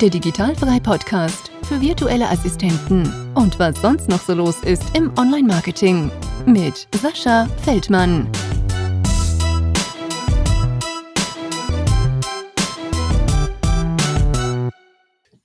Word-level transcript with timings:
der 0.00 0.10
Digitalfrei 0.10 0.80
Podcast 0.80 1.52
für 1.68 1.80
virtuelle 1.80 2.28
Assistenten 2.28 3.12
und 3.34 3.60
was 3.60 3.80
sonst 3.80 4.08
noch 4.08 4.20
so 4.20 4.34
los 4.34 4.60
ist 4.64 4.82
im 4.96 5.16
Online-Marketing 5.16 6.10
mit 6.46 6.88
Sascha 7.00 7.46
Feldmann. 7.62 8.28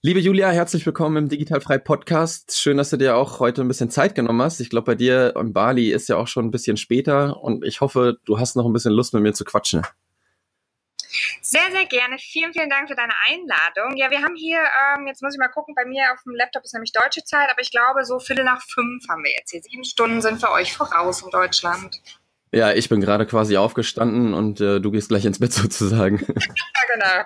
Liebe 0.02 0.20
Julia, 0.20 0.50
herzlich 0.50 0.84
willkommen 0.84 1.18
im 1.18 1.30
Digitalfrei 1.30 1.78
Podcast. 1.78 2.58
Schön, 2.58 2.78
dass 2.78 2.90
du 2.90 2.98
dir 2.98 3.18
auch 3.18 3.40
heute 3.40 3.62
ein 3.62 3.68
bisschen 3.68 3.92
Zeit 3.92 4.16
genommen 4.16 4.42
hast. 4.42 4.60
Ich 4.62 4.72
glaube, 4.72 4.86
bei 4.86 4.96
dir 4.96 5.36
in 5.36 5.54
Bali 5.54 5.92
ist 5.92 6.10
ja 6.10 6.18
auch 6.18 6.28
schon 6.28 6.46
ein 6.46 6.52
bisschen 6.52 6.78
später 6.78 7.44
und 7.44 7.64
ich 7.64 7.82
hoffe, 7.82 8.18
du 8.26 8.40
hast 8.40 8.56
noch 8.56 8.66
ein 8.66 8.74
bisschen 8.74 8.94
Lust 8.94 9.14
mit 9.14 9.22
mir 9.22 9.34
zu 9.34 9.46
quatschen. 9.46 9.84
Sehr, 11.52 11.72
sehr 11.72 11.88
gerne. 11.88 12.18
Vielen, 12.20 12.54
vielen 12.54 12.70
Dank 12.70 12.90
für 12.90 12.96
deine 12.96 13.14
Einladung. 13.28 13.98
Ja, 13.98 14.12
wir 14.12 14.22
haben 14.22 14.36
hier, 14.36 14.60
ähm, 14.60 15.08
jetzt 15.08 15.24
muss 15.24 15.34
ich 15.34 15.40
mal 15.40 15.48
gucken, 15.48 15.74
bei 15.74 15.84
mir 15.84 16.14
auf 16.14 16.22
dem 16.24 16.36
Laptop 16.36 16.64
ist 16.64 16.76
nämlich 16.76 16.92
deutsche 16.92 17.24
Zeit, 17.24 17.50
aber 17.50 17.60
ich 17.60 17.72
glaube, 17.72 18.06
so 18.06 18.20
Viertel 18.20 18.46
nach 18.46 18.62
fünf 18.62 19.08
haben 19.10 19.24
wir 19.24 19.32
jetzt 19.32 19.50
hier. 19.50 19.60
Sieben 19.64 19.84
Stunden 19.84 20.22
sind 20.22 20.40
für 20.40 20.52
euch 20.52 20.78
voraus 20.78 21.24
in 21.24 21.32
Deutschland. 21.32 22.04
Ja, 22.52 22.72
ich 22.74 22.88
bin 22.88 23.02
gerade 23.02 23.26
quasi 23.26 23.58
aufgestanden 23.58 24.36
und 24.36 24.62
äh, 24.62 24.80
du 24.80 24.92
gehst 24.92 25.10
gleich 25.10 25.26
ins 25.26 25.40
Bett 25.40 25.52
sozusagen. 25.52 26.20
ja, 26.28 27.26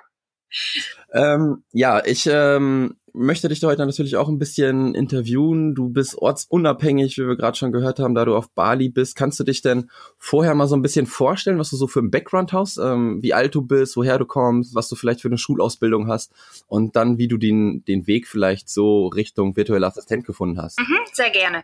genau. 1.11 1.33
ähm, 1.35 1.65
ja, 1.73 2.01
ich 2.05 2.25
ähm, 2.25 2.95
möchte 3.13 3.47
dich 3.47 3.63
heute 3.63 3.85
natürlich 3.85 4.15
auch 4.15 4.27
ein 4.27 4.39
bisschen 4.39 4.95
interviewen. 4.95 5.75
Du 5.75 5.89
bist 5.89 6.17
ortsunabhängig, 6.17 7.17
wie 7.17 7.27
wir 7.27 7.35
gerade 7.35 7.57
schon 7.57 7.71
gehört 7.71 7.99
haben, 7.99 8.15
da 8.15 8.25
du 8.25 8.35
auf 8.35 8.49
Bali 8.49 8.89
bist. 8.89 9.15
Kannst 9.15 9.39
du 9.39 9.43
dich 9.43 9.61
denn 9.61 9.89
vorher 10.17 10.55
mal 10.55 10.67
so 10.67 10.75
ein 10.75 10.81
bisschen 10.81 11.05
vorstellen, 11.05 11.59
was 11.59 11.69
du 11.69 11.77
so 11.77 11.87
für 11.87 11.99
ein 11.99 12.09
Background 12.09 12.53
hast, 12.53 12.77
ähm, 12.77 13.21
wie 13.21 13.33
alt 13.33 13.53
du 13.53 13.61
bist, 13.61 13.95
woher 13.95 14.17
du 14.17 14.25
kommst, 14.25 14.73
was 14.73 14.89
du 14.89 14.95
vielleicht 14.95 15.21
für 15.21 15.27
eine 15.27 15.37
Schulausbildung 15.37 16.07
hast 16.07 16.33
und 16.67 16.95
dann, 16.95 17.17
wie 17.19 17.27
du 17.27 17.37
den, 17.37 17.85
den 17.85 18.07
Weg 18.07 18.27
vielleicht 18.27 18.67
so 18.67 19.07
Richtung 19.07 19.55
virtueller 19.55 19.87
Assistent 19.87 20.25
gefunden 20.25 20.59
hast? 20.59 20.79
Mhm, 20.79 20.99
sehr 21.13 21.29
gerne. 21.29 21.63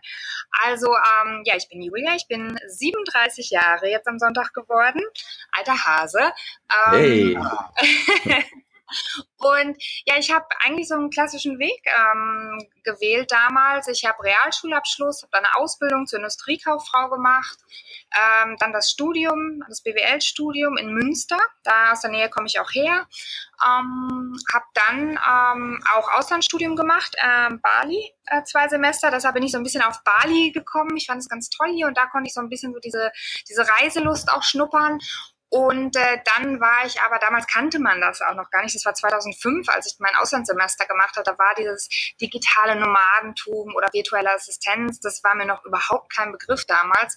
Also, 0.64 0.86
ähm, 0.86 1.42
ja, 1.44 1.54
ich 1.56 1.68
bin 1.68 1.82
Julia, 1.82 2.14
ich 2.16 2.28
bin 2.28 2.56
37 2.68 3.50
Jahre 3.50 3.90
jetzt 3.90 4.06
am 4.06 4.18
Sonntag 4.18 4.52
geworden, 4.52 5.00
alter 5.52 5.84
Hase. 5.84 6.20
Ähm, 6.92 6.92
hey! 6.92 7.38
Und 9.38 9.76
ja, 10.04 10.16
ich 10.18 10.30
habe 10.32 10.46
eigentlich 10.64 10.88
so 10.88 10.94
einen 10.94 11.10
klassischen 11.10 11.58
Weg 11.58 11.80
ähm, 11.86 12.68
gewählt 12.84 13.30
damals. 13.30 13.88
Ich 13.88 14.04
habe 14.04 14.22
Realschulabschluss, 14.22 15.22
habe 15.22 15.30
dann 15.32 15.44
eine 15.44 15.56
Ausbildung 15.56 16.06
zur 16.06 16.18
Industriekauffrau 16.18 17.08
gemacht, 17.08 17.58
ähm, 18.14 18.56
dann 18.58 18.72
das 18.72 18.90
Studium, 18.90 19.62
das 19.68 19.82
BWL-Studium 19.82 20.76
in 20.76 20.92
Münster. 20.92 21.38
Da 21.62 21.92
aus 21.92 22.02
der 22.02 22.10
Nähe 22.10 22.28
komme 22.28 22.46
ich 22.46 22.60
auch 22.60 22.70
her. 22.70 23.06
Ähm, 23.64 24.36
habe 24.52 24.64
dann 24.74 25.10
ähm, 25.10 25.82
auch 25.94 26.10
Auslandsstudium 26.18 26.76
gemacht, 26.76 27.14
äh, 27.18 27.50
Bali, 27.62 28.12
äh, 28.26 28.42
zwei 28.44 28.68
Semester. 28.68 29.10
Deshalb 29.10 29.34
bin 29.34 29.42
ich 29.42 29.52
so 29.52 29.58
ein 29.58 29.64
bisschen 29.64 29.82
auf 29.82 30.02
Bali 30.04 30.52
gekommen. 30.52 30.96
Ich 30.96 31.06
fand 31.06 31.20
es 31.20 31.28
ganz 31.28 31.48
toll 31.50 31.72
hier 31.74 31.86
und 31.86 31.96
da 31.96 32.06
konnte 32.06 32.28
ich 32.28 32.34
so 32.34 32.40
ein 32.40 32.48
bisschen 32.48 32.72
so 32.72 32.80
diese, 32.80 33.10
diese 33.48 33.66
Reiselust 33.68 34.32
auch 34.32 34.42
schnuppern. 34.42 34.98
Und 35.50 35.96
äh, 35.96 36.18
dann 36.36 36.60
war 36.60 36.86
ich 36.86 37.00
aber, 37.02 37.18
damals 37.18 37.48
kannte 37.48 37.80
man 37.80 38.00
das 38.00 38.22
auch 38.22 38.34
noch 38.34 38.50
gar 38.50 38.62
nicht, 38.62 38.74
das 38.74 38.84
war 38.84 38.94
2005, 38.94 39.68
als 39.68 39.92
ich 39.92 39.98
mein 39.98 40.14
Auslandssemester 40.20 40.86
gemacht 40.86 41.16
habe, 41.16 41.24
da 41.24 41.36
war 41.38 41.54
dieses 41.58 41.88
digitale 42.20 42.76
Nomadentum 42.76 43.74
oder 43.74 43.88
virtuelle 43.92 44.32
Assistenz, 44.32 45.00
das 45.00 45.24
war 45.24 45.34
mir 45.34 45.46
noch 45.46 45.64
überhaupt 45.64 46.14
kein 46.14 46.30
Begriff 46.30 46.64
damals. 46.66 47.16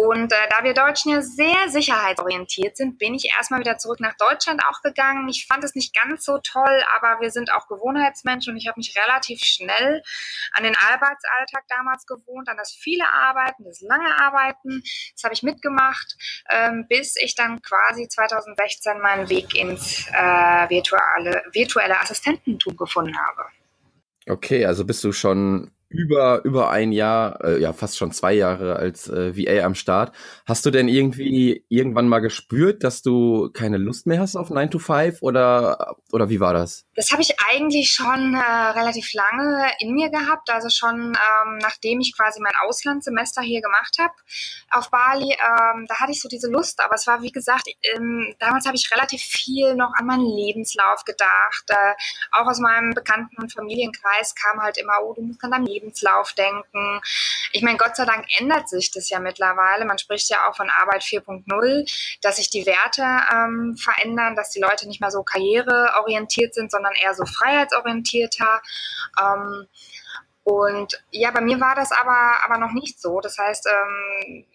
Und 0.00 0.32
äh, 0.32 0.36
da 0.48 0.64
wir 0.64 0.72
Deutschen 0.72 1.12
ja 1.12 1.20
sehr 1.20 1.68
sicherheitsorientiert 1.68 2.74
sind, 2.74 2.98
bin 2.98 3.12
ich 3.12 3.34
erstmal 3.36 3.60
wieder 3.60 3.76
zurück 3.76 4.00
nach 4.00 4.16
Deutschland 4.16 4.62
auch 4.66 4.80
gegangen. 4.80 5.28
Ich 5.28 5.46
fand 5.46 5.62
es 5.62 5.74
nicht 5.74 5.94
ganz 5.94 6.24
so 6.24 6.38
toll, 6.38 6.82
aber 6.96 7.20
wir 7.20 7.30
sind 7.30 7.52
auch 7.52 7.68
Gewohnheitsmenschen 7.68 8.54
und 8.54 8.56
ich 8.56 8.66
habe 8.66 8.78
mich 8.80 8.96
relativ 8.96 9.40
schnell 9.40 10.02
an 10.52 10.64
den 10.64 10.74
Arbeitsalltag 10.74 11.64
damals 11.68 12.06
gewohnt, 12.06 12.48
an 12.48 12.56
das 12.56 12.72
viele 12.72 13.04
Arbeiten, 13.12 13.64
das 13.64 13.82
lange 13.82 14.18
Arbeiten. 14.18 14.82
Das 15.12 15.24
habe 15.24 15.34
ich 15.34 15.42
mitgemacht, 15.42 16.16
ähm, 16.48 16.86
bis 16.88 17.16
ich 17.20 17.34
dann 17.34 17.60
quasi 17.60 18.08
2016 18.08 19.02
meinen 19.02 19.28
Weg 19.28 19.54
ins 19.54 20.08
äh, 20.14 20.70
virtuelle, 20.70 21.42
virtuelle 21.52 22.00
Assistententum 22.00 22.74
gefunden 22.74 23.18
habe. 23.18 23.50
Okay, 24.26 24.64
also 24.64 24.86
bist 24.86 25.04
du 25.04 25.12
schon 25.12 25.70
über, 25.90 26.44
über 26.44 26.70
ein 26.70 26.92
Jahr, 26.92 27.44
äh, 27.44 27.60
ja 27.60 27.72
fast 27.72 27.98
schon 27.98 28.12
zwei 28.12 28.32
Jahre 28.32 28.76
als 28.76 29.08
äh, 29.08 29.36
VA 29.36 29.64
am 29.66 29.74
Start. 29.74 30.14
Hast 30.46 30.64
du 30.64 30.70
denn 30.70 30.86
irgendwie 30.86 31.64
irgendwann 31.68 32.08
mal 32.08 32.20
gespürt, 32.20 32.84
dass 32.84 33.02
du 33.02 33.50
keine 33.52 33.76
Lust 33.76 34.06
mehr 34.06 34.20
hast 34.20 34.36
auf 34.36 34.50
9 34.50 34.70
to 34.70 34.78
5 34.78 35.20
oder, 35.20 35.96
oder 36.12 36.30
wie 36.30 36.38
war 36.38 36.54
das? 36.54 36.86
Das 36.94 37.10
habe 37.10 37.22
ich 37.22 37.34
eigentlich 37.52 37.90
schon 37.92 38.34
äh, 38.34 38.78
relativ 38.78 39.12
lange 39.14 39.66
in 39.80 39.92
mir 39.92 40.10
gehabt, 40.10 40.48
also 40.50 40.68
schon 40.70 41.12
ähm, 41.12 41.58
nachdem 41.58 42.00
ich 42.00 42.16
quasi 42.16 42.40
mein 42.40 42.54
Auslandssemester 42.66 43.42
hier 43.42 43.60
gemacht 43.60 43.96
habe 43.98 44.12
auf 44.70 44.90
Bali, 44.90 45.32
ähm, 45.32 45.86
da 45.88 45.96
hatte 45.98 46.12
ich 46.12 46.20
so 46.20 46.28
diese 46.28 46.48
Lust, 46.48 46.80
aber 46.80 46.94
es 46.94 47.08
war 47.08 47.20
wie 47.22 47.32
gesagt, 47.32 47.68
ähm, 47.94 48.32
damals 48.38 48.64
habe 48.64 48.76
ich 48.76 48.88
relativ 48.92 49.22
viel 49.22 49.74
noch 49.74 49.92
an 49.98 50.06
meinen 50.06 50.26
Lebenslauf 50.26 51.04
gedacht, 51.04 51.64
äh, 51.68 51.94
auch 52.30 52.46
aus 52.46 52.60
meinem 52.60 52.94
Bekannten- 52.94 53.42
und 53.42 53.52
Familienkreis 53.52 54.36
kam 54.36 54.62
halt 54.62 54.78
immer, 54.78 54.92
oh, 55.02 55.14
du 55.14 55.22
musst 55.22 55.42
an 55.42 55.50
deinem 55.50 55.66
Lebenslauf 55.80 56.32
denken. 56.32 57.00
Ich 57.52 57.62
meine, 57.62 57.78
Gott 57.78 57.96
sei 57.96 58.04
Dank 58.04 58.26
ändert 58.38 58.68
sich 58.68 58.90
das 58.90 59.10
ja 59.10 59.18
mittlerweile. 59.18 59.84
Man 59.84 59.98
spricht 59.98 60.28
ja 60.30 60.48
auch 60.48 60.56
von 60.56 60.70
Arbeit 60.70 61.02
4.0, 61.02 62.18
dass 62.22 62.36
sich 62.36 62.50
die 62.50 62.66
Werte 62.66 63.02
ähm, 63.32 63.76
verändern, 63.76 64.36
dass 64.36 64.50
die 64.50 64.60
Leute 64.60 64.86
nicht 64.86 65.00
mehr 65.00 65.10
so 65.10 65.22
karriereorientiert 65.22 66.54
sind, 66.54 66.70
sondern 66.70 66.94
eher 66.94 67.14
so 67.14 67.24
freiheitsorientierter. 67.24 68.62
Ähm, 69.20 69.66
und 70.44 71.02
ja, 71.10 71.30
bei 71.30 71.40
mir 71.40 71.60
war 71.60 71.74
das 71.74 71.92
aber, 71.92 72.44
aber 72.44 72.58
noch 72.58 72.72
nicht 72.72 73.00
so. 73.00 73.20
Das 73.20 73.38
heißt, 73.38 73.66
ähm, 73.66 74.46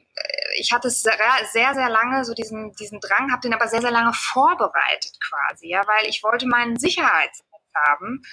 ich 0.58 0.72
hatte 0.72 0.90
sehr, 0.90 1.14
sehr, 1.52 1.74
sehr 1.74 1.90
lange 1.90 2.24
so 2.24 2.34
diesen, 2.34 2.74
diesen 2.74 3.00
Drang, 3.00 3.32
habe 3.32 3.42
den 3.42 3.54
aber 3.54 3.68
sehr, 3.68 3.82
sehr 3.82 3.92
lange 3.92 4.14
vorbereitet 4.14 5.18
quasi, 5.20 5.70
ja, 5.70 5.82
weil 5.86 6.10
ich 6.10 6.24
wollte 6.24 6.48
meinen 6.48 6.80
Sicherheits 6.80 7.44
haben. 7.88 8.24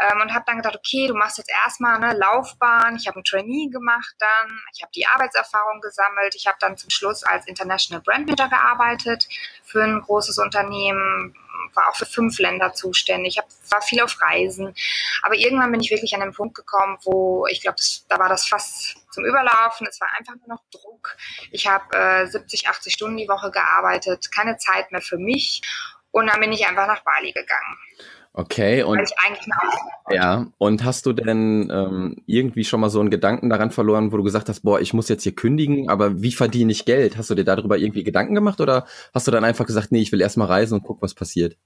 Ähm, 0.00 0.20
und 0.20 0.32
habe 0.34 0.44
dann 0.46 0.56
gedacht, 0.56 0.76
okay, 0.76 1.06
du 1.06 1.14
machst 1.14 1.38
jetzt 1.38 1.50
erstmal 1.64 1.96
eine 1.96 2.16
Laufbahn. 2.18 2.96
Ich 2.96 3.06
habe 3.06 3.20
ein 3.20 3.24
Trainee 3.24 3.68
gemacht 3.70 4.14
dann. 4.18 4.60
Ich 4.74 4.82
habe 4.82 4.92
die 4.94 5.06
Arbeitserfahrung 5.06 5.80
gesammelt. 5.80 6.34
Ich 6.34 6.46
habe 6.46 6.58
dann 6.60 6.76
zum 6.76 6.90
Schluss 6.90 7.22
als 7.22 7.46
International 7.46 8.02
Brand 8.02 8.26
Manager 8.26 8.48
gearbeitet 8.48 9.28
für 9.64 9.82
ein 9.82 10.00
großes 10.00 10.38
Unternehmen, 10.38 11.34
war 11.74 11.88
auch 11.88 11.96
für 11.96 12.06
fünf 12.06 12.38
Länder 12.38 12.74
zuständig, 12.74 13.38
hab, 13.38 13.46
war 13.70 13.82
viel 13.82 14.00
auf 14.00 14.20
Reisen. 14.20 14.74
Aber 15.22 15.34
irgendwann 15.34 15.72
bin 15.72 15.80
ich 15.80 15.90
wirklich 15.90 16.14
an 16.14 16.20
den 16.20 16.32
Punkt 16.32 16.54
gekommen, 16.54 16.98
wo 17.04 17.46
ich 17.46 17.62
glaube, 17.62 17.76
da 18.08 18.18
war 18.18 18.28
das 18.28 18.46
fast 18.46 18.96
zum 19.10 19.24
Überlaufen. 19.24 19.86
Es 19.88 20.00
war 20.00 20.08
einfach 20.18 20.34
nur 20.36 20.56
noch 20.56 20.62
Druck. 20.70 21.16
Ich 21.50 21.66
habe 21.66 21.96
äh, 21.96 22.26
70, 22.26 22.68
80 22.68 22.92
Stunden 22.94 23.16
die 23.16 23.28
Woche 23.28 23.50
gearbeitet, 23.50 24.30
keine 24.34 24.56
Zeit 24.58 24.92
mehr 24.92 25.02
für 25.02 25.18
mich. 25.18 25.62
Und 26.10 26.26
dann 26.26 26.40
bin 26.40 26.52
ich 26.52 26.66
einfach 26.66 26.86
nach 26.86 27.02
Bali 27.04 27.32
gegangen. 27.32 27.78
Okay, 28.34 28.82
und 28.82 28.98
ja, 30.10 30.46
und 30.56 30.84
hast 30.84 31.04
du 31.04 31.12
denn 31.12 31.70
ähm, 31.70 32.16
irgendwie 32.26 32.64
schon 32.64 32.80
mal 32.80 32.88
so 32.88 32.98
einen 32.98 33.10
Gedanken 33.10 33.50
daran 33.50 33.70
verloren, 33.70 34.10
wo 34.10 34.16
du 34.16 34.22
gesagt 34.22 34.48
hast, 34.48 34.60
boah, 34.60 34.80
ich 34.80 34.94
muss 34.94 35.10
jetzt 35.10 35.22
hier 35.22 35.34
kündigen, 35.34 35.90
aber 35.90 36.22
wie 36.22 36.32
verdiene 36.32 36.72
ich 36.72 36.86
Geld? 36.86 37.18
Hast 37.18 37.28
du 37.28 37.34
dir 37.34 37.44
darüber 37.44 37.76
irgendwie 37.76 38.04
Gedanken 38.04 38.34
gemacht 38.34 38.60
oder 38.62 38.86
hast 39.12 39.26
du 39.26 39.30
dann 39.30 39.44
einfach 39.44 39.66
gesagt, 39.66 39.92
nee, 39.92 40.00
ich 40.00 40.12
will 40.12 40.20
erstmal 40.22 40.48
reisen 40.48 40.78
und 40.78 40.84
guck, 40.84 41.02
was 41.02 41.12
passiert? 41.12 41.56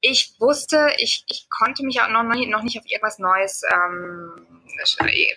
Ich 0.00 0.36
wusste, 0.38 0.94
ich, 0.98 1.24
ich 1.26 1.48
konnte 1.50 1.84
mich 1.84 2.00
auch 2.00 2.08
noch, 2.08 2.22
nicht, 2.22 2.48
noch 2.48 2.62
nicht 2.62 2.78
auf 2.78 2.84
irgendwas 2.86 3.18
Neues 3.18 3.62
ähm, 3.72 4.46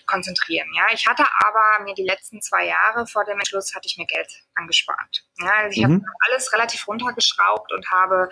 konzentrieren. 0.05 0.67
Ja, 0.75 0.83
ich 0.93 1.07
hatte 1.07 1.23
aber 1.45 1.83
mir 1.83 1.95
die 1.95 2.03
letzten 2.03 2.41
zwei 2.41 2.67
Jahre 2.67 3.07
vor 3.07 3.25
dem 3.25 3.39
Entschluss 3.39 3.73
hatte 3.73 3.87
ich 3.87 3.97
mir 3.97 4.05
Geld 4.05 4.27
angespart. 4.55 5.25
Ja, 5.39 5.51
also 5.57 5.79
ich 5.79 5.87
mhm. 5.87 5.93
habe 5.93 6.05
alles 6.27 6.53
relativ 6.53 6.87
runtergeschraubt 6.87 7.71
und 7.71 7.89
habe 7.89 8.29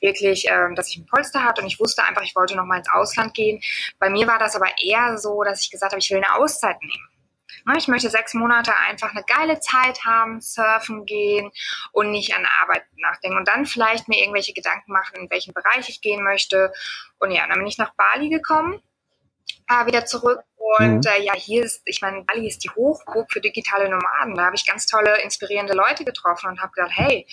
wirklich, 0.00 0.46
ähm, 0.48 0.76
dass 0.76 0.88
ich 0.88 0.98
ein 0.98 1.06
Polster 1.06 1.42
hatte 1.42 1.62
und 1.62 1.66
ich 1.66 1.80
wusste 1.80 2.04
einfach, 2.04 2.22
ich 2.22 2.36
wollte 2.36 2.56
noch 2.56 2.66
mal 2.66 2.78
ins 2.78 2.90
Ausland 2.90 3.34
gehen. 3.34 3.60
Bei 3.98 4.08
mir 4.08 4.26
war 4.28 4.38
das 4.38 4.54
aber 4.54 4.68
eher 4.80 5.18
so, 5.18 5.42
dass 5.42 5.62
ich 5.62 5.70
gesagt 5.70 5.92
habe, 5.92 6.00
ich 6.00 6.10
will 6.10 6.22
eine 6.22 6.36
Auszeit 6.36 6.80
nehmen. 6.80 7.08
Ne, 7.64 7.74
ich 7.76 7.88
möchte 7.88 8.10
sechs 8.10 8.34
Monate 8.34 8.76
einfach 8.88 9.10
eine 9.10 9.24
geile 9.24 9.60
Zeit 9.60 10.04
haben, 10.04 10.40
surfen 10.40 11.06
gehen 11.06 11.50
und 11.92 12.10
nicht 12.10 12.34
an 12.36 12.46
Arbeit 12.60 12.84
nachdenken 12.96 13.38
und 13.38 13.48
dann 13.48 13.66
vielleicht 13.66 14.08
mir 14.08 14.18
irgendwelche 14.18 14.52
Gedanken 14.52 14.92
machen, 14.92 15.16
in 15.16 15.30
welchen 15.30 15.54
Bereich 15.54 15.88
ich 15.88 16.00
gehen 16.00 16.22
möchte. 16.22 16.72
Und 17.18 17.30
ja, 17.30 17.46
dann 17.46 17.58
bin 17.58 17.66
ich 17.66 17.78
nach 17.78 17.94
Bali 17.94 18.28
gekommen, 18.28 18.80
äh, 19.68 19.86
wieder 19.86 20.04
zurück 20.06 20.40
und 20.56 21.04
mhm. 21.04 21.10
äh, 21.10 21.22
ja, 21.22 21.34
hier 21.34 21.64
ist, 21.64 21.82
ich 21.84 22.00
meine, 22.02 22.22
Bali 22.24 22.46
ist 22.46 22.64
die 22.64 22.70
Hochburg 22.70 23.30
für 23.32 23.40
digitale 23.40 23.88
Nomaden. 23.88 24.34
Da 24.34 24.46
habe 24.46 24.56
ich 24.56 24.66
ganz 24.66 24.86
tolle, 24.86 25.22
inspirierende 25.22 25.74
Leute 25.74 26.04
getroffen 26.04 26.48
und 26.48 26.60
habe 26.60 26.72
gedacht, 26.72 26.92
hey, 26.94 27.26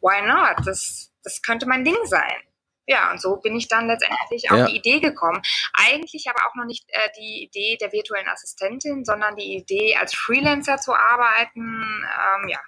why 0.00 0.22
not? 0.26 0.66
Das, 0.66 1.12
das 1.22 1.42
könnte 1.42 1.66
mein 1.66 1.84
Ding 1.84 1.96
sein 2.04 2.42
ja, 2.86 3.10
und 3.10 3.20
so 3.20 3.36
bin 3.36 3.56
ich 3.56 3.68
dann 3.68 3.86
letztendlich 3.86 4.50
auf 4.50 4.58
ja. 4.58 4.66
die 4.66 4.76
Idee 4.76 5.00
gekommen. 5.00 5.40
Eigentlich 5.72 6.26
aber 6.28 6.40
auch 6.46 6.54
noch 6.54 6.66
nicht 6.66 6.84
äh, 6.88 7.08
die 7.18 7.44
Idee 7.44 7.78
der 7.80 7.92
virtuellen 7.92 8.28
Assistentin, 8.28 9.04
sondern 9.04 9.36
die 9.36 9.56
Idee, 9.56 9.96
als 9.96 10.14
Freelancer 10.14 10.76
zu 10.76 10.92
arbeiten. 10.94 11.60
Ähm, 11.60 12.48
ja, 12.48 12.60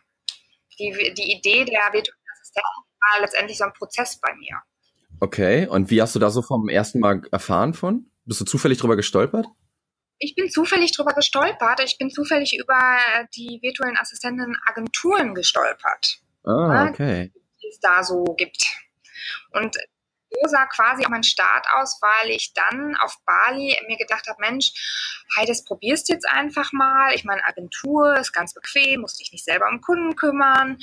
die, 0.78 1.14
die 1.14 1.32
Idee 1.32 1.64
der 1.64 1.92
virtuellen 1.92 2.26
Assistentin 2.32 2.84
war 3.00 3.20
letztendlich 3.20 3.58
so 3.58 3.64
ein 3.64 3.72
Prozess 3.72 4.18
bei 4.18 4.34
mir. 4.34 4.62
Okay, 5.20 5.66
und 5.66 5.90
wie 5.90 6.00
hast 6.00 6.14
du 6.14 6.18
da 6.18 6.30
so 6.30 6.42
vom 6.42 6.68
ersten 6.68 7.00
Mal 7.00 7.22
erfahren 7.30 7.74
von? 7.74 8.10
Bist 8.24 8.40
du 8.40 8.44
zufällig 8.44 8.78
drüber 8.78 8.96
gestolpert? 8.96 9.46
Ich 10.18 10.34
bin 10.34 10.50
zufällig 10.50 10.92
drüber 10.92 11.12
gestolpert. 11.12 11.80
Ich 11.84 11.98
bin 11.98 12.10
zufällig 12.10 12.58
über 12.58 12.98
die 13.34 13.58
virtuellen 13.62 13.98
Assistenten 13.98 14.56
Agenturen 14.66 15.34
gestolpert. 15.34 16.20
Ah, 16.44 16.88
okay. 16.88 17.32
Die 17.62 17.68
es 17.68 17.80
da 17.80 18.02
so 18.02 18.24
gibt. 18.36 18.64
Und 19.52 19.76
sah 20.46 20.66
quasi 20.66 21.04
auch 21.04 21.10
mein 21.10 21.22
Start 21.22 21.66
aus, 21.74 22.00
weil 22.00 22.30
ich 22.30 22.52
dann 22.54 22.96
auf 22.96 23.16
Bali 23.24 23.76
mir 23.86 23.96
gedacht 23.96 24.26
habe, 24.28 24.40
Mensch, 24.40 24.72
hey, 25.36 25.46
das 25.46 25.64
probierst 25.64 26.08
jetzt 26.08 26.28
einfach 26.28 26.72
mal. 26.72 27.14
Ich 27.14 27.24
meine, 27.24 27.44
Agentur 27.44 28.16
ist 28.16 28.32
ganz 28.32 28.54
bequem, 28.54 29.00
musst 29.00 29.20
dich 29.20 29.32
nicht 29.32 29.44
selber 29.44 29.68
um 29.68 29.80
Kunden 29.80 30.16
kümmern. 30.16 30.78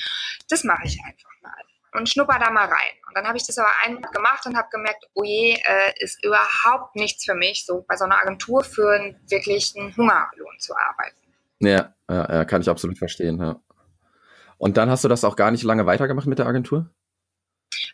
Das 0.49 0.63
mache 0.63 0.85
ich 0.85 0.99
einfach 1.05 1.29
mal 1.41 1.63
und 1.93 2.09
schnupper 2.09 2.39
da 2.39 2.51
mal 2.51 2.65
rein. 2.65 2.93
Und 3.07 3.15
dann 3.15 3.27
habe 3.27 3.37
ich 3.37 3.45
das 3.45 3.57
aber 3.57 3.69
einmal 3.85 4.11
gemacht 4.11 4.45
und 4.45 4.57
habe 4.57 4.67
gemerkt, 4.71 5.05
oh 5.13 5.23
je, 5.23 5.53
äh, 5.53 5.93
ist 5.97 6.23
überhaupt 6.23 6.95
nichts 6.95 7.25
für 7.25 7.35
mich, 7.35 7.65
so 7.65 7.85
bei 7.87 7.95
so 7.95 8.05
einer 8.05 8.21
Agentur 8.21 8.63
für 8.63 8.91
einen 8.91 9.19
wirklichen 9.29 9.95
Hungerlohn 9.95 10.59
zu 10.59 10.73
arbeiten. 10.75 11.17
Ja, 11.59 11.93
ja, 12.09 12.33
ja 12.33 12.45
kann 12.45 12.61
ich 12.61 12.69
absolut 12.69 12.97
verstehen. 12.97 13.39
Ja. 13.39 13.59
Und 14.57 14.77
dann 14.77 14.89
hast 14.89 15.03
du 15.03 15.07
das 15.07 15.23
auch 15.23 15.35
gar 15.35 15.51
nicht 15.51 15.63
lange 15.63 15.85
weitergemacht 15.85 16.27
mit 16.27 16.39
der 16.39 16.47
Agentur? 16.47 16.89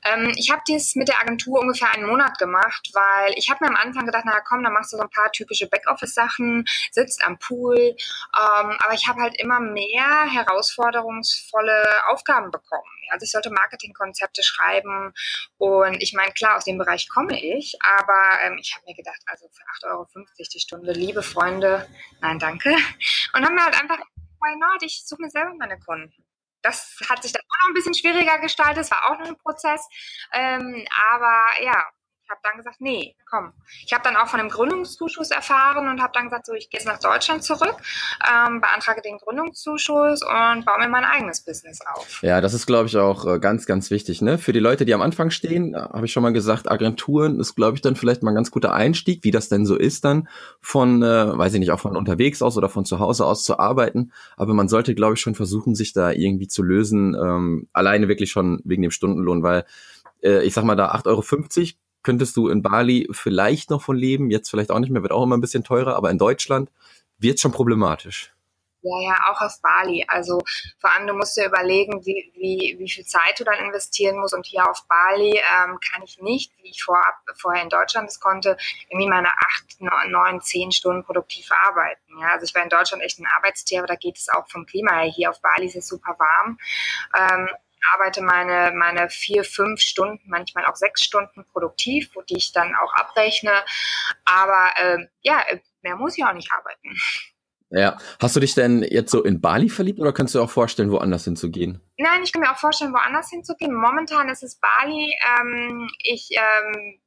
Ähm, 0.03 0.33
ich 0.35 0.49
habe 0.51 0.61
dies 0.67 0.95
mit 0.95 1.07
der 1.07 1.19
Agentur 1.19 1.59
ungefähr 1.59 1.91
einen 1.93 2.07
Monat 2.07 2.37
gemacht, 2.37 2.89
weil 2.93 3.33
ich 3.35 3.49
habe 3.49 3.63
mir 3.63 3.69
am 3.69 3.75
Anfang 3.75 4.05
gedacht, 4.05 4.23
na 4.25 4.39
komm, 4.41 4.63
dann 4.63 4.73
machst 4.73 4.93
du 4.93 4.97
so 4.97 5.03
ein 5.03 5.09
paar 5.09 5.31
typische 5.31 5.67
Backoffice-Sachen, 5.67 6.65
sitzt 6.91 7.25
am 7.25 7.37
Pool. 7.39 7.77
Ähm, 7.77 8.77
aber 8.83 8.93
ich 8.93 9.07
habe 9.07 9.21
halt 9.21 9.39
immer 9.39 9.59
mehr 9.59 10.25
herausforderungsvolle 10.31 12.07
Aufgaben 12.09 12.51
bekommen. 12.51 12.83
Also 13.11 13.23
ich 13.23 13.31
sollte 13.31 13.49
Marketingkonzepte 13.49 14.43
schreiben 14.43 15.13
und 15.57 16.01
ich 16.01 16.13
meine, 16.13 16.31
klar, 16.31 16.57
aus 16.57 16.65
dem 16.65 16.77
Bereich 16.77 17.09
komme 17.09 17.41
ich, 17.41 17.77
aber 17.81 18.43
ähm, 18.43 18.57
ich 18.61 18.75
habe 18.75 18.85
mir 18.87 18.95
gedacht, 18.95 19.19
also 19.25 19.47
für 19.51 19.87
8,50 19.87 19.91
Euro 19.91 20.07
die 20.53 20.59
Stunde, 20.59 20.91
liebe 20.93 21.23
Freunde, 21.23 21.87
nein, 22.21 22.37
danke. 22.37 22.69
Und 23.33 23.45
haben 23.45 23.55
mir 23.55 23.65
halt 23.65 23.81
einfach, 23.81 23.97
why 23.97 24.55
not, 24.57 24.83
ich 24.83 25.03
suche 25.05 25.23
mir 25.23 25.29
selber 25.29 25.53
meine 25.57 25.79
Kunden 25.79 26.13
das 26.61 26.97
hat 27.09 27.23
sich 27.23 27.31
dann 27.31 27.43
auch 27.43 27.59
noch 27.61 27.69
ein 27.69 27.73
bisschen 27.73 27.93
schwieriger 27.93 28.39
gestaltet, 28.39 28.83
es 28.83 28.91
war 28.91 29.09
auch 29.09 29.19
noch 29.19 29.27
ein 29.27 29.37
Prozess. 29.37 29.87
Ähm, 30.33 30.85
aber 31.11 31.63
ja, 31.63 31.83
habe 32.29 32.39
dann 32.43 32.57
gesagt, 32.57 32.77
nee, 32.79 33.15
komm. 33.29 33.53
Ich 33.85 33.93
habe 33.93 34.03
dann 34.03 34.15
auch 34.15 34.27
von 34.27 34.39
dem 34.39 34.49
Gründungszuschuss 34.49 35.31
erfahren 35.31 35.87
und 35.87 36.01
habe 36.01 36.11
dann 36.13 36.25
gesagt, 36.25 36.45
so, 36.45 36.53
ich 36.53 36.69
gehe 36.69 36.79
jetzt 36.79 36.87
nach 36.87 36.99
Deutschland 36.99 37.43
zurück, 37.43 37.75
ähm, 38.29 38.61
beantrage 38.61 39.01
den 39.01 39.17
Gründungszuschuss 39.17 40.21
und 40.21 40.65
baue 40.65 40.79
mir 40.79 40.89
mein 40.89 41.05
eigenes 41.05 41.41
Business 41.41 41.79
auf. 41.93 42.21
Ja, 42.21 42.41
das 42.41 42.53
ist, 42.53 42.65
glaube 42.65 42.87
ich, 42.87 42.97
auch 42.97 43.25
äh, 43.25 43.39
ganz, 43.39 43.65
ganz 43.65 43.89
wichtig. 43.91 44.21
Ne? 44.21 44.37
Für 44.37 44.53
die 44.53 44.59
Leute, 44.59 44.85
die 44.85 44.93
am 44.93 45.01
Anfang 45.01 45.31
stehen, 45.31 45.73
äh, 45.73 45.79
habe 45.79 46.05
ich 46.05 46.11
schon 46.11 46.23
mal 46.23 46.33
gesagt, 46.33 46.69
Agenturen 46.69 47.39
ist, 47.39 47.55
glaube 47.55 47.75
ich, 47.75 47.81
dann 47.81 47.95
vielleicht 47.95 48.23
mal 48.23 48.31
ein 48.31 48.35
ganz 48.35 48.51
guter 48.51 48.73
Einstieg, 48.73 49.23
wie 49.23 49.31
das 49.31 49.49
denn 49.49 49.65
so 49.65 49.75
ist, 49.75 50.05
dann 50.05 50.27
von, 50.61 51.01
äh, 51.01 51.37
weiß 51.37 51.53
ich 51.53 51.59
nicht, 51.59 51.71
auch 51.71 51.79
von 51.79 51.97
unterwegs 51.97 52.41
aus 52.41 52.57
oder 52.57 52.69
von 52.69 52.85
zu 52.85 52.99
Hause 52.99 53.25
aus 53.25 53.43
zu 53.43 53.59
arbeiten. 53.59 54.11
Aber 54.37 54.53
man 54.53 54.67
sollte, 54.67 54.95
glaube 54.95 55.15
ich, 55.15 55.21
schon 55.21 55.35
versuchen, 55.35 55.75
sich 55.75 55.93
da 55.93 56.11
irgendwie 56.11 56.47
zu 56.47 56.63
lösen, 56.63 57.15
ähm, 57.15 57.67
alleine 57.73 58.07
wirklich 58.07 58.31
schon 58.31 58.61
wegen 58.63 58.81
dem 58.81 58.91
Stundenlohn, 58.91 59.43
weil 59.43 59.65
äh, 60.21 60.43
ich 60.43 60.53
sag 60.53 60.63
mal 60.63 60.75
da 60.75 60.91
8,50 60.93 61.07
Euro 61.07 61.21
könntest 62.03 62.35
du 62.37 62.47
in 62.47 62.61
Bali 62.61 63.07
vielleicht 63.11 63.69
noch 63.69 63.81
von 63.81 63.95
leben, 63.95 64.31
jetzt 64.31 64.49
vielleicht 64.49 64.71
auch 64.71 64.79
nicht 64.79 64.91
mehr, 64.91 65.01
wird 65.01 65.11
auch 65.11 65.23
immer 65.23 65.37
ein 65.37 65.41
bisschen 65.41 65.63
teurer, 65.63 65.95
aber 65.95 66.09
in 66.11 66.17
Deutschland 66.17 66.69
wird 67.17 67.39
schon 67.39 67.51
problematisch. 67.51 68.33
Ja, 68.81 69.01
ja, 69.01 69.15
auch 69.29 69.41
auf 69.41 69.61
Bali. 69.61 70.05
Also 70.07 70.41
vor 70.79 70.91
allem, 70.91 71.07
du 71.07 71.13
musst 71.13 71.35
dir 71.35 71.45
überlegen, 71.45 72.05
wie, 72.05 72.31
wie, 72.35 72.77
wie 72.79 72.89
viel 72.89 73.05
Zeit 73.05 73.37
du 73.37 73.43
dann 73.43 73.65
investieren 73.65 74.17
musst. 74.17 74.33
Und 74.33 74.45
hier 74.45 74.69
auf 74.69 74.85
Bali 74.87 75.31
ähm, 75.31 75.77
kann 75.91 76.01
ich 76.03 76.21
nicht, 76.21 76.53
wie 76.61 76.69
ich 76.69 76.81
vorab, 76.81 77.15
vorher 77.35 77.61
in 77.61 77.69
Deutschland 77.69 78.09
es 78.09 78.21
konnte, 78.21 78.55
irgendwie 78.89 79.09
meine 79.09 79.27
acht, 79.27 79.81
neun, 79.81 80.41
zehn 80.41 80.71
Stunden 80.71 81.03
produktiv 81.03 81.49
arbeiten. 81.51 82.19
Ja, 82.21 82.29
also 82.33 82.45
ich 82.45 82.55
war 82.55 82.63
in 82.63 82.69
Deutschland 82.69 83.03
echt 83.03 83.19
ein 83.19 83.27
Arbeitstier, 83.35 83.79
aber 83.79 83.87
da 83.87 83.95
geht 83.95 84.17
es 84.17 84.29
auch 84.29 84.47
vom 84.47 84.65
Klima 84.65 84.93
her. 84.99 85.11
Hier 85.11 85.29
auf 85.29 85.41
Bali 85.41 85.67
ist 85.67 85.75
es 85.75 85.87
super 85.87 86.15
warm. 86.17 86.57
Ähm, 87.17 87.49
arbeite 87.93 88.21
meine, 88.21 88.71
meine 88.75 89.09
vier, 89.09 89.43
fünf 89.43 89.79
Stunden, 89.81 90.21
manchmal 90.27 90.65
auch 90.65 90.75
sechs 90.75 91.03
Stunden 91.03 91.45
produktiv, 91.51 92.11
die 92.29 92.37
ich 92.37 92.51
dann 92.51 92.73
auch 92.75 92.93
abrechne. 92.93 93.51
Aber 94.25 94.69
äh, 94.77 95.07
ja, 95.21 95.43
mehr 95.81 95.95
muss 95.95 96.17
ich 96.17 96.23
auch 96.23 96.33
nicht 96.33 96.51
arbeiten. 96.51 96.95
Ja. 97.71 97.97
Hast 98.19 98.35
du 98.35 98.39
dich 98.39 98.55
denn 98.55 98.81
jetzt 98.81 99.11
so 99.11 99.23
in 99.23 99.41
Bali 99.41 99.69
verliebt 99.69 99.99
oder 99.99 100.11
kannst 100.11 100.33
du 100.33 100.39
dir 100.39 100.45
auch 100.45 100.49
vorstellen, 100.49 100.91
woanders 100.91 101.25
hinzugehen? 101.25 101.81
Nein, 101.97 102.23
ich 102.23 102.33
kann 102.33 102.41
mir 102.41 102.51
auch 102.51 102.57
vorstellen, 102.57 102.93
woanders 102.93 103.29
hinzugehen. 103.29 103.73
Momentan 103.73 104.27
ist 104.29 104.43
es 104.43 104.59
Bali. 104.59 105.15
Ähm, 105.39 105.87
ich 105.99 106.29
ähm, 106.31 106.99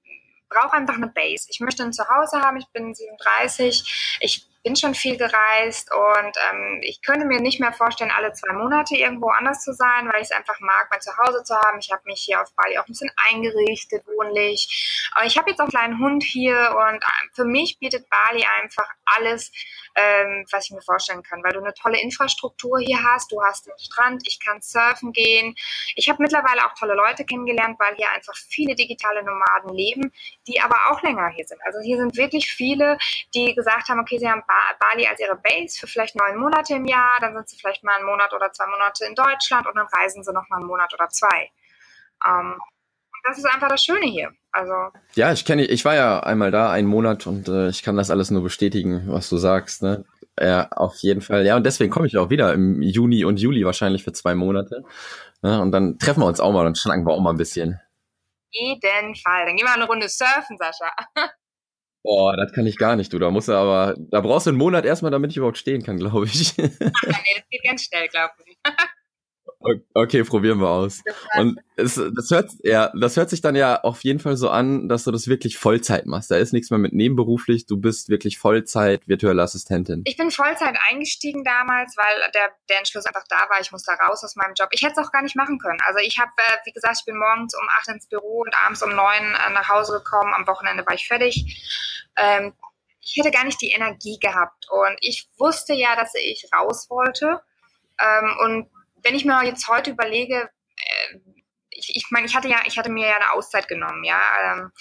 brauche 0.48 0.74
einfach 0.74 0.94
eine 0.94 1.08
Base. 1.08 1.48
Ich 1.50 1.60
möchte 1.60 1.82
ein 1.82 1.92
Zuhause 1.92 2.40
haben. 2.40 2.58
Ich 2.58 2.68
bin 2.68 2.94
37. 2.94 4.18
Ich 4.20 4.51
bin 4.62 4.76
schon 4.76 4.94
viel 4.94 5.16
gereist 5.16 5.90
und 5.92 6.36
ähm, 6.50 6.80
ich 6.82 7.02
könnte 7.02 7.26
mir 7.26 7.40
nicht 7.40 7.60
mehr 7.60 7.72
vorstellen, 7.72 8.12
alle 8.16 8.32
zwei 8.32 8.52
Monate 8.54 8.96
irgendwo 8.96 9.28
anders 9.28 9.62
zu 9.62 9.72
sein, 9.72 10.08
weil 10.08 10.22
ich 10.22 10.30
es 10.30 10.32
einfach 10.32 10.58
mag, 10.60 10.88
mein 10.90 11.00
Zuhause 11.00 11.42
zu 11.42 11.54
haben. 11.56 11.78
Ich 11.80 11.90
habe 11.90 12.02
mich 12.04 12.22
hier 12.22 12.40
auf 12.40 12.48
Bali 12.54 12.78
auch 12.78 12.84
ein 12.84 12.92
bisschen 12.92 13.10
eingerichtet, 13.30 14.04
wohnlich. 14.06 15.10
Aber 15.14 15.26
ich 15.26 15.36
habe 15.36 15.50
jetzt 15.50 15.58
auch 15.58 15.64
einen 15.64 15.70
kleinen 15.70 15.98
Hund 15.98 16.22
hier 16.22 16.76
und 16.76 17.02
äh, 17.02 17.28
für 17.34 17.44
mich 17.44 17.78
bietet 17.78 18.06
Bali 18.08 18.46
einfach 18.62 18.88
alles, 19.04 19.50
ähm, 19.94 20.44
was 20.50 20.66
ich 20.66 20.70
mir 20.72 20.82
vorstellen 20.82 21.22
kann, 21.22 21.42
weil 21.42 21.52
du 21.52 21.60
eine 21.60 21.74
tolle 21.74 22.00
Infrastruktur 22.00 22.78
hier 22.78 23.02
hast. 23.02 23.30
Du 23.32 23.42
hast 23.42 23.66
den 23.66 23.78
Strand, 23.78 24.22
ich 24.26 24.40
kann 24.40 24.60
surfen 24.60 25.12
gehen. 25.12 25.54
Ich 25.96 26.08
habe 26.08 26.22
mittlerweile 26.22 26.64
auch 26.66 26.74
tolle 26.74 26.94
Leute 26.94 27.24
kennengelernt, 27.24 27.78
weil 27.78 27.94
hier 27.96 28.10
einfach 28.12 28.34
viele 28.36 28.74
digitale 28.74 29.22
Nomaden 29.22 29.74
leben, 29.74 30.12
die 30.46 30.60
aber 30.60 30.76
auch 30.90 31.02
länger 31.02 31.28
hier 31.28 31.46
sind. 31.46 31.60
Also 31.64 31.80
hier 31.80 31.98
sind 31.98 32.16
wirklich 32.16 32.52
viele, 32.52 32.98
die 33.34 33.54
gesagt 33.54 33.88
haben, 33.88 34.00
okay, 34.00 34.18
sie 34.18 34.28
haben 34.28 34.42
Bali 34.78 35.06
als 35.06 35.20
ihre 35.20 35.36
Base 35.36 35.78
für 35.78 35.86
vielleicht 35.86 36.16
neun 36.16 36.36
Monate 36.36 36.74
im 36.74 36.86
Jahr, 36.86 37.18
dann 37.20 37.34
sind 37.34 37.48
sie 37.48 37.56
vielleicht 37.58 37.84
mal 37.84 37.96
einen 37.96 38.06
Monat 38.06 38.32
oder 38.32 38.52
zwei 38.52 38.66
Monate 38.66 39.04
in 39.04 39.14
Deutschland 39.14 39.66
und 39.66 39.76
dann 39.76 39.86
reisen 39.86 40.22
sie 40.22 40.32
noch 40.32 40.48
mal 40.48 40.58
einen 40.58 40.66
Monat 40.66 40.92
oder 40.94 41.08
zwei. 41.08 41.50
Ähm, 42.26 42.58
das 43.24 43.38
ist 43.38 43.46
einfach 43.46 43.68
das 43.68 43.84
Schöne 43.84 44.06
hier. 44.06 44.30
Also 44.52 44.72
ja, 45.14 45.32
ich 45.32 45.44
kenne, 45.44 45.64
ich 45.64 45.84
war 45.84 45.94
ja 45.94 46.20
einmal 46.20 46.50
da, 46.50 46.70
einen 46.70 46.88
Monat 46.88 47.26
und 47.26 47.48
äh, 47.48 47.68
ich 47.68 47.82
kann 47.82 47.96
das 47.96 48.10
alles 48.10 48.30
nur 48.30 48.42
bestätigen, 48.42 49.04
was 49.06 49.28
du 49.28 49.36
sagst. 49.36 49.82
Ne? 49.82 50.04
Ja, 50.40 50.68
auf 50.72 50.96
jeden 50.96 51.20
Fall. 51.20 51.44
Ja, 51.46 51.56
und 51.56 51.64
deswegen 51.64 51.90
komme 51.90 52.06
ich 52.06 52.16
auch 52.16 52.30
wieder 52.30 52.52
im 52.52 52.82
Juni 52.82 53.24
und 53.24 53.38
Juli 53.38 53.64
wahrscheinlich 53.64 54.02
für 54.02 54.12
zwei 54.12 54.34
Monate. 54.34 54.82
Ne? 55.42 55.60
Und 55.60 55.72
dann 55.72 55.98
treffen 55.98 56.20
wir 56.20 56.26
uns 56.26 56.40
auch 56.40 56.52
mal 56.52 56.66
und 56.66 56.78
schnacken 56.78 57.06
wir 57.06 57.12
auch 57.12 57.20
mal 57.20 57.30
ein 57.30 57.38
bisschen. 57.38 57.80
Jeden 58.50 59.14
Fall. 59.14 59.46
Dann 59.46 59.56
gehen 59.56 59.66
wir 59.66 59.74
eine 59.74 59.86
Runde 59.86 60.08
surfen, 60.08 60.58
Sascha. 60.58 60.90
Boah, 62.04 62.36
das 62.36 62.52
kann 62.52 62.66
ich 62.66 62.76
gar 62.78 62.96
nicht, 62.96 63.12
du. 63.12 63.18
Da 63.18 63.30
musst 63.30 63.48
du 63.48 63.52
aber, 63.52 63.94
da 63.96 64.20
brauchst 64.20 64.46
du 64.46 64.50
einen 64.50 64.58
Monat 64.58 64.84
erstmal, 64.84 65.12
damit 65.12 65.30
ich 65.30 65.36
überhaupt 65.36 65.58
stehen 65.58 65.84
kann, 65.84 65.98
glaube 65.98 66.26
ich. 66.26 66.54
Ach, 66.58 66.64
nee, 66.64 67.34
das 67.36 67.48
geht 67.48 67.62
ganz 67.64 67.84
schnell, 67.84 68.08
glaube 68.08 68.32
ich. 68.44 68.58
Okay, 69.94 70.24
probieren 70.24 70.58
wir 70.60 70.68
aus. 70.68 71.02
Und 71.38 71.60
es, 71.76 71.94
das 71.94 72.30
hört, 72.30 72.50
ja, 72.62 72.90
das 72.98 73.16
hört 73.16 73.30
sich 73.30 73.40
dann 73.40 73.54
ja 73.54 73.80
auf 73.82 74.02
jeden 74.04 74.18
Fall 74.18 74.36
so 74.36 74.50
an, 74.50 74.88
dass 74.88 75.04
du 75.04 75.10
das 75.10 75.28
wirklich 75.28 75.58
Vollzeit 75.58 76.06
machst. 76.06 76.30
Da 76.30 76.36
ist 76.36 76.52
nichts 76.52 76.70
mehr 76.70 76.78
mit 76.78 76.92
nebenberuflich. 76.92 77.66
Du 77.66 77.76
bist 77.76 78.08
wirklich 78.08 78.38
Vollzeit 78.38 79.06
virtuelle 79.08 79.42
Assistentin. 79.42 80.02
Ich 80.06 80.16
bin 80.16 80.30
Vollzeit 80.30 80.76
eingestiegen 80.90 81.44
damals, 81.44 81.96
weil 81.96 82.30
der, 82.32 82.50
der 82.68 82.78
Entschluss 82.78 83.06
einfach 83.06 83.24
da 83.28 83.48
war. 83.48 83.60
Ich 83.60 83.72
muss 83.72 83.84
da 83.84 83.94
raus 83.94 84.24
aus 84.24 84.36
meinem 84.36 84.54
Job. 84.54 84.68
Ich 84.72 84.82
hätte 84.82 85.00
es 85.00 85.06
auch 85.06 85.12
gar 85.12 85.22
nicht 85.22 85.36
machen 85.36 85.58
können. 85.58 85.78
Also 85.86 86.00
ich 86.00 86.18
habe, 86.18 86.30
äh, 86.36 86.56
wie 86.64 86.72
gesagt, 86.72 86.98
ich 87.00 87.04
bin 87.04 87.16
morgens 87.16 87.54
um 87.54 87.66
acht 87.78 87.88
ins 87.88 88.06
Büro 88.06 88.40
und 88.40 88.54
abends 88.64 88.82
um 88.82 88.94
neun 88.94 89.34
äh, 89.34 89.52
nach 89.52 89.68
Hause 89.68 89.94
gekommen. 89.94 90.34
Am 90.34 90.46
Wochenende 90.46 90.84
war 90.86 90.94
ich 90.94 91.06
fertig. 91.06 92.10
Ähm, 92.16 92.52
ich 93.00 93.16
hätte 93.16 93.30
gar 93.30 93.44
nicht 93.44 93.60
die 93.60 93.72
Energie 93.72 94.18
gehabt. 94.18 94.66
Und 94.70 94.96
ich 95.00 95.28
wusste 95.38 95.74
ja, 95.74 95.96
dass 95.96 96.14
ich 96.14 96.48
raus 96.54 96.88
wollte. 96.88 97.40
Ähm, 98.00 98.36
und 98.40 98.70
wenn 99.02 99.14
ich 99.14 99.24
mir 99.24 99.42
jetzt 99.44 99.68
heute 99.68 99.90
überlege, 99.90 100.50
äh, 100.76 101.18
ich, 101.70 101.96
ich 101.96 102.06
meine, 102.10 102.26
ich 102.26 102.34
hatte 102.34 102.48
ja, 102.48 102.60
ich 102.66 102.78
hatte 102.78 102.90
mir 102.90 103.08
ja 103.08 103.16
eine 103.16 103.32
Auszeit 103.32 103.68
genommen, 103.68 104.04
ja. 104.04 104.20
Ähm, 104.44 104.72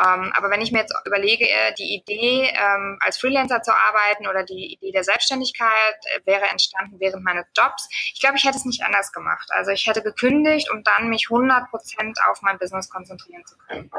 ähm, 0.00 0.32
aber 0.34 0.50
wenn 0.50 0.60
ich 0.60 0.70
mir 0.70 0.78
jetzt 0.78 0.94
überlege, 1.06 1.48
äh, 1.48 1.74
die 1.74 1.96
Idee, 1.96 2.52
ähm, 2.54 2.98
als 3.00 3.18
Freelancer 3.18 3.62
zu 3.62 3.72
arbeiten 3.72 4.28
oder 4.28 4.44
die 4.44 4.74
Idee 4.74 4.92
der 4.92 5.02
Selbstständigkeit 5.02 5.96
äh, 6.14 6.20
wäre 6.24 6.46
entstanden 6.46 7.00
während 7.00 7.24
meines 7.24 7.46
Jobs, 7.56 7.88
ich 8.14 8.20
glaube, 8.20 8.36
ich 8.36 8.44
hätte 8.44 8.58
es 8.58 8.64
nicht 8.64 8.82
anders 8.84 9.10
gemacht. 9.10 9.48
Also 9.50 9.72
ich 9.72 9.86
hätte 9.86 10.02
gekündigt, 10.02 10.70
um 10.70 10.84
dann 10.84 11.08
mich 11.08 11.26
100 11.30 11.68
Prozent 11.70 12.16
auf 12.28 12.42
mein 12.42 12.58
Business 12.58 12.88
konzentrieren 12.88 13.44
zu 13.44 13.56
können. 13.58 13.90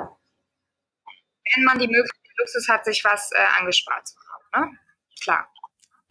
Wenn 1.55 1.63
man 1.65 1.79
die 1.79 1.87
Möglichkeit, 1.87 2.19
Luxus 2.37 2.69
hat, 2.69 2.85
sich 2.85 3.03
was 3.03 3.31
äh, 3.33 3.59
angespart 3.59 4.07
zu 4.07 4.15
haben, 4.53 4.69
ne? 4.71 4.77
Klar. 5.21 5.51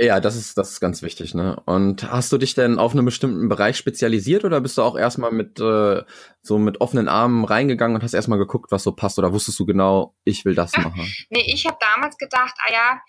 Ja, 0.01 0.21
das 0.21 0.37
ist, 0.37 0.57
das 0.57 0.71
ist 0.71 0.81
ganz 0.81 1.03
wichtig, 1.03 1.35
ne? 1.35 1.61
Und 1.67 2.09
hast 2.09 2.31
du 2.31 2.39
dich 2.39 2.55
denn 2.55 2.79
auf 2.79 2.93
einen 2.93 3.05
bestimmten 3.05 3.49
Bereich 3.49 3.77
spezialisiert 3.77 4.45
oder 4.45 4.61
bist 4.61 4.79
du 4.79 4.83
auch 4.83 4.97
erstmal 4.97 5.33
mit 5.33 5.59
äh, 5.59 6.03
so 6.41 6.59
mit 6.59 6.81
offenen 6.81 7.09
Armen 7.09 7.45
reingegangen 7.45 7.97
und 7.97 8.05
hast 8.05 8.15
erstmal 8.15 8.39
geguckt, 8.39 8.71
was 8.71 8.85
so 8.85 8.93
passt 8.93 9.19
oder 9.19 9.33
wusstest 9.33 9.59
du 9.59 9.67
genau, 9.67 10.15
ich 10.23 10.45
will 10.45 10.55
das 10.55 10.73
machen? 10.77 11.13
Nee, 11.31 11.43
ich 11.53 11.67
habe 11.67 11.79
damals 11.81 12.17
gedacht, 12.17 12.55
ah 12.65 12.73
ja, 12.73 13.01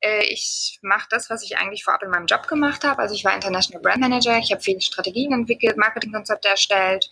äh, 0.00 0.24
ich 0.26 0.78
mache 0.82 1.08
das, 1.10 1.30
was 1.30 1.42
ich 1.42 1.58
eigentlich 1.58 1.82
vorab 1.82 2.04
in 2.04 2.10
meinem 2.10 2.26
Job 2.26 2.46
gemacht 2.46 2.84
habe. 2.84 3.00
Also 3.00 3.16
ich 3.16 3.24
war 3.24 3.34
International 3.34 3.82
Brand 3.82 4.00
Manager, 4.00 4.38
ich 4.38 4.52
habe 4.52 4.62
viele 4.62 4.80
Strategien 4.80 5.32
entwickelt, 5.32 5.76
Marketingkonzepte 5.76 6.48
erstellt 6.48 7.08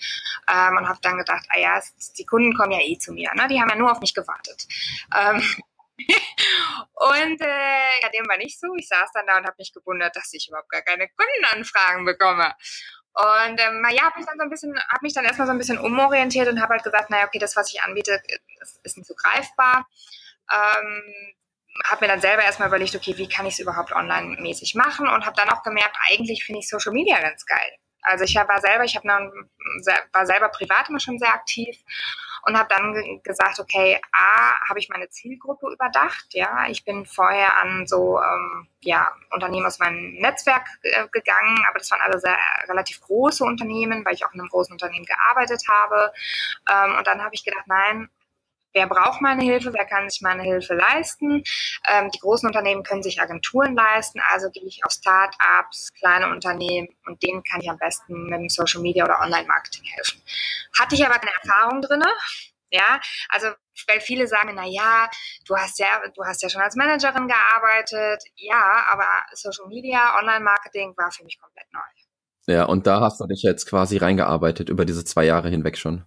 ähm, 0.48 0.76
und 0.76 0.88
habe 0.88 1.00
dann 1.02 1.18
gedacht, 1.18 1.44
ah 1.48 1.58
ja, 1.58 1.80
die 2.16 2.24
Kunden 2.24 2.54
kommen 2.54 2.70
ja 2.70 2.80
eh 2.80 2.98
zu 2.98 3.12
mir, 3.12 3.30
ne? 3.34 3.48
die 3.48 3.60
haben 3.60 3.70
ja 3.70 3.76
nur 3.76 3.90
auf 3.90 4.00
mich 4.00 4.14
gewartet. 4.14 4.66
Ähm, 5.12 5.42
und 6.94 7.40
äh, 7.40 8.00
ja, 8.02 8.08
dem 8.08 8.26
war 8.28 8.36
nicht 8.36 8.58
so. 8.58 8.74
Ich 8.76 8.88
saß 8.88 9.10
dann 9.12 9.26
da 9.26 9.38
und 9.38 9.46
habe 9.46 9.56
mich 9.58 9.72
gewundert, 9.72 10.16
dass 10.16 10.32
ich 10.32 10.48
überhaupt 10.48 10.70
gar 10.70 10.82
keine 10.82 11.08
Kundenanfragen 11.08 12.04
bekomme. 12.04 12.54
Und 13.14 13.60
ähm, 13.60 13.86
ja, 13.90 14.02
habe 14.02 14.18
mich 14.18 14.26
dann 14.26 14.38
so 14.38 14.42
ein 14.42 14.50
bisschen, 14.50 14.76
habe 14.76 15.02
mich 15.02 15.14
dann 15.14 15.24
erstmal 15.24 15.46
so 15.46 15.52
ein 15.52 15.58
bisschen 15.58 15.78
umorientiert 15.78 16.48
und 16.48 16.60
habe 16.60 16.74
halt 16.74 16.82
gesagt, 16.82 17.10
naja, 17.10 17.26
okay, 17.26 17.38
das, 17.38 17.54
was 17.54 17.72
ich 17.72 17.80
anbiete, 17.80 18.20
ist, 18.82 18.96
nicht 18.96 19.06
so 19.06 19.14
greifbar. 19.14 19.86
Ähm, 20.52 21.34
habe 21.84 22.04
mir 22.04 22.08
dann 22.08 22.20
selber 22.20 22.42
erstmal 22.42 22.68
überlegt, 22.68 22.94
okay, 22.94 23.16
wie 23.16 23.28
kann 23.28 23.46
ich 23.46 23.54
es 23.54 23.60
überhaupt 23.60 23.92
online-mäßig 23.92 24.74
machen 24.74 25.08
und 25.08 25.26
habe 25.26 25.36
dann 25.36 25.50
auch 25.50 25.62
gemerkt, 25.62 25.96
eigentlich 26.08 26.44
finde 26.44 26.60
ich 26.60 26.68
Social 26.68 26.92
Media 26.92 27.20
ganz 27.20 27.46
geil. 27.46 27.78
Also 28.02 28.24
ich 28.24 28.34
war 28.34 28.60
selber, 28.60 28.84
ich 28.84 28.96
habe 28.96 29.08
war 29.08 30.26
selber 30.26 30.48
privat 30.50 30.88
immer 30.88 31.00
schon 31.00 31.18
sehr 31.18 31.32
aktiv 31.32 31.76
und 32.46 32.58
habe 32.58 32.68
dann 32.68 33.20
gesagt, 33.22 33.58
okay, 33.58 34.00
a, 34.12 34.68
habe 34.68 34.78
ich 34.78 34.88
meine 34.88 35.08
Zielgruppe 35.08 35.70
überdacht, 35.72 36.26
ja, 36.30 36.66
ich 36.68 36.84
bin 36.84 37.06
vorher 37.06 37.56
an 37.58 37.86
so 37.86 38.20
ähm, 38.20 38.68
ja 38.80 39.08
Unternehmen 39.30 39.66
aus 39.66 39.78
meinem 39.78 40.14
Netzwerk 40.14 40.66
äh, 40.82 41.08
gegangen, 41.10 41.58
aber 41.68 41.78
das 41.78 41.90
waren 41.90 42.00
alle 42.02 42.18
sehr 42.18 42.36
relativ 42.68 43.00
große 43.00 43.44
Unternehmen, 43.44 44.04
weil 44.04 44.14
ich 44.14 44.24
auch 44.24 44.32
in 44.34 44.40
einem 44.40 44.48
großen 44.48 44.72
Unternehmen 44.72 45.06
gearbeitet 45.06 45.62
habe. 45.68 46.12
Ähm, 46.70 46.96
und 46.96 47.06
dann 47.06 47.22
habe 47.22 47.34
ich 47.34 47.44
gedacht, 47.44 47.66
nein, 47.66 48.08
wer 48.74 48.86
braucht 48.86 49.22
meine 49.22 49.42
Hilfe, 49.42 49.72
wer 49.72 49.86
kann 49.86 50.10
sich 50.10 50.20
meine 50.20 50.42
Hilfe 50.42 50.74
leisten. 50.74 51.42
Ähm, 51.88 52.10
die 52.10 52.18
großen 52.18 52.46
Unternehmen 52.46 52.82
können 52.82 53.02
sich 53.02 53.20
Agenturen 53.20 53.74
leisten, 53.74 54.20
also 54.32 54.50
gehe 54.50 54.64
ich 54.64 54.84
auf 54.84 54.92
Start-ups, 54.92 55.92
kleine 55.94 56.28
Unternehmen 56.30 56.88
und 57.06 57.22
denen 57.22 57.42
kann 57.44 57.60
ich 57.60 57.70
am 57.70 57.78
besten 57.78 58.24
mit 58.24 58.40
dem 58.40 58.48
Social 58.48 58.82
Media 58.82 59.04
oder 59.04 59.20
Online-Marketing 59.20 59.84
helfen. 59.84 60.20
Hatte 60.78 60.94
ich 60.94 61.06
aber 61.06 61.18
keine 61.18 61.32
Erfahrung 61.42 61.80
drinne. 61.80 62.06
Ja, 62.70 63.00
also 63.28 63.48
weil 63.86 64.00
viele 64.00 64.26
sagen, 64.26 64.52
na 64.54 64.66
ja, 64.66 65.08
du 65.46 65.56
hast 65.56 65.78
ja, 65.78 65.86
du 66.12 66.24
hast 66.24 66.42
ja 66.42 66.48
schon 66.48 66.60
als 66.60 66.74
Managerin 66.74 67.28
gearbeitet. 67.28 68.24
Ja, 68.34 68.86
aber 68.90 69.06
Social 69.32 69.68
Media, 69.68 70.18
Online-Marketing 70.18 70.94
war 70.96 71.12
für 71.12 71.22
mich 71.22 71.38
komplett 71.40 71.72
neu. 71.72 71.80
Ja, 72.46 72.64
und 72.64 72.86
da 72.86 73.00
hast 73.00 73.20
du 73.20 73.26
dich 73.26 73.42
jetzt 73.42 73.66
quasi 73.66 73.96
reingearbeitet 73.96 74.68
über 74.68 74.84
diese 74.84 75.04
zwei 75.04 75.24
Jahre 75.24 75.48
hinweg 75.48 75.78
schon 75.78 76.04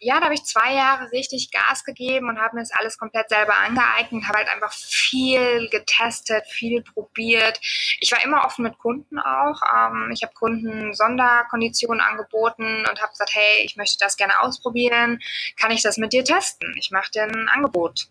ja, 0.00 0.18
da 0.18 0.26
habe 0.26 0.34
ich 0.34 0.44
zwei 0.44 0.74
Jahre 0.74 1.10
richtig 1.10 1.50
Gas 1.50 1.84
gegeben 1.84 2.28
und 2.28 2.38
habe 2.38 2.56
mir 2.56 2.62
das 2.62 2.72
alles 2.72 2.98
komplett 2.98 3.28
selber 3.28 3.54
angeeignet, 3.56 4.28
habe 4.28 4.38
halt 4.38 4.48
einfach 4.48 4.72
viel 4.72 5.68
getestet, 5.70 6.46
viel 6.46 6.82
probiert. 6.82 7.58
Ich 8.00 8.12
war 8.12 8.24
immer 8.24 8.44
offen 8.44 8.62
mit 8.62 8.78
Kunden 8.78 9.18
auch. 9.18 9.60
Ähm, 9.74 10.10
ich 10.12 10.22
habe 10.22 10.32
Kunden 10.34 10.94
Sonderkonditionen 10.94 12.00
angeboten 12.00 12.84
und 12.88 13.00
habe 13.00 13.10
gesagt, 13.10 13.34
hey, 13.34 13.64
ich 13.64 13.76
möchte 13.76 13.98
das 13.98 14.16
gerne 14.16 14.40
ausprobieren. 14.40 15.20
Kann 15.56 15.72
ich 15.72 15.82
das 15.82 15.96
mit 15.96 16.12
dir 16.12 16.24
testen? 16.24 16.74
Ich 16.78 16.90
mache 16.90 17.10
dir 17.10 17.24
ein 17.24 17.48
Angebot. 17.48 18.08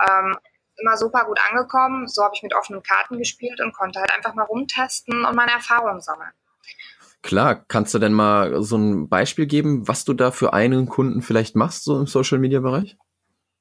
Ähm, 0.00 0.36
immer 0.80 0.96
super 0.96 1.24
gut 1.26 1.38
angekommen. 1.50 2.08
So 2.08 2.24
habe 2.24 2.34
ich 2.34 2.42
mit 2.42 2.54
offenen 2.54 2.82
Karten 2.82 3.18
gespielt 3.18 3.60
und 3.60 3.72
konnte 3.72 4.00
halt 4.00 4.12
einfach 4.12 4.34
mal 4.34 4.44
rumtesten 4.44 5.24
und 5.24 5.36
meine 5.36 5.52
Erfahrungen 5.52 6.00
sammeln. 6.00 6.32
Klar, 7.22 7.64
kannst 7.68 7.92
du 7.92 7.98
denn 7.98 8.12
mal 8.12 8.62
so 8.62 8.76
ein 8.76 9.08
Beispiel 9.08 9.46
geben, 9.46 9.86
was 9.86 10.04
du 10.04 10.14
da 10.14 10.30
für 10.30 10.52
einen 10.54 10.86
Kunden 10.86 11.20
vielleicht 11.20 11.54
machst, 11.54 11.84
so 11.84 11.98
im 11.98 12.06
Social 12.06 12.38
Media 12.38 12.60
Bereich? 12.60 12.96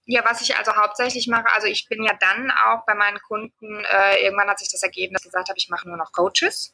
Ja, 0.06 0.24
was 0.28 0.42
ich 0.42 0.58
also 0.58 0.76
hauptsächlich 0.76 1.28
mache, 1.28 1.46
also 1.54 1.68
ich 1.68 1.88
bin 1.88 2.04
ja 2.04 2.14
dann 2.20 2.50
auch 2.50 2.84
bei 2.88 2.96
meinen 2.96 3.20
Kunden, 3.20 3.84
äh, 3.86 4.24
irgendwann 4.24 4.48
hat 4.48 4.58
sich 4.58 4.72
das 4.72 4.82
ergeben, 4.82 5.14
dass 5.14 5.24
ich 5.24 5.32
gesagt 5.32 5.50
habe, 5.50 5.58
ich 5.58 5.70
mache 5.70 5.88
nur 5.88 5.98
noch 5.98 6.12
Coaches. 6.12 6.74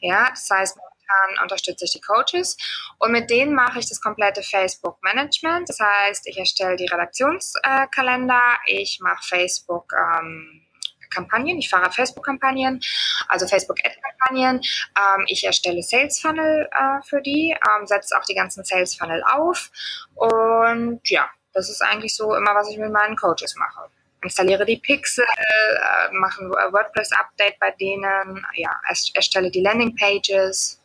Ja, 0.00 0.30
das 0.30 0.48
heißt, 0.48 0.78
momentan 0.78 1.42
unterstütze 1.42 1.84
ich 1.84 1.92
die 1.92 2.00
Coaches 2.00 2.56
und 2.98 3.12
mit 3.12 3.28
denen 3.28 3.54
mache 3.54 3.80
ich 3.80 3.88
das 3.88 4.00
komplette 4.00 4.42
Facebook 4.42 5.02
Management. 5.02 5.68
Das 5.68 5.78
heißt, 5.78 6.26
ich 6.26 6.38
erstelle 6.38 6.76
die 6.76 6.86
Redaktionskalender, 6.86 8.40
äh, 8.66 8.80
ich 8.80 8.98
mache 9.02 9.26
Facebook 9.26 9.92
ähm, 9.92 10.66
Kampagnen. 11.10 11.58
Ich 11.58 11.68
fahre 11.68 11.90
Facebook-Kampagnen, 11.90 12.80
also 13.28 13.46
Facebook-Ad-Kampagnen. 13.46 14.60
Ähm, 14.60 15.24
ich 15.26 15.44
erstelle 15.44 15.82
Sales-Funnel 15.82 16.68
äh, 16.72 17.02
für 17.02 17.20
die, 17.20 17.50
ähm, 17.50 17.86
setze 17.86 18.16
auch 18.16 18.24
die 18.24 18.34
ganzen 18.34 18.64
Sales-Funnel 18.64 19.22
auf. 19.24 19.70
Und 20.14 21.00
ja, 21.04 21.28
das 21.52 21.68
ist 21.68 21.82
eigentlich 21.82 22.14
so 22.14 22.34
immer, 22.34 22.54
was 22.54 22.70
ich 22.70 22.78
mit 22.78 22.92
meinen 22.92 23.16
Coaches 23.16 23.56
mache. 23.56 23.90
Installiere 24.22 24.66
die 24.66 24.76
Pixel, 24.76 25.24
äh, 25.24 26.12
mache 26.12 26.44
ein 26.44 26.50
WordPress-Update 26.50 27.58
bei 27.58 27.70
denen, 27.72 28.44
ja, 28.54 28.70
erstelle 29.14 29.50
die 29.50 29.62
Landing-Pages. 29.62 30.79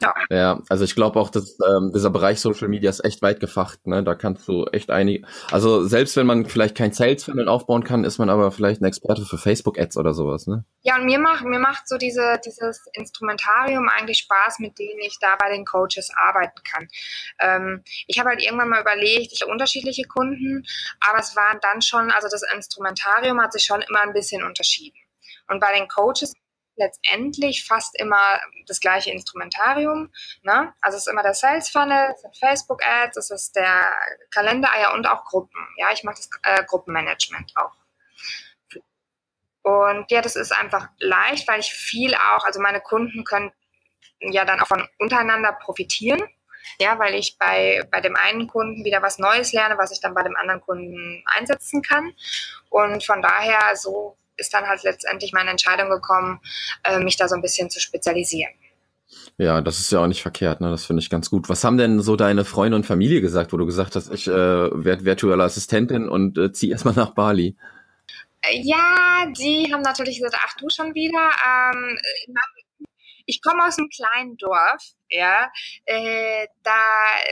Ja. 0.00 0.12
ja, 0.28 0.60
also 0.68 0.84
ich 0.84 0.96
glaube 0.96 1.20
auch, 1.20 1.30
dass 1.30 1.56
ähm, 1.60 1.92
dieser 1.94 2.10
Bereich 2.10 2.40
Social 2.40 2.66
Media 2.66 2.90
ist 2.90 3.04
echt 3.04 3.22
weit 3.22 3.38
gefacht. 3.38 3.86
Ne? 3.86 4.02
Da 4.02 4.16
kannst 4.16 4.46
du 4.48 4.64
echt 4.66 4.90
einige. 4.90 5.26
Also 5.52 5.86
selbst 5.86 6.16
wenn 6.16 6.26
man 6.26 6.46
vielleicht 6.46 6.76
kein 6.76 6.92
Sales 6.92 7.24
Funnel 7.24 7.48
aufbauen 7.48 7.84
kann, 7.84 8.02
ist 8.02 8.18
man 8.18 8.28
aber 8.28 8.50
vielleicht 8.50 8.82
ein 8.82 8.86
Experte 8.86 9.24
für 9.24 9.38
Facebook 9.38 9.78
Ads 9.78 9.96
oder 9.96 10.12
sowas. 10.12 10.48
Ne? 10.48 10.64
Ja, 10.82 10.96
und 10.96 11.04
mir 11.04 11.20
macht 11.20 11.44
mir 11.44 11.60
macht 11.60 11.88
so 11.88 11.96
diese 11.96 12.40
dieses 12.44 12.84
Instrumentarium 12.94 13.88
eigentlich 13.88 14.18
Spaß, 14.18 14.58
mit 14.58 14.78
dem 14.80 14.98
ich 15.00 15.18
da 15.20 15.36
bei 15.36 15.54
den 15.54 15.64
Coaches 15.64 16.10
arbeiten 16.16 16.60
kann. 16.68 16.88
Ähm, 17.40 17.84
ich 18.08 18.18
habe 18.18 18.30
halt 18.30 18.42
irgendwann 18.42 18.70
mal 18.70 18.80
überlegt, 18.80 19.32
ich 19.32 19.42
habe 19.42 19.52
unterschiedliche 19.52 20.04
Kunden, 20.08 20.64
aber 21.08 21.20
es 21.20 21.36
waren 21.36 21.58
dann 21.62 21.82
schon, 21.82 22.10
also 22.10 22.28
das 22.28 22.42
Instrumentarium 22.54 23.40
hat 23.40 23.52
sich 23.52 23.62
schon 23.62 23.82
immer 23.82 24.02
ein 24.02 24.12
bisschen 24.12 24.42
unterschieden. 24.42 24.98
Und 25.48 25.60
bei 25.60 25.72
den 25.78 25.88
Coaches 25.88 26.32
letztendlich 26.76 27.66
fast 27.66 27.98
immer 27.98 28.40
das 28.66 28.80
gleiche 28.80 29.10
Instrumentarium. 29.10 30.12
Ne? 30.42 30.72
Also 30.80 30.96
es 30.96 31.06
ist 31.06 31.12
immer 31.12 31.22
der 31.22 31.34
Sales 31.34 31.68
Funnel, 31.68 32.12
es 32.14 32.22
sind 32.22 32.36
Facebook 32.36 32.82
Ads, 32.84 33.16
es 33.16 33.30
ist 33.30 33.56
der 33.56 33.90
Kalender 34.30 34.68
ja, 34.80 34.92
und 34.94 35.06
auch 35.06 35.24
Gruppen. 35.24 35.66
Ja, 35.76 35.92
ich 35.92 36.04
mache 36.04 36.16
das 36.16 36.30
äh, 36.42 36.64
Gruppenmanagement 36.64 37.52
auch. 37.56 37.72
Und 39.62 40.10
ja, 40.10 40.20
das 40.20 40.36
ist 40.36 40.52
einfach 40.52 40.88
leicht, 40.98 41.48
weil 41.48 41.60
ich 41.60 41.72
viel 41.72 42.14
auch, 42.14 42.44
also 42.44 42.60
meine 42.60 42.80
Kunden 42.80 43.24
können 43.24 43.50
ja 44.20 44.44
dann 44.44 44.60
auch 44.60 44.66
von 44.66 44.86
untereinander 44.98 45.52
profitieren. 45.52 46.22
Ja, 46.78 46.98
weil 46.98 47.14
ich 47.14 47.36
bei, 47.38 47.82
bei 47.90 48.00
dem 48.00 48.16
einen 48.16 48.46
Kunden 48.46 48.84
wieder 48.84 49.02
was 49.02 49.18
Neues 49.18 49.52
lerne, 49.52 49.76
was 49.76 49.92
ich 49.92 50.00
dann 50.00 50.14
bei 50.14 50.22
dem 50.22 50.34
anderen 50.34 50.62
Kunden 50.62 51.22
einsetzen 51.26 51.82
kann. 51.82 52.14
Und 52.70 53.04
von 53.04 53.20
daher 53.20 53.76
so 53.76 54.16
ist 54.36 54.52
dann 54.52 54.66
halt 54.66 54.82
letztendlich 54.82 55.32
meine 55.32 55.50
Entscheidung 55.50 55.90
gekommen, 55.90 56.40
äh, 56.84 56.98
mich 57.00 57.16
da 57.16 57.28
so 57.28 57.34
ein 57.34 57.42
bisschen 57.42 57.70
zu 57.70 57.80
spezialisieren. 57.80 58.52
Ja, 59.36 59.60
das 59.60 59.78
ist 59.78 59.92
ja 59.92 60.00
auch 60.00 60.06
nicht 60.06 60.22
verkehrt, 60.22 60.60
ne? 60.60 60.70
Das 60.70 60.84
finde 60.86 61.02
ich 61.02 61.10
ganz 61.10 61.30
gut. 61.30 61.48
Was 61.48 61.64
haben 61.64 61.76
denn 61.76 62.00
so 62.00 62.16
deine 62.16 62.44
Freunde 62.44 62.76
und 62.76 62.86
Familie 62.86 63.20
gesagt, 63.20 63.52
wo 63.52 63.56
du 63.56 63.66
gesagt 63.66 63.96
hast, 63.96 64.12
ich 64.12 64.26
äh, 64.26 64.30
werde 64.32 65.04
virtuelle 65.04 65.44
Assistentin 65.44 66.08
und 66.08 66.38
äh, 66.38 66.52
ziehe 66.52 66.72
erstmal 66.72 66.94
nach 66.94 67.10
Bali? 67.10 67.56
Äh, 68.42 68.60
ja, 68.62 69.26
die 69.38 69.72
haben 69.72 69.82
natürlich 69.82 70.18
gesagt, 70.18 70.42
ach 70.44 70.54
du 70.56 70.68
schon 70.68 70.94
wieder. 70.94 71.30
Ähm, 71.46 71.98
ich 73.26 73.42
komme 73.42 73.66
aus 73.66 73.78
einem 73.78 73.88
kleinen 73.88 74.36
Dorf, 74.36 74.82
ja. 75.08 75.50
Äh, 75.84 76.46
da 76.62 76.76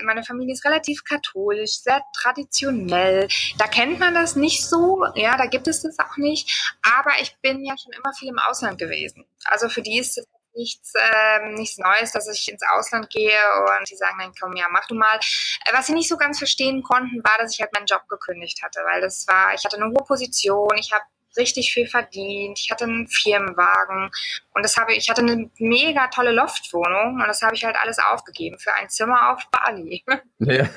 meine 0.04 0.24
Familie 0.24 0.54
ist 0.54 0.64
relativ 0.64 1.04
katholisch, 1.04 1.78
sehr 1.82 2.02
traditionell. 2.16 3.28
Da 3.58 3.66
kennt 3.66 3.98
man 3.98 4.14
das 4.14 4.36
nicht 4.36 4.64
so, 4.64 5.04
ja, 5.14 5.36
da 5.36 5.46
gibt 5.46 5.68
es 5.68 5.82
das 5.82 5.98
auch 5.98 6.16
nicht. 6.16 6.74
Aber 6.82 7.12
ich 7.20 7.36
bin 7.42 7.64
ja 7.64 7.74
schon 7.76 7.92
immer 7.92 8.12
viel 8.14 8.28
im 8.28 8.38
Ausland 8.38 8.78
gewesen. 8.78 9.24
Also 9.44 9.68
für 9.68 9.82
die 9.82 9.98
ist 9.98 10.18
es 10.18 10.26
nichts, 10.54 10.92
äh, 10.94 11.48
nichts 11.50 11.78
Neues, 11.78 12.12
dass 12.12 12.28
ich 12.28 12.50
ins 12.50 12.62
Ausland 12.74 13.08
gehe 13.10 13.38
und 13.78 13.88
die 13.88 13.96
sagen 13.96 14.18
dann, 14.18 14.32
komm, 14.38 14.54
ja, 14.56 14.66
mach 14.70 14.86
du 14.86 14.94
mal. 14.94 15.16
Äh, 15.16 15.72
was 15.72 15.86
sie 15.86 15.94
nicht 15.94 16.08
so 16.08 16.16
ganz 16.16 16.38
verstehen 16.38 16.82
konnten, 16.82 17.22
war, 17.24 17.38
dass 17.38 17.54
ich 17.54 17.60
halt 17.60 17.72
meinen 17.72 17.86
Job 17.86 18.06
gekündigt 18.08 18.62
hatte, 18.62 18.80
weil 18.90 19.00
das 19.00 19.26
war, 19.28 19.54
ich 19.54 19.64
hatte 19.64 19.76
eine 19.76 19.86
hohe 19.86 20.04
Position, 20.04 20.76
ich 20.76 20.92
habe 20.92 21.04
richtig 21.36 21.72
viel 21.72 21.86
verdient. 21.86 22.58
Ich 22.58 22.70
hatte 22.70 22.84
einen 22.84 23.08
Firmenwagen 23.08 24.10
und 24.54 24.62
das 24.62 24.76
habe 24.76 24.94
ich, 24.94 25.08
hatte 25.08 25.22
eine 25.22 25.50
mega 25.58 26.08
tolle 26.08 26.32
Loftwohnung 26.32 27.20
und 27.20 27.26
das 27.26 27.42
habe 27.42 27.54
ich 27.54 27.64
halt 27.64 27.76
alles 27.82 27.98
aufgegeben 27.98 28.58
für 28.58 28.74
ein 28.74 28.88
Zimmer 28.88 29.32
auf 29.32 29.42
Bali. 29.50 30.04
Ja, 30.38 30.68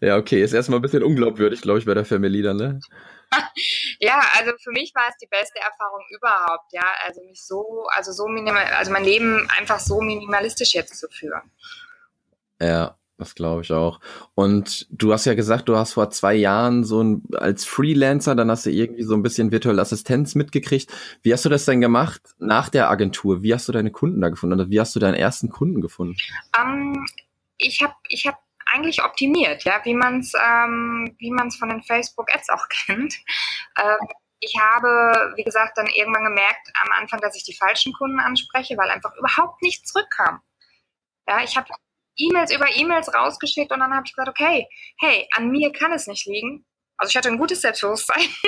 ja 0.00 0.16
okay, 0.16 0.42
ist 0.42 0.52
erstmal 0.52 0.80
ein 0.80 0.82
bisschen 0.82 1.04
unglaubwürdig, 1.04 1.62
glaube 1.62 1.78
ich, 1.78 1.86
bei 1.86 1.94
der 1.94 2.04
Family 2.04 2.42
dann, 2.42 2.56
ne? 2.56 2.80
ja, 4.00 4.20
also 4.36 4.52
für 4.62 4.72
mich 4.72 4.92
war 4.94 5.04
es 5.08 5.16
die 5.18 5.28
beste 5.28 5.60
Erfahrung 5.60 6.04
überhaupt, 6.10 6.72
ja, 6.72 6.84
also 7.04 7.22
mich 7.22 7.42
so, 7.44 7.86
also 7.94 8.12
so 8.12 8.26
minimal, 8.26 8.64
also 8.74 8.90
mein 8.90 9.04
Leben 9.04 9.48
einfach 9.56 9.78
so 9.78 10.00
minimalistisch 10.00 10.74
jetzt 10.74 10.98
zu 10.98 11.08
führen. 11.08 11.50
Ja, 12.60 12.96
das 13.16 13.34
glaube 13.34 13.62
ich 13.62 13.72
auch. 13.72 14.00
Und 14.34 14.86
du 14.90 15.12
hast 15.12 15.24
ja 15.24 15.34
gesagt, 15.34 15.68
du 15.68 15.76
hast 15.76 15.92
vor 15.92 16.10
zwei 16.10 16.34
Jahren 16.34 16.84
so 16.84 17.02
ein, 17.02 17.22
als 17.34 17.64
Freelancer, 17.64 18.34
dann 18.34 18.50
hast 18.50 18.66
du 18.66 18.70
irgendwie 18.70 19.02
so 19.02 19.14
ein 19.14 19.22
bisschen 19.22 19.52
virtuelle 19.52 19.80
Assistenz 19.80 20.34
mitgekriegt. 20.34 20.90
Wie 21.22 21.32
hast 21.32 21.44
du 21.44 21.48
das 21.48 21.64
denn 21.64 21.80
gemacht 21.80 22.22
nach 22.38 22.68
der 22.68 22.90
Agentur? 22.90 23.42
Wie 23.42 23.54
hast 23.54 23.68
du 23.68 23.72
deine 23.72 23.90
Kunden 23.90 24.20
da 24.20 24.28
gefunden? 24.28 24.60
Oder 24.60 24.70
wie 24.70 24.80
hast 24.80 24.94
du 24.96 25.00
deinen 25.00 25.14
ersten 25.14 25.48
Kunden 25.50 25.80
gefunden? 25.80 26.16
Um, 26.56 26.94
ähm, 26.94 27.06
ich 27.58 27.82
habe 27.82 27.94
ich 28.08 28.26
hab 28.26 28.38
eigentlich 28.72 29.02
optimiert, 29.04 29.64
ja, 29.64 29.80
wie 29.84 29.94
man 29.94 30.20
es 30.20 30.32
ähm, 30.34 31.14
wie 31.18 31.30
man's 31.30 31.56
von 31.56 31.68
den 31.68 31.82
Facebook 31.82 32.34
Ads 32.34 32.50
auch 32.50 32.68
kennt. 32.86 33.14
Ähm, 33.78 34.08
ich 34.40 34.54
habe, 34.60 35.32
wie 35.36 35.44
gesagt, 35.44 35.78
dann 35.78 35.86
irgendwann 35.86 36.24
gemerkt 36.24 36.70
am 36.82 36.92
Anfang, 37.00 37.20
dass 37.20 37.36
ich 37.36 37.44
die 37.44 37.56
falschen 37.56 37.92
Kunden 37.94 38.20
anspreche, 38.20 38.76
weil 38.76 38.90
einfach 38.90 39.14
überhaupt 39.16 39.62
nichts 39.62 39.90
zurückkam. 39.90 40.42
Ja, 41.26 41.42
ich 41.42 41.56
habe 41.56 41.68
E-Mails 42.16 42.54
über 42.54 42.66
E-Mails 42.76 43.12
rausgeschickt 43.14 43.72
und 43.72 43.80
dann 43.80 43.92
habe 43.92 44.04
ich 44.06 44.14
gesagt, 44.14 44.28
okay, 44.28 44.68
hey, 45.00 45.28
an 45.36 45.50
mir 45.50 45.72
kann 45.72 45.92
es 45.92 46.06
nicht 46.06 46.26
liegen. 46.26 46.64
Also 46.96 47.10
ich 47.10 47.16
hatte 47.16 47.28
ein 47.28 47.38
gutes 47.38 47.60
Selbstbewusstsein. 47.60 48.20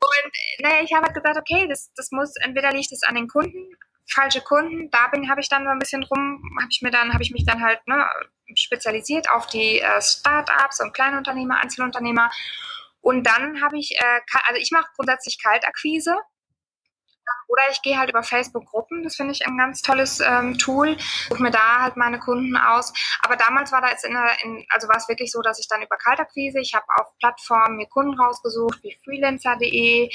und 0.00 0.32
naja, 0.60 0.82
ich 0.82 0.92
habe 0.92 1.06
halt 1.06 1.14
gesagt, 1.14 1.38
okay, 1.38 1.66
das, 1.68 1.92
das 1.94 2.10
muss, 2.10 2.34
entweder 2.42 2.72
liegt 2.72 2.92
es 2.92 3.02
an 3.02 3.14
den 3.14 3.28
Kunden, 3.28 3.76
falsche 4.08 4.40
Kunden, 4.40 4.90
da 4.90 5.08
bin, 5.08 5.28
habe 5.28 5.40
ich 5.40 5.48
dann 5.48 5.64
so 5.64 5.70
ein 5.70 5.78
bisschen 5.78 6.02
rum, 6.04 6.42
habe 6.60 6.68
ich 6.70 6.82
mir 6.82 6.90
dann, 6.90 7.12
habe 7.12 7.22
ich 7.22 7.32
mich 7.32 7.44
dann 7.44 7.62
halt 7.62 7.80
ne, 7.86 8.06
spezialisiert 8.54 9.30
auf 9.30 9.46
die 9.46 9.80
äh, 9.80 10.00
Start-ups 10.00 10.80
und 10.80 10.94
Kleinunternehmer, 10.94 11.58
Einzelunternehmer. 11.58 12.30
Und 13.00 13.24
dann 13.24 13.62
habe 13.62 13.78
ich, 13.78 13.96
äh, 13.98 14.20
also 14.46 14.60
ich 14.60 14.70
mache 14.70 14.88
grundsätzlich 14.96 15.42
Kaltakquise. 15.42 16.16
Oder 17.48 17.62
ich 17.70 17.82
gehe 17.82 17.98
halt 17.98 18.10
über 18.10 18.22
Facebook-Gruppen, 18.22 19.02
das 19.02 19.16
finde 19.16 19.32
ich 19.32 19.46
ein 19.46 19.56
ganz 19.56 19.82
tolles 19.82 20.20
ähm, 20.20 20.58
Tool, 20.58 20.96
suche 21.28 21.42
mir 21.42 21.50
da 21.50 21.82
halt 21.82 21.96
meine 21.96 22.18
Kunden 22.18 22.56
aus. 22.56 22.92
Aber 23.22 23.36
damals 23.36 23.72
war 23.72 23.80
da 23.80 23.90
jetzt 23.90 24.04
in, 24.04 24.12
der, 24.12 24.36
in 24.42 24.64
also 24.70 24.88
war 24.88 24.96
es 24.96 25.08
wirklich 25.08 25.30
so, 25.30 25.42
dass 25.42 25.58
ich 25.58 25.68
dann 25.68 25.82
über 25.82 25.96
Kaltakquise, 25.96 26.60
ich 26.60 26.74
habe 26.74 26.86
auf 26.96 27.16
Plattformen 27.18 27.76
mir 27.76 27.86
Kunden 27.88 28.18
rausgesucht, 28.18 28.82
wie 28.82 28.98
freelancer.de 29.04 30.10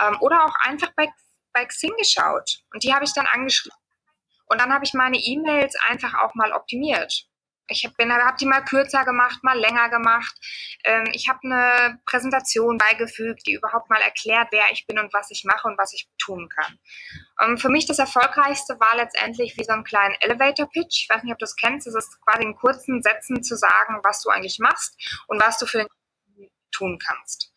ähm, 0.00 0.16
oder 0.20 0.44
auch 0.44 0.54
einfach 0.60 0.92
bei, 0.96 1.08
bei 1.52 1.64
Xing 1.64 1.92
geschaut. 1.98 2.62
Und 2.72 2.82
die 2.82 2.94
habe 2.94 3.04
ich 3.04 3.12
dann 3.12 3.26
angeschrieben. 3.26 3.76
Und 4.46 4.60
dann 4.60 4.72
habe 4.72 4.84
ich 4.84 4.94
meine 4.94 5.18
E-Mails 5.18 5.74
einfach 5.88 6.14
auch 6.22 6.34
mal 6.34 6.52
optimiert. 6.52 7.26
Ich 7.68 7.84
habe 7.84 8.24
hab 8.24 8.36
die 8.36 8.46
mal 8.46 8.64
kürzer 8.64 9.04
gemacht, 9.04 9.42
mal 9.42 9.58
länger 9.58 9.88
gemacht. 9.88 10.34
Ähm, 10.84 11.04
ich 11.12 11.28
habe 11.28 11.40
eine 11.42 11.98
Präsentation 12.06 12.78
beigefügt, 12.78 13.46
die 13.46 13.54
überhaupt 13.54 13.90
mal 13.90 14.00
erklärt, 14.00 14.48
wer 14.50 14.64
ich 14.70 14.86
bin 14.86 14.98
und 14.98 15.12
was 15.12 15.30
ich 15.30 15.44
mache 15.44 15.66
und 15.68 15.78
was 15.78 15.92
ich 15.92 16.08
tun 16.18 16.48
kann. 16.48 16.78
Ähm, 17.40 17.58
für 17.58 17.68
mich 17.68 17.86
das 17.86 17.98
Erfolgreichste 17.98 18.78
war 18.78 18.96
letztendlich 18.96 19.56
wie 19.56 19.64
so 19.64 19.72
ein 19.72 19.84
kleiner 19.84 20.16
Elevator-Pitch. 20.20 21.02
Ich 21.02 21.08
weiß 21.08 21.22
nicht, 21.22 21.32
ob 21.32 21.38
du 21.38 21.44
das 21.44 21.56
kennst. 21.56 21.86
Es 21.86 21.94
ist 21.94 22.20
quasi 22.20 22.44
in 22.44 22.56
kurzen 22.56 23.02
Sätzen 23.02 23.42
zu 23.42 23.56
sagen, 23.56 24.00
was 24.02 24.22
du 24.22 24.30
eigentlich 24.30 24.58
machst 24.58 24.96
und 25.26 25.42
was 25.42 25.58
du 25.58 25.66
für 25.66 25.78
den 25.78 25.88
tun 26.70 26.98
kannst 26.98 27.52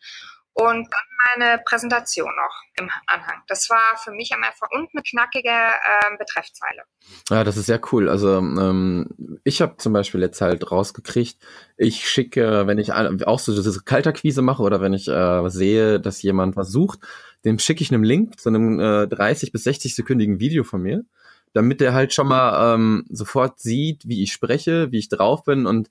und 0.59 0.87
dann 0.91 1.09
meine 1.37 1.61
Präsentation 1.63 2.29
noch 2.35 2.83
im 2.83 2.89
Anhang. 3.07 3.41
Das 3.47 3.69
war 3.69 3.97
für 4.03 4.11
mich 4.11 4.33
am 4.33 4.43
Anfang 4.43 4.69
und 4.71 4.89
eine 4.93 5.03
knackige 5.03 5.49
äh, 5.49 6.17
Betreffzeile. 6.17 6.83
Ja, 7.29 7.43
das 7.43 7.57
ist 7.57 7.67
sehr 7.67 7.81
cool. 7.91 8.09
Also 8.09 8.37
ähm, 8.37 9.39
ich 9.43 9.61
habe 9.61 9.77
zum 9.77 9.93
Beispiel 9.93 10.21
jetzt 10.21 10.41
halt 10.41 10.69
rausgekriegt, 10.71 11.37
ich 11.77 12.09
schicke, 12.09 12.67
wenn 12.67 12.77
ich 12.77 12.91
auch 12.93 13.39
so 13.39 13.53
diese 13.53 13.83
Kalterquise 13.83 14.41
mache 14.41 14.63
oder 14.63 14.81
wenn 14.81 14.93
ich 14.93 15.07
äh, 15.07 15.49
sehe, 15.49 15.99
dass 15.99 16.21
jemand 16.21 16.55
was 16.55 16.69
sucht, 16.69 16.99
dem 17.45 17.59
schicke 17.59 17.83
ich 17.83 17.93
einen 17.93 18.03
Link 18.03 18.39
zu 18.39 18.49
einem 18.49 18.79
äh, 18.79 19.07
30 19.07 19.51
bis 19.51 19.63
60 19.63 19.95
sekündigen 19.95 20.39
Video 20.39 20.63
von 20.63 20.81
mir 20.81 21.05
damit 21.53 21.81
der 21.81 21.93
halt 21.93 22.13
schon 22.13 22.27
mal 22.27 22.75
ähm, 22.75 23.05
sofort 23.09 23.59
sieht, 23.59 24.07
wie 24.07 24.21
ich 24.21 24.31
spreche, 24.31 24.91
wie 24.91 24.99
ich 24.99 25.09
drauf 25.09 25.43
bin 25.43 25.65
und 25.65 25.89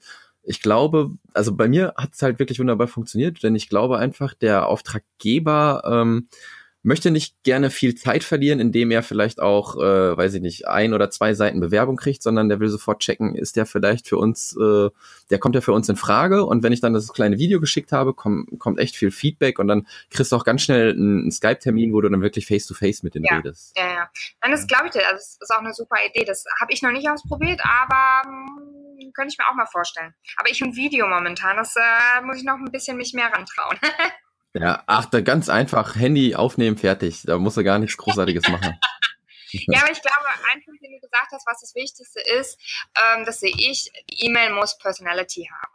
ich 0.49 0.63
glaube, 0.63 1.11
also 1.35 1.55
bei 1.55 1.69
mir 1.69 1.93
hat 1.97 2.15
es 2.15 2.23
halt 2.23 2.39
wirklich 2.39 2.59
wunderbar 2.59 2.89
funktioniert, 2.89 3.43
denn 3.43 3.55
ich 3.55 3.69
glaube 3.69 3.99
einfach, 3.99 4.33
der 4.33 4.67
Auftraggeber 4.67 5.83
ähm, 5.85 6.29
möchte 6.89 7.11
nicht 7.11 7.35
gerne 7.45 7.71
viel 7.71 7.95
Zeit 7.95 8.25
verlieren, 8.25 8.59
indem 8.59 8.91
er 8.91 9.03
vielleicht 9.03 9.41
auch, 9.41 9.77
äh, 9.77 10.17
weiß 10.17 10.35
ich 10.35 10.41
nicht, 10.41 10.67
ein 10.67 10.95
oder 10.95 11.11
zwei 11.11 11.35
Seiten 11.35 11.61
Bewerbung 11.61 11.97
kriegt, 11.97 12.23
sondern 12.23 12.49
der 12.49 12.61
will 12.61 12.69
sofort 12.69 13.01
checken, 13.01 13.35
ist 13.35 13.57
der 13.57 13.67
vielleicht 13.67 14.09
für 14.09 14.17
uns, 14.17 14.57
äh, 14.57 14.89
der 15.31 15.39
kommt 15.39 15.55
ja 15.55 15.61
für 15.61 15.73
uns 15.73 15.89
in 15.89 15.97
Frage. 15.97 16.45
Und 16.45 16.63
wenn 16.63 16.73
ich 16.73 16.81
dann 16.81 16.95
das 16.95 17.13
kleine 17.13 17.39
Video 17.39 17.61
geschickt 17.61 17.93
habe, 17.93 18.15
komm, 18.15 18.47
kommt 18.59 18.81
echt 18.81 18.97
viel 18.97 19.11
Feedback 19.11 19.59
und 19.59 19.69
dann 19.69 19.87
kriegst 20.11 20.33
du 20.33 20.37
auch 20.37 20.45
ganz 20.45 20.63
schnell 20.63 20.93
einen, 20.93 21.21
einen 21.21 21.31
Skype-Termin, 21.31 21.93
wo 21.93 22.01
du 22.01 22.09
dann 22.09 22.23
wirklich 22.23 22.47
face-to-face 22.47 23.01
-face 23.01 23.05
mit 23.05 23.15
denen 23.15 23.27
ja, 23.27 23.37
redest. 23.37 23.77
Ja, 23.77 23.87
ja. 23.87 24.11
Dann 24.41 24.51
das 24.51 24.67
glaube 24.67 24.87
ich 24.87 24.93
dir, 24.93 25.03
das 25.13 25.37
ist 25.41 25.55
auch 25.55 25.61
eine 25.61 25.75
super 25.75 25.97
Idee. 26.09 26.25
Das 26.25 26.45
habe 26.61 26.73
ich 26.73 26.81
noch 26.81 26.93
nicht 26.93 27.09
ausprobiert, 27.09 27.61
aber 27.63 28.23
hm, 28.25 29.13
könnte 29.13 29.33
ich 29.33 29.39
mir 29.39 29.47
auch 29.51 29.55
mal 29.55 29.67
vorstellen. 29.67 30.15
Aber 30.39 30.51
ich 30.51 30.63
ein 30.63 30.75
Video 30.75 31.07
momentan, 31.07 31.57
das 31.59 31.75
äh, 31.77 32.23
muss 32.23 32.39
ich 32.39 32.45
noch 32.45 32.57
ein 32.57 32.73
bisschen 32.73 32.97
mich 32.97 33.13
mehr 33.13 33.31
rantrauen. 33.31 33.79
Ja, 34.55 34.83
ach, 34.87 35.07
da 35.07 35.21
ganz 35.21 35.49
einfach, 35.49 35.97
Handy 35.97 36.35
aufnehmen, 36.35 36.79
fertig. 36.79 37.23
Da 37.25 37.39
muss 37.39 37.57
er 37.57 37.65
gar 37.65 37.79
nichts 37.79 37.97
Großartiges 37.99 38.49
machen. 38.49 38.79
ja, 39.51 39.81
aber 39.83 39.93
ich 39.93 40.03
glaube, 40.03 40.27
ein 40.53 40.63
Punkt, 40.65 40.83
den 40.83 40.93
du 40.93 41.01
gesagt 41.01 41.29
hast, 41.33 41.47
was 41.47 41.61
das 41.61 41.75
Wichtigste 41.75 42.21
ist, 42.21 42.59
ähm, 42.97 43.25
das 43.25 43.41
sehe 43.41 43.55
ich, 43.57 43.91
die 44.11 44.27
E-Mail 44.27 44.53
muss 44.53 44.79
Personality 44.79 45.49
haben. 45.51 45.73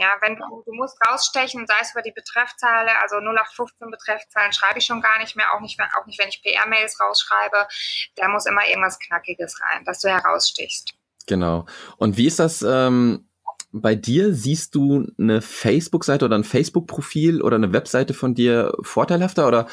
Ja, 0.00 0.16
wenn 0.22 0.36
du, 0.36 0.62
du 0.64 0.72
musst 0.72 0.96
rausstechen, 1.06 1.66
sei 1.66 1.74
es 1.82 1.92
über 1.92 2.00
die 2.00 2.12
Betreffzeile, 2.12 2.90
also 3.02 3.16
0815 3.16 3.90
Betreffzeilen 3.90 4.52
schreibe 4.52 4.78
ich 4.78 4.86
schon 4.86 5.02
gar 5.02 5.18
nicht 5.18 5.36
mehr, 5.36 5.52
auch 5.54 5.60
nicht, 5.60 5.78
auch 5.80 6.06
nicht 6.06 6.18
wenn 6.18 6.28
ich 6.28 6.42
PR-Mails 6.42 6.98
rausschreibe. 7.00 7.68
Da 8.16 8.28
muss 8.28 8.46
immer 8.46 8.66
irgendwas 8.66 8.98
Knackiges 8.98 9.60
rein, 9.60 9.84
dass 9.84 10.00
du 10.00 10.08
herausstichst. 10.08 10.94
Genau. 11.26 11.66
Und 11.98 12.16
wie 12.16 12.26
ist 12.26 12.38
das, 12.38 12.62
ähm, 12.62 13.29
bei 13.72 13.94
dir 13.94 14.34
siehst 14.34 14.74
du 14.74 15.06
eine 15.18 15.42
Facebook-Seite 15.42 16.24
oder 16.24 16.36
ein 16.36 16.44
Facebook-Profil 16.44 17.42
oder 17.42 17.56
eine 17.56 17.72
Webseite 17.72 18.14
von 18.14 18.34
dir 18.34 18.72
vorteilhafter 18.82 19.46
oder 19.46 19.68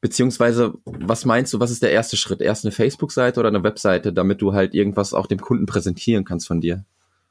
beziehungsweise 0.00 0.74
was 0.84 1.24
meinst 1.24 1.52
du, 1.52 1.60
was 1.60 1.70
ist 1.70 1.82
der 1.82 1.92
erste 1.92 2.16
Schritt? 2.16 2.40
Erst 2.40 2.64
eine 2.64 2.72
Facebook-Seite 2.72 3.40
oder 3.40 3.48
eine 3.48 3.62
Webseite, 3.62 4.12
damit 4.12 4.40
du 4.42 4.52
halt 4.52 4.74
irgendwas 4.74 5.14
auch 5.14 5.26
dem 5.26 5.40
Kunden 5.40 5.66
präsentieren 5.66 6.24
kannst 6.24 6.46
von 6.46 6.60
dir? 6.60 6.84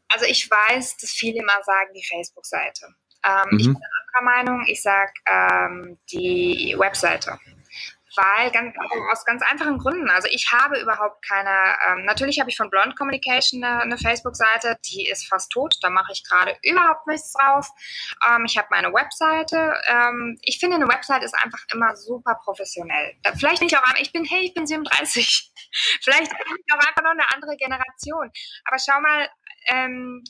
Also 0.10 0.26
ich 0.26 0.50
weiß, 0.50 0.98
dass 0.98 1.10
viele 1.10 1.40
immer 1.40 1.64
sagen, 1.64 1.90
die 1.96 2.06
Facebook-Seite. 2.06 2.88
Ähm, 3.26 3.50
mhm. 3.52 3.60
Ich 3.60 3.66
bin 3.66 3.76
anderer 3.76 4.36
Meinung, 4.36 4.66
ich 4.68 4.82
sage 4.82 5.12
ähm, 5.28 5.98
die 6.12 6.76
Webseite 6.78 7.40
weil 8.16 8.52
ganz, 8.52 8.76
aus 9.12 9.26
ganz 9.26 9.42
einfachen 9.44 9.78
Gründen. 9.78 10.10
Also 10.10 10.28
ich 10.32 10.52
habe 10.52 10.80
überhaupt 10.80 11.26
keine, 11.28 11.76
ähm, 11.88 12.06
natürlich 12.06 12.40
habe 12.40 12.50
ich 12.50 12.58
von 12.58 12.70
Blond 12.70 12.98
Communication 12.98 13.64
eine, 13.64 13.82
eine 13.82 13.98
Facebook-Seite, 13.98 14.78
die 14.86 15.08
ist 15.10 15.28
fast 15.28 15.52
tot, 15.52 15.76
da 15.82 15.90
mache 15.90 16.12
ich 16.12 16.24
gerade 16.24 16.56
überhaupt 16.64 17.08
nichts 17.08 17.34
drauf. 17.34 17.68
Ähm, 18.28 18.46
ich 18.46 18.58
habe 18.58 18.68
meine 18.72 18.94
Webseite. 18.94 19.76
Ähm, 19.88 20.38
ich 20.42 20.60
finde, 20.60 20.76
eine 20.76 20.88
Webseite 20.88 21.26
ist 21.26 21.36
einfach 21.36 21.64
immer 21.74 21.96
super 21.96 22.40
professionell. 22.44 23.16
Vielleicht 23.38 23.62
nicht 23.62 23.78
auch, 23.78 23.84
ich 24.00 24.12
bin, 24.12 24.26
hey, 24.26 24.46
ich 24.46 24.54
bin 24.54 24.66
37. 24.68 25.52
vielleicht 26.02 26.30
bin 26.32 26.58
ich 26.66 26.74
auch 26.74 26.88
einfach 26.88 27.04
noch 27.04 27.12
eine 27.12 27.32
andere 27.34 27.56
Generation. 27.58 28.32
Aber 28.66 28.78
schau 28.80 29.00
mal, 29.02 29.30
ähm, 29.68 30.24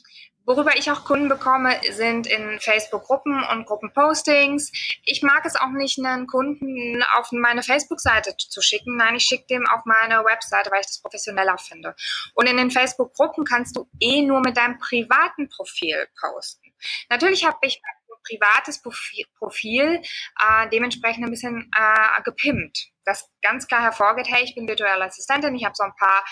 Worüber 0.46 0.76
ich 0.76 0.90
auch 0.90 1.04
Kunden 1.04 1.28
bekomme, 1.28 1.80
sind 1.90 2.26
in 2.26 2.60
Facebook-Gruppen 2.60 3.42
und 3.44 3.66
Gruppenpostings. 3.66 4.70
Ich 5.04 5.22
mag 5.22 5.44
es 5.46 5.56
auch 5.56 5.70
nicht, 5.70 5.98
einen 5.98 6.26
Kunden 6.26 7.02
auf 7.16 7.32
meine 7.32 7.62
Facebook-Seite 7.62 8.36
zu 8.36 8.60
schicken. 8.60 8.96
Nein, 8.96 9.14
ich 9.14 9.24
schicke 9.24 9.46
dem 9.46 9.66
auf 9.66 9.86
meine 9.86 10.22
Webseite, 10.24 10.70
weil 10.70 10.80
ich 10.80 10.86
das 10.86 11.00
professioneller 11.00 11.56
finde. 11.56 11.94
Und 12.34 12.46
in 12.46 12.58
den 12.58 12.70
Facebook-Gruppen 12.70 13.44
kannst 13.44 13.76
du 13.76 13.88
eh 14.00 14.20
nur 14.22 14.40
mit 14.40 14.56
deinem 14.56 14.78
privaten 14.78 15.48
Profil 15.48 16.08
posten. 16.20 16.74
Natürlich 17.08 17.46
habe 17.46 17.58
ich 17.62 17.80
ein 17.82 18.04
privates 18.24 18.82
Profil, 18.82 19.24
Profil 19.38 20.02
äh, 20.40 20.68
dementsprechend 20.70 21.24
ein 21.24 21.30
bisschen 21.30 21.70
äh, 21.76 22.22
gepimpt, 22.22 22.90
das 23.04 23.30
ganz 23.42 23.66
klar 23.66 23.82
hervorgeht, 23.82 24.28
hey, 24.28 24.44
ich 24.44 24.54
bin 24.54 24.68
virtuelle 24.68 25.04
Assistentin, 25.04 25.54
ich 25.54 25.64
habe 25.64 25.74
so 25.74 25.84
ein 25.84 25.94
paar 25.98 26.24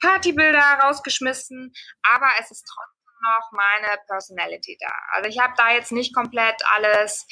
Partybilder 0.00 0.80
rausgeschmissen, 0.82 1.72
aber 2.02 2.28
es 2.40 2.50
ist 2.50 2.66
trotzdem 2.66 2.97
noch 3.22 3.50
meine 3.52 3.98
Personality 4.06 4.76
da. 4.80 4.92
Also 5.12 5.28
ich 5.28 5.38
habe 5.38 5.54
da 5.56 5.72
jetzt 5.72 5.92
nicht 5.92 6.14
komplett 6.14 6.56
alles, 6.74 7.26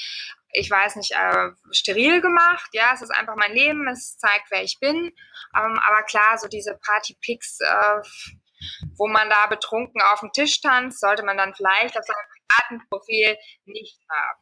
ich 0.52 0.70
weiß 0.70 0.96
nicht, 0.96 1.12
äh, 1.12 1.50
steril 1.70 2.20
gemacht. 2.20 2.68
Ja, 2.72 2.92
es 2.94 3.02
ist 3.02 3.14
einfach 3.14 3.36
mein 3.36 3.52
Leben, 3.52 3.86
es 3.88 4.18
zeigt, 4.18 4.50
wer 4.50 4.62
ich 4.62 4.78
bin. 4.80 4.96
Ähm, 4.96 5.78
aber 5.78 6.02
klar, 6.04 6.38
so 6.38 6.48
diese 6.48 6.78
Party-Pics, 6.84 7.60
äh, 7.60 8.02
wo 8.96 9.06
man 9.06 9.28
da 9.28 9.46
betrunken 9.46 10.00
auf 10.12 10.20
dem 10.20 10.32
Tisch 10.32 10.60
tanzt, 10.60 11.00
sollte 11.00 11.24
man 11.24 11.36
dann 11.36 11.54
vielleicht 11.54 11.98
auf 11.98 12.04
seinem 12.04 12.78
privaten 12.78 12.88
Profil 12.88 13.36
nicht 13.64 14.00
haben. 14.10 14.40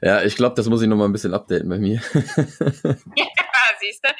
Ja, 0.00 0.22
ich 0.22 0.36
glaube, 0.36 0.54
das 0.54 0.66
muss 0.68 0.82
ich 0.82 0.88
noch 0.88 0.96
mal 0.96 1.04
ein 1.04 1.12
bisschen 1.12 1.34
updaten 1.34 1.68
bei 1.68 1.78
mir. 1.78 2.00
ja, 2.14 3.26
siehst 3.80 4.04
du. 4.04 4.10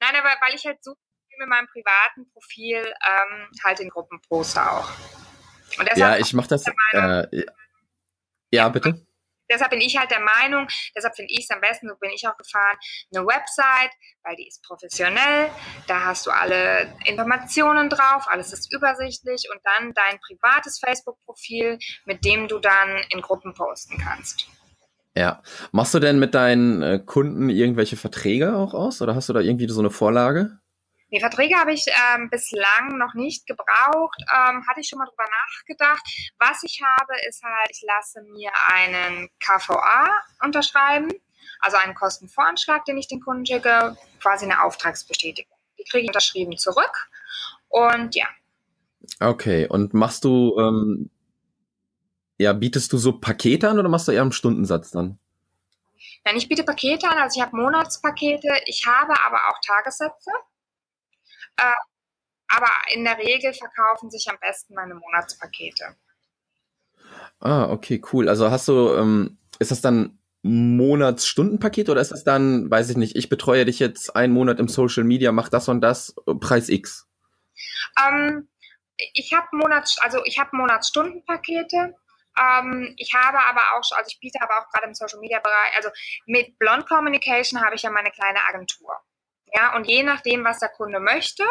Nein, 0.00 0.16
aber 0.16 0.28
weil 0.40 0.54
ich 0.54 0.64
halt 0.64 0.82
so 0.82 0.94
mit 1.38 1.48
meinem 1.48 1.66
privaten 1.66 2.30
Profil 2.32 2.76
ähm, 2.76 3.50
halt 3.64 3.80
in 3.80 3.88
Gruppen 3.88 4.20
poste 4.28 4.60
auch 4.60 4.88
ja, 5.96 6.16
ich 6.16 6.32
mache 6.32 6.48
das. 6.48 6.64
Äh, 6.92 7.44
ja, 8.50 8.68
bitte. 8.68 9.06
Deshalb 9.50 9.70
bin 9.70 9.80
ich 9.80 9.98
halt 9.98 10.10
der 10.10 10.20
Meinung, 10.20 10.66
deshalb 10.96 11.14
finde 11.14 11.30
ich 11.30 11.44
es 11.44 11.50
am 11.50 11.60
besten, 11.60 11.88
so 11.88 11.94
bin 11.96 12.10
ich 12.10 12.26
auch 12.26 12.36
gefahren, 12.38 12.76
eine 13.14 13.26
Website, 13.26 13.90
weil 14.22 14.34
die 14.36 14.46
ist 14.46 14.62
professionell, 14.62 15.50
da 15.86 16.06
hast 16.06 16.26
du 16.26 16.30
alle 16.30 16.94
Informationen 17.04 17.90
drauf, 17.90 18.24
alles 18.28 18.52
ist 18.54 18.72
übersichtlich 18.72 19.48
und 19.52 19.60
dann 19.64 19.92
dein 19.92 20.18
privates 20.20 20.78
Facebook-Profil, 20.78 21.78
mit 22.06 22.24
dem 22.24 22.48
du 22.48 22.60
dann 22.60 22.96
in 23.10 23.20
Gruppen 23.20 23.52
posten 23.52 23.98
kannst. 23.98 24.48
Ja. 25.14 25.42
Machst 25.72 25.92
du 25.92 25.98
denn 25.98 26.18
mit 26.18 26.34
deinen 26.34 26.82
äh, 26.82 26.98
Kunden 27.04 27.50
irgendwelche 27.50 27.96
Verträge 27.96 28.56
auch 28.56 28.72
aus 28.72 29.02
oder 29.02 29.14
hast 29.14 29.28
du 29.28 29.34
da 29.34 29.40
irgendwie 29.40 29.68
so 29.68 29.80
eine 29.80 29.90
Vorlage? 29.90 30.61
Nee, 31.12 31.20
Verträge 31.20 31.56
habe 31.56 31.74
ich 31.74 31.84
ähm, 31.88 32.30
bislang 32.30 32.96
noch 32.96 33.12
nicht 33.12 33.46
gebraucht. 33.46 34.18
Ähm, 34.34 34.66
hatte 34.66 34.80
ich 34.80 34.88
schon 34.88 34.98
mal 34.98 35.04
drüber 35.04 35.26
nachgedacht. 35.28 36.02
Was 36.38 36.62
ich 36.62 36.80
habe, 36.82 37.12
ist 37.28 37.42
halt, 37.42 37.70
ich 37.70 37.82
lasse 37.82 38.22
mir 38.32 38.50
einen 38.72 39.28
KVA 39.38 40.08
unterschreiben. 40.42 41.10
also 41.60 41.76
einen 41.76 41.94
Kostenvoranschlag, 41.94 42.86
den 42.86 42.96
ich 42.96 43.08
den 43.08 43.20
Kunden 43.20 43.44
schicke, 43.44 43.94
quasi 44.22 44.46
eine 44.46 44.64
Auftragsbestätigung. 44.64 45.54
Die 45.78 45.84
kriege 45.84 46.04
ich 46.04 46.08
unterschrieben 46.08 46.56
zurück 46.56 47.10
und 47.68 48.14
ja. 48.14 48.26
Okay, 49.20 49.68
und 49.68 49.92
machst 49.92 50.24
du, 50.24 50.56
ähm, 50.58 51.10
ja, 52.38 52.54
bietest 52.54 52.90
du 52.90 52.96
so 52.96 53.18
Pakete 53.18 53.68
an 53.68 53.78
oder 53.78 53.90
machst 53.90 54.08
du 54.08 54.12
eher 54.12 54.22
einen 54.22 54.32
Stundensatz 54.32 54.90
dann? 54.92 55.18
Nein, 56.24 56.36
ich 56.36 56.48
biete 56.48 56.64
Pakete 56.64 57.06
an, 57.06 57.18
also 57.18 57.38
ich 57.38 57.46
habe 57.46 57.54
Monatspakete, 57.54 58.48
ich 58.64 58.86
habe 58.86 59.12
aber 59.26 59.40
auch 59.50 59.60
Tagessätze. 59.60 60.30
Äh, 61.56 61.72
aber 62.48 62.68
in 62.92 63.04
der 63.04 63.18
Regel 63.18 63.54
verkaufen 63.54 64.10
sich 64.10 64.28
am 64.28 64.36
besten 64.40 64.74
meine 64.74 64.94
Monatspakete. 64.94 65.96
Ah, 67.40 67.70
okay, 67.70 68.02
cool. 68.12 68.28
Also 68.28 68.50
hast 68.50 68.68
du, 68.68 68.94
ähm, 68.94 69.38
ist 69.58 69.70
das 69.70 69.80
dann 69.80 70.18
Monatsstundenpaket 70.42 71.88
oder 71.88 72.00
ist 72.00 72.12
das 72.12 72.24
dann, 72.24 72.70
weiß 72.70 72.90
ich 72.90 72.96
nicht, 72.96 73.16
ich 73.16 73.28
betreue 73.28 73.64
dich 73.64 73.78
jetzt 73.78 74.14
einen 74.14 74.32
Monat 74.32 74.58
im 74.58 74.68
Social 74.68 75.04
Media, 75.04 75.32
mach 75.32 75.48
das 75.48 75.68
und 75.68 75.80
das, 75.80 76.14
Preis 76.40 76.68
X? 76.68 77.08
Ähm, 77.98 78.48
ich 79.14 79.32
habe 79.32 79.46
Monats, 79.52 79.98
also 80.00 80.20
ich 80.24 80.38
habe 80.38 80.56
Monatsstundenpakete. 80.56 81.94
Ähm, 82.40 82.94
ich 82.96 83.12
habe 83.14 83.38
aber 83.38 83.60
auch, 83.74 83.96
also 83.96 84.08
ich 84.08 84.18
biete 84.20 84.40
aber 84.40 84.58
auch 84.58 84.70
gerade 84.70 84.88
im 84.88 84.94
Social 84.94 85.20
Media 85.20 85.38
Bereich, 85.38 85.76
also 85.76 85.90
mit 86.26 86.58
Blond 86.58 86.86
Communication 86.86 87.60
habe 87.64 87.76
ich 87.76 87.82
ja 87.82 87.90
meine 87.90 88.10
kleine 88.10 88.38
Agentur. 88.48 89.00
Ja, 89.52 89.76
und 89.76 89.86
je 89.86 90.02
nachdem, 90.02 90.44
was 90.44 90.58
der 90.58 90.70
Kunde 90.70 91.00
möchte, 91.00 91.44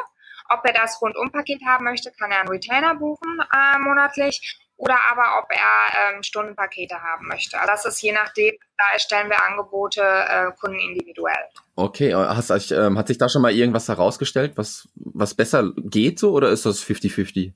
ob 0.49 0.65
er 0.65 0.73
das 0.73 1.01
Rundum-Paket 1.01 1.61
haben 1.65 1.85
möchte, 1.85 2.11
kann 2.11 2.31
er 2.31 2.39
einen 2.39 2.49
Retainer 2.49 2.95
buchen 2.95 3.39
äh, 3.53 3.79
monatlich 3.79 4.59
oder 4.81 4.97
aber 5.11 5.39
ob 5.39 5.49
er 5.51 6.15
ähm, 6.15 6.23
Stundenpakete 6.23 6.95
haben 6.95 7.27
möchte. 7.27 7.55
Das 7.67 7.85
ist 7.85 8.01
je 8.01 8.11
nachdem, 8.13 8.55
da 8.77 8.83
erstellen 8.93 9.29
wir 9.29 9.45
Angebote 9.45 10.01
äh, 10.01 10.51
Kunden 10.59 10.79
individuell. 10.79 11.45
Okay, 11.75 12.15
hast, 12.15 12.71
ähm, 12.71 12.97
hat 12.97 13.07
sich 13.07 13.19
da 13.19 13.29
schon 13.29 13.43
mal 13.43 13.53
irgendwas 13.53 13.87
herausgestellt, 13.87 14.53
was, 14.55 14.89
was 14.95 15.35
besser 15.35 15.71
geht 15.77 16.17
so 16.17 16.31
oder 16.31 16.49
ist 16.49 16.65
das 16.65 16.83
50-50? 16.83 17.53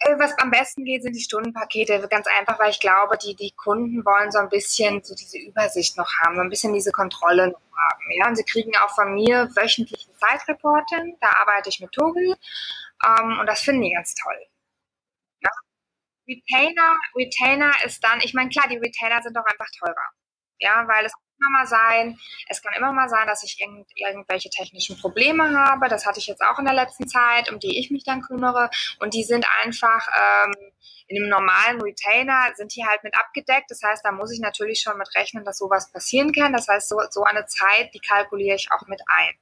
Äh, 0.00 0.18
was 0.18 0.36
am 0.38 0.50
besten 0.50 0.84
geht, 0.84 1.02
sind 1.02 1.14
die 1.14 1.20
Stundenpakete. 1.20 2.06
Ganz 2.08 2.26
einfach, 2.38 2.58
weil 2.58 2.70
ich 2.70 2.80
glaube, 2.80 3.18
die, 3.18 3.34
die 3.34 3.52
Kunden 3.52 4.04
wollen 4.04 4.32
so 4.32 4.38
ein 4.38 4.48
bisschen 4.48 5.02
so 5.02 5.14
diese 5.14 5.38
Übersicht 5.38 5.96
noch 5.96 6.10
haben, 6.20 6.36
so 6.36 6.42
ein 6.42 6.48
bisschen 6.48 6.72
diese 6.72 6.92
Kontrolle 6.92 7.48
noch 7.48 7.60
haben. 7.60 8.04
Ja? 8.18 8.28
Und 8.28 8.36
sie 8.36 8.44
kriegen 8.44 8.72
auch 8.76 8.94
von 8.94 9.14
mir 9.14 9.50
wöchentlich 9.54 10.08
ein 10.08 10.14
Zeitreporting. 10.16 11.18
Da 11.20 11.28
arbeite 11.40 11.68
ich 11.68 11.80
mit 11.80 11.92
Tobi. 11.92 12.34
Ähm, 13.04 13.38
und 13.40 13.46
das 13.46 13.60
finden 13.60 13.82
die 13.82 13.92
ganz 13.92 14.14
toll. 14.14 14.46
Ja? 15.42 15.50
Retainer, 16.28 16.96
Retainer 17.14 17.72
ist 17.84 18.02
dann, 18.02 18.20
ich 18.22 18.34
meine, 18.34 18.50
klar, 18.50 18.68
die 18.68 18.78
Retainer 18.78 19.22
sind 19.22 19.36
doch 19.36 19.44
einfach 19.44 19.68
teurer. 19.78 20.08
Ja, 20.58 20.86
weil 20.88 21.06
es 21.06 21.12
immer 21.40 21.58
mal 21.58 21.66
sein, 21.66 22.18
es 22.48 22.62
kann 22.62 22.72
immer 22.74 22.92
mal 22.92 23.08
sein, 23.08 23.26
dass 23.26 23.42
ich 23.42 23.60
irgend, 23.60 23.88
irgendwelche 23.96 24.50
technischen 24.50 24.98
Probleme 24.98 25.56
habe. 25.58 25.88
Das 25.88 26.06
hatte 26.06 26.18
ich 26.18 26.26
jetzt 26.26 26.42
auch 26.42 26.58
in 26.58 26.64
der 26.64 26.74
letzten 26.74 27.08
Zeit, 27.08 27.50
um 27.50 27.58
die 27.58 27.78
ich 27.78 27.90
mich 27.90 28.04
dann 28.04 28.22
kümmere. 28.22 28.70
Und 29.00 29.14
die 29.14 29.24
sind 29.24 29.46
einfach 29.62 30.06
ähm, 30.46 30.54
in 31.06 31.16
einem 31.16 31.28
normalen 31.28 31.80
Retainer 31.82 32.52
sind 32.54 32.74
die 32.76 32.86
halt 32.86 33.02
mit 33.02 33.14
abgedeckt. 33.18 33.70
Das 33.70 33.82
heißt, 33.82 34.04
da 34.04 34.12
muss 34.12 34.32
ich 34.32 34.40
natürlich 34.40 34.80
schon 34.80 34.96
mit 34.96 35.12
rechnen, 35.16 35.44
dass 35.44 35.58
sowas 35.58 35.90
passieren 35.90 36.32
kann. 36.32 36.52
Das 36.52 36.68
heißt, 36.68 36.88
so, 36.88 37.00
so 37.10 37.24
eine 37.24 37.46
Zeit, 37.46 37.92
die 37.94 38.00
kalkuliere 38.00 38.54
ich 38.54 38.70
auch 38.70 38.86
mit 38.86 39.00
ein. 39.08 39.34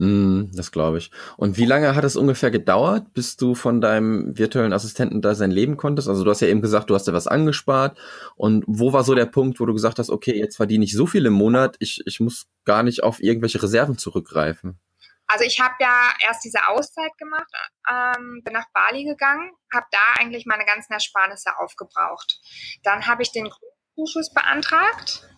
Mm, 0.00 0.50
das 0.54 0.72
glaube 0.72 0.96
ich. 0.96 1.10
Und 1.36 1.58
wie 1.58 1.66
lange 1.66 1.94
hat 1.94 2.04
es 2.04 2.16
ungefähr 2.16 2.50
gedauert, 2.50 3.12
bis 3.12 3.36
du 3.36 3.54
von 3.54 3.82
deinem 3.82 4.36
virtuellen 4.36 4.72
Assistenten 4.72 5.20
da 5.20 5.34
sein 5.34 5.50
Leben 5.50 5.76
konntest? 5.76 6.08
Also 6.08 6.24
du 6.24 6.30
hast 6.30 6.40
ja 6.40 6.48
eben 6.48 6.62
gesagt, 6.62 6.88
du 6.88 6.94
hast 6.94 7.06
dir 7.06 7.12
was 7.12 7.26
angespart. 7.26 7.98
Und 8.34 8.64
wo 8.66 8.94
war 8.94 9.04
so 9.04 9.14
der 9.14 9.26
Punkt, 9.26 9.60
wo 9.60 9.66
du 9.66 9.74
gesagt 9.74 9.98
hast, 9.98 10.08
okay, 10.08 10.34
jetzt 10.34 10.56
verdiene 10.56 10.86
ich 10.86 10.94
so 10.94 11.06
viel 11.06 11.26
im 11.26 11.34
Monat, 11.34 11.76
ich, 11.80 12.00
ich 12.06 12.18
muss 12.18 12.46
gar 12.64 12.82
nicht 12.82 13.02
auf 13.02 13.22
irgendwelche 13.22 13.62
Reserven 13.62 13.98
zurückgreifen? 13.98 14.80
Also 15.26 15.44
ich 15.44 15.60
habe 15.60 15.74
ja 15.80 16.14
erst 16.26 16.46
diese 16.46 16.66
Auszeit 16.68 17.12
gemacht, 17.18 17.52
ähm, 17.86 18.40
bin 18.42 18.54
nach 18.54 18.66
Bali 18.72 19.04
gegangen, 19.04 19.52
habe 19.72 19.86
da 19.90 19.98
eigentlich 20.18 20.46
meine 20.46 20.64
ganzen 20.64 20.94
Ersparnisse 20.94 21.58
aufgebraucht. 21.58 22.40
Dann 22.84 23.06
habe 23.06 23.22
ich 23.22 23.32
den 23.32 23.50
Zuschuss 23.94 24.32
beantragt 24.32 25.28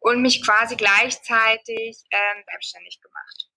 und 0.00 0.20
mich 0.20 0.44
quasi 0.44 0.76
gleichzeitig 0.76 2.04
ähm, 2.10 2.44
selbstständig 2.46 3.00
gemacht. 3.00 3.48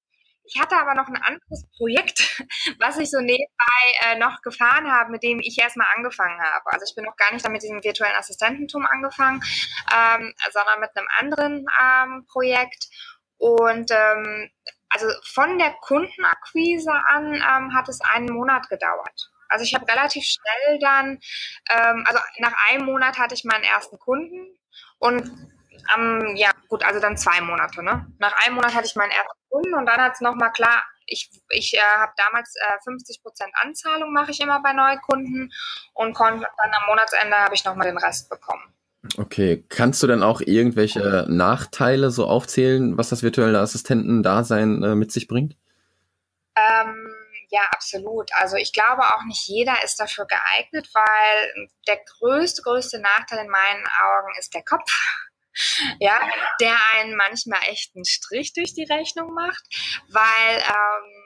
Ich 0.48 0.60
hatte 0.60 0.76
aber 0.76 0.94
noch 0.94 1.08
ein 1.08 1.22
anderes 1.22 1.66
Projekt, 1.78 2.44
was 2.80 2.98
ich 2.98 3.10
so 3.10 3.20
nebenbei 3.20 3.84
äh, 4.06 4.18
noch 4.18 4.42
gefahren 4.42 4.92
habe, 4.92 5.12
mit 5.12 5.24
dem 5.24 5.40
ich 5.40 5.58
erstmal 5.60 5.88
angefangen 5.96 6.40
habe. 6.40 6.72
Also 6.72 6.86
ich 6.88 6.96
bin 6.96 7.06
noch 7.06 7.16
gar 7.16 7.34
nicht 7.34 7.46
damit 7.46 7.64
diesem 7.64 7.84
virtuellen 7.84 8.16
Assistententum 8.16 8.86
angefangen, 8.86 9.42
ähm, 9.94 10.34
sondern 10.52 10.80
mit 10.80 10.92
einem 10.96 11.08
anderen 11.20 11.66
ähm, 11.82 12.26
Projekt. 12.28 12.88
Und 13.38 13.92
ähm, 13.92 14.50
also 14.90 15.08
von 15.26 15.58
der 15.58 15.74
Kundenakquise 15.82 16.92
an 16.92 17.34
ähm, 17.34 17.74
hat 17.74 17.90
es 17.90 18.00
einen 18.02 18.32
Monat 18.32 18.70
gedauert. 18.70 19.32
Also 19.50 19.64
ich 19.64 19.74
habe 19.76 19.88
relativ 19.88 20.24
schnell 20.24 20.80
dann, 20.80 21.20
ähm, 21.70 22.04
also 22.08 22.20
nach 22.40 22.54
einem 22.70 22.86
Monat 22.86 23.18
hatte 23.18 23.36
ich 23.36 23.44
meinen 23.44 23.64
ersten 23.64 24.00
Kunden 24.00 24.58
und 25.00 25.55
ähm, 25.96 26.36
ja 26.36 26.50
gut, 26.68 26.84
also 26.84 27.00
dann 27.00 27.18
zwei 27.18 27.42
Monate. 27.42 27.84
Ne? 27.84 28.06
Nach 28.20 28.34
einem 28.46 28.56
Monat 28.56 28.74
hatte 28.74 28.88
ich 28.88 28.96
meinen 28.96 29.12
ersten 29.12 29.50
Kunden 29.50 29.74
und 29.76 29.86
dann 29.86 29.98
hat 29.98 30.14
es 30.14 30.22
nochmal 30.22 30.52
klar, 30.52 30.84
ich, 31.08 31.30
ich 31.50 31.74
äh, 31.76 32.00
habe 32.00 32.14
damals 32.18 32.56
äh, 32.56 32.84
50 32.84 33.22
Prozent 33.22 33.52
Anzahlung 33.62 34.12
mache 34.12 34.32
ich 34.32 34.40
immer 34.42 34.62
bei 34.62 34.74
Neukunden 34.74 35.52
und 35.94 36.14
konnte 36.14 36.46
dann 36.62 36.72
am 36.74 36.88
Monatsende 36.88 37.38
habe 37.38 37.56
ich 37.56 37.64
nochmal 37.64 37.88
den 37.88 37.98
Rest 37.98 38.30
bekommen. 38.30 38.64
Okay, 39.18 39.64
kannst 39.70 40.02
du 40.02 40.08
denn 40.08 40.24
auch 40.24 40.42
irgendwelche 40.42 41.26
Nachteile 41.30 42.10
so 42.10 42.26
aufzählen, 42.26 42.98
was 42.98 43.10
das 43.10 43.22
virtuelle 43.22 43.60
Assistentendasein 43.60 44.82
äh, 44.82 44.96
mit 44.96 45.12
sich 45.12 45.28
bringt? 45.28 45.56
Ähm, 46.56 47.14
ja, 47.50 47.62
absolut. 47.72 48.32
Also 48.34 48.58
ich 48.58 48.74
glaube 48.74 49.04
auch 49.04 49.24
nicht 49.26 49.48
jeder 49.48 49.84
ist 49.84 50.00
dafür 50.00 50.26
geeignet, 50.26 50.90
weil 50.94 51.68
der 51.88 52.00
größte, 52.18 52.64
größte 52.64 53.00
Nachteil 53.00 53.46
in 53.46 53.52
meinen 53.52 53.86
Augen 53.86 54.34
ist 54.40 54.54
der 54.54 54.64
Kopf 54.64 54.92
ja, 56.00 56.20
der 56.60 56.78
einen 56.96 57.16
manchmal 57.16 57.60
echt 57.68 57.96
einen 57.96 58.06
Strich 58.06 58.54
durch 58.54 58.74
die 58.74 58.86
Rechnung 58.86 59.34
macht, 59.34 59.64
weil 60.10 60.58
ähm, 60.58 61.26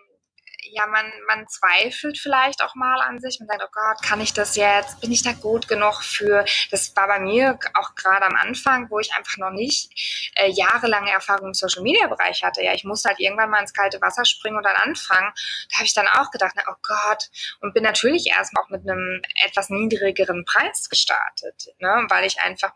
ja, 0.72 0.88
man, 0.88 1.12
man 1.28 1.48
zweifelt 1.48 2.18
vielleicht 2.18 2.62
auch 2.62 2.76
mal 2.76 3.02
an 3.02 3.20
sich. 3.20 3.40
Man 3.40 3.48
sagt, 3.48 3.64
oh 3.64 3.72
Gott, 3.72 4.02
kann 4.04 4.22
ich 4.22 4.34
das 4.34 4.56
jetzt? 4.56 5.02
Bin 5.02 5.12
ich 5.12 5.24
da 5.24 5.34
gut 5.34 5.68
genug 5.68 6.04
für? 6.04 6.46
Das 6.72 6.96
war 6.96 7.08
bei 7.08 7.20
mir 7.20 7.58
auch 7.74 7.96
gerade 7.96 8.26
am 8.26 8.36
Anfang, 8.36 8.90
wo 8.90 9.00
ich 9.00 9.14
einfach 9.14 9.38
noch 9.38 9.52
nicht 9.52 10.32
äh, 10.36 10.50
jahrelange 10.50 11.12
Erfahrung 11.12 11.48
im 11.48 11.54
Social 11.54 11.82
Media 11.82 12.08
Bereich 12.08 12.44
hatte. 12.44 12.62
Ja, 12.64 12.74
ich 12.74 12.84
musste 12.84 13.10
halt 13.10 13.20
irgendwann 13.20 13.50
mal 13.50 13.62
ins 13.62 13.74
kalte 13.74 14.02
Wasser 14.02 14.26
springen 14.26 14.58
und 14.58 14.66
dann 14.66 14.76
anfangen. 14.76 15.32
Da 15.72 15.78
habe 15.78 15.86
ich 15.86 15.94
dann 15.94 16.08
auch 16.08 16.32
gedacht, 16.32 16.54
na, 16.56 16.64
oh 16.70 16.78
Gott, 16.82 17.30
und 17.62 17.74
bin 17.74 17.84
natürlich 17.84 18.28
erst 18.28 18.54
auch 18.58 18.70
mit 18.70 18.82
einem 18.82 19.22
etwas 19.46 19.70
niedrigeren 19.70 20.46
Preis 20.46 20.90
gestartet, 20.90 21.70
ne, 21.80 22.06
weil 22.10 22.26
ich 22.26 22.42
einfach 22.42 22.74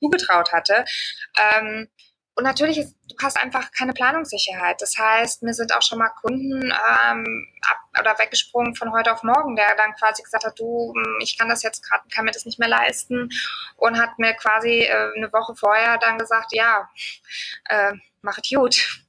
zugetraut 0.00 0.52
hatte. 0.52 0.84
Ähm, 1.36 1.88
und 2.36 2.44
natürlich, 2.44 2.76
ist, 2.76 2.94
du 3.08 3.16
hast 3.22 3.42
einfach 3.42 3.70
keine 3.72 3.94
Planungssicherheit. 3.94 4.82
Das 4.82 4.98
heißt, 4.98 5.42
mir 5.42 5.54
sind 5.54 5.74
auch 5.74 5.80
schon 5.80 5.98
mal 5.98 6.10
Kunden 6.10 6.64
ähm, 6.64 7.48
ab 7.62 7.80
oder 7.98 8.18
weggesprungen 8.18 8.74
von 8.74 8.92
heute 8.92 9.10
auf 9.10 9.22
morgen, 9.22 9.56
der 9.56 9.74
dann 9.74 9.94
quasi 9.94 10.22
gesagt 10.22 10.44
hat, 10.44 10.58
du, 10.58 10.92
hm, 10.94 11.18
ich 11.22 11.38
kann 11.38 11.48
das 11.48 11.62
jetzt 11.62 11.82
gerade, 11.82 12.02
kann 12.14 12.26
mir 12.26 12.32
das 12.32 12.44
nicht 12.44 12.58
mehr 12.58 12.68
leisten 12.68 13.30
und 13.76 13.98
hat 13.98 14.18
mir 14.18 14.34
quasi 14.34 14.82
äh, 14.82 15.12
eine 15.16 15.32
Woche 15.32 15.54
vorher 15.56 15.96
dann 15.96 16.18
gesagt, 16.18 16.52
ja, 16.52 16.90
äh, 17.70 17.94
mach 18.20 18.36
es 18.36 18.50
gut. 18.50 19.02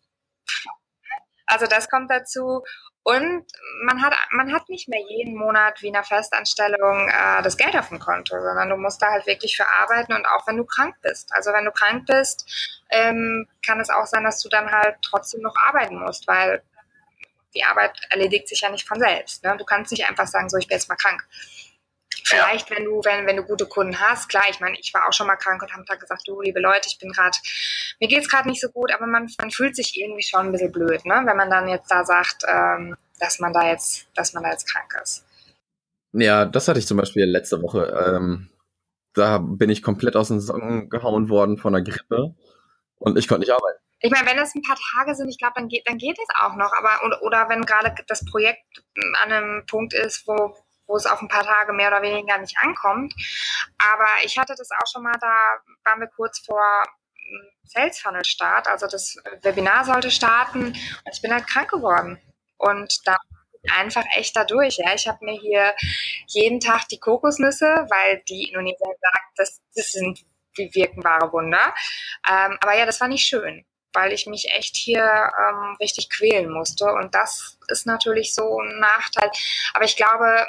Also 1.48 1.66
das 1.66 1.90
kommt 1.90 2.10
dazu. 2.10 2.64
Und 3.08 3.46
man 3.86 4.02
hat, 4.02 4.14
man 4.32 4.52
hat 4.52 4.68
nicht 4.68 4.90
mehr 4.90 5.00
jeden 5.00 5.38
Monat 5.38 5.82
wie 5.82 5.88
in 5.88 5.96
einer 5.96 6.04
Festanstellung 6.04 7.08
äh, 7.08 7.42
das 7.42 7.56
Geld 7.56 7.74
auf 7.78 7.88
dem 7.88 8.00
Konto, 8.00 8.36
sondern 8.36 8.68
du 8.68 8.76
musst 8.76 9.02
da 9.02 9.10
halt 9.10 9.26
wirklich 9.26 9.56
für 9.56 9.66
arbeiten 9.66 10.12
und 10.12 10.26
auch 10.26 10.46
wenn 10.46 10.58
du 10.58 10.66
krank 10.66 10.94
bist. 11.02 11.34
Also 11.34 11.54
wenn 11.54 11.64
du 11.64 11.72
krank 11.72 12.06
bist, 12.06 12.46
ähm, 12.90 13.48
kann 13.66 13.80
es 13.80 13.90
auch 13.90 14.06
sein, 14.08 14.26
dass 14.26 14.42
du 14.42 14.50
dann 14.50 14.70
halt 14.70 14.98
trotzdem 15.04 15.40
noch 15.40 15.56
arbeiten 15.56 15.98
musst, 15.98 16.28
weil 16.28 16.62
die 17.56 17.64
Arbeit 17.64 17.98
erledigt 18.10 18.50
sich 18.50 18.60
ja 18.60 18.70
nicht 18.70 18.86
von 18.86 19.00
selbst. 19.00 19.42
Ne? 19.42 19.56
Du 19.58 19.64
kannst 19.64 19.94
nicht 19.94 20.06
einfach 20.06 20.28
sagen, 20.28 20.50
so 20.50 20.58
ich 20.58 20.68
bin 20.68 20.76
jetzt 20.76 20.90
mal 20.90 20.98
krank. 20.98 21.26
Vielleicht, 22.24 22.70
wenn 22.72 22.86
du, 22.86 23.02
wenn, 23.04 23.26
wenn 23.26 23.38
du 23.38 23.44
gute 23.44 23.66
Kunden 23.66 24.00
hast, 24.00 24.28
klar, 24.28 24.44
ich 24.50 24.60
meine, 24.60 24.78
ich 24.80 24.94
war 24.94 25.08
auch 25.08 25.14
schon 25.14 25.28
mal 25.28 25.38
krank 25.38 25.62
und 25.62 25.72
habe 25.74 25.86
da 25.88 25.96
gesagt, 25.96 26.24
du, 26.28 26.42
liebe 26.42 26.60
Leute, 26.60 26.88
ich 26.88 27.00
bin 27.00 27.12
gerade, 27.12 27.38
mir 28.00 28.08
geht's 28.08 28.30
gerade 28.30 28.50
nicht 28.50 28.62
so 28.62 28.70
gut, 28.70 28.94
aber 28.94 29.08
man, 29.08 29.30
man 29.40 29.52
fühlt 29.52 29.76
sich 29.76 29.98
irgendwie 29.98 30.24
schon 30.24 30.48
ein 30.48 30.52
bisschen 30.52 30.72
blöd, 30.72 31.06
ne? 31.06 31.22
Wenn 31.26 31.38
man 31.38 31.50
dann 31.50 31.70
jetzt 31.70 31.90
da 31.90 32.04
sagt, 32.04 32.44
ähm, 32.48 32.98
dass 33.20 33.40
man 33.40 33.54
da 33.54 33.70
jetzt, 33.70 34.08
dass 34.16 34.34
man 34.34 34.44
da 34.44 34.52
jetzt 34.52 34.70
krank 34.72 34.94
ist. 35.02 35.26
Ja, 36.14 36.46
das 36.46 36.68
hatte 36.68 36.80
ich 36.80 36.88
zum 36.88 36.98
Beispiel 36.98 37.26
letzte 37.26 37.62
Woche. 37.62 37.86
Ähm, 37.86 38.50
da 39.14 39.40
bin 39.40 39.70
ich 39.70 39.82
komplett 39.82 40.16
aus 40.16 40.30
den 40.30 40.40
Socken 40.40 40.90
gehauen 40.90 41.30
worden 41.30 41.58
von 41.58 41.74
der 41.74 41.82
Grippe 41.82 42.36
und 43.00 43.18
ich 43.18 43.28
konnte 43.28 43.42
nicht 43.42 43.52
arbeiten. 43.52 43.80
Ich 44.00 44.12
meine, 44.12 44.28
wenn 44.28 44.38
das 44.38 44.54
ein 44.54 44.62
paar 44.62 44.78
Tage 44.96 45.16
sind, 45.16 45.30
ich 45.30 45.40
glaube, 45.40 45.54
dann 45.56 45.70
geht, 45.70 45.88
dann 45.88 45.98
geht 45.98 46.18
es 46.20 46.28
auch 46.40 46.56
noch. 46.56 46.72
Aber 46.78 47.04
oder, 47.06 47.22
oder 47.24 47.50
wenn 47.50 47.66
gerade 47.66 47.94
das 48.08 48.24
Projekt 48.26 48.62
an 49.24 49.32
einem 49.32 49.66
Punkt 49.66 49.94
ist, 49.94 50.28
wo 50.28 50.56
wo 50.88 50.96
es 50.96 51.06
auf 51.06 51.22
ein 51.22 51.28
paar 51.28 51.44
Tage 51.44 51.74
mehr 51.74 51.90
oder 51.90 52.02
weniger 52.02 52.38
nicht 52.38 52.58
ankommt. 52.62 53.14
Aber 53.78 54.08
ich 54.24 54.38
hatte 54.38 54.56
das 54.58 54.70
auch 54.72 54.88
schon 54.92 55.04
mal, 55.04 55.18
da 55.20 55.36
waren 55.86 56.00
wir 56.00 56.08
kurz 56.08 56.40
vor 56.46 56.64
Sales 57.64 58.00
Funnel 58.00 58.24
Start, 58.24 58.68
also 58.68 58.88
das 58.88 59.18
Webinar 59.42 59.84
sollte 59.84 60.10
starten 60.12 60.68
und 60.68 61.12
ich 61.14 61.22
bin 61.22 61.34
halt 61.34 61.48
krank 61.48 61.70
geworden. 61.70 62.22
Und 62.58 63.06
da 63.06 63.18
einfach 63.76 64.06
echt 64.16 64.36
dadurch. 64.36 64.78
Ja, 64.78 64.94
ich 64.94 65.08
habe 65.08 65.24
mir 65.26 65.40
hier 65.40 65.74
jeden 66.28 66.60
Tag 66.60 66.88
die 66.90 67.00
Kokosnüsse, 67.00 67.66
weil 67.90 68.24
die 68.28 68.50
Indonesien 68.50 68.92
sagt, 69.02 69.26
das, 69.36 69.62
das 69.76 69.92
sind 69.92 70.20
die 70.58 70.74
wirken 70.74 71.04
wahre 71.04 71.32
Wunder. 71.32 71.74
Ähm, 72.30 72.58
aber 72.62 72.76
ja, 72.76 72.86
das 72.86 73.00
war 73.00 73.08
nicht 73.08 73.26
schön, 73.26 73.66
weil 73.94 74.12
ich 74.12 74.26
mich 74.26 74.52
echt 74.56 74.76
hier 74.76 75.04
ähm, 75.04 75.78
richtig 75.80 76.10
quälen 76.10 76.52
musste. 76.52 76.86
Und 76.86 77.14
das 77.14 77.60
ist 77.68 77.86
natürlich 77.86 78.34
so 78.34 78.60
ein 78.60 78.80
Nachteil. 78.80 79.30
Aber 79.74 79.86
ich 79.86 79.96
glaube, 79.96 80.48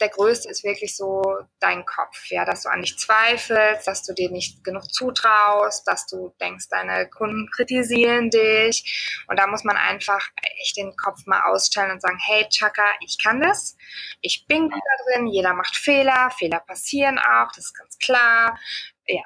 der 0.00 0.08
größte 0.10 0.48
ist 0.48 0.62
wirklich 0.62 0.94
so 0.94 1.22
dein 1.58 1.84
Kopf, 1.86 2.26
ja, 2.26 2.44
dass 2.44 2.62
du 2.62 2.68
an 2.68 2.82
dich 2.82 2.98
zweifelst, 2.98 3.86
dass 3.86 4.02
du 4.02 4.12
dir 4.12 4.30
nicht 4.30 4.62
genug 4.62 4.92
zutraust, 4.92 5.86
dass 5.86 6.06
du 6.06 6.34
denkst, 6.40 6.66
deine 6.70 7.08
Kunden 7.08 7.48
kritisieren 7.50 8.30
dich. 8.30 9.24
Und 9.28 9.38
da 9.38 9.46
muss 9.46 9.64
man 9.64 9.76
einfach 9.76 10.28
echt 10.60 10.76
den 10.76 10.94
Kopf 10.96 11.26
mal 11.26 11.42
ausstellen 11.50 11.92
und 11.92 12.02
sagen, 12.02 12.18
hey 12.20 12.46
Chaka, 12.50 12.84
ich 13.00 13.18
kann 13.22 13.40
das, 13.40 13.76
ich 14.20 14.46
bin 14.46 14.70
gut 14.70 14.82
da 14.82 15.04
drin, 15.04 15.26
jeder 15.26 15.54
macht 15.54 15.76
Fehler, 15.76 16.30
Fehler 16.38 16.60
passieren 16.60 17.18
auch, 17.18 17.48
das 17.54 17.66
ist 17.66 17.74
ganz 17.74 17.98
klar. 17.98 18.58
Ja, 19.06 19.22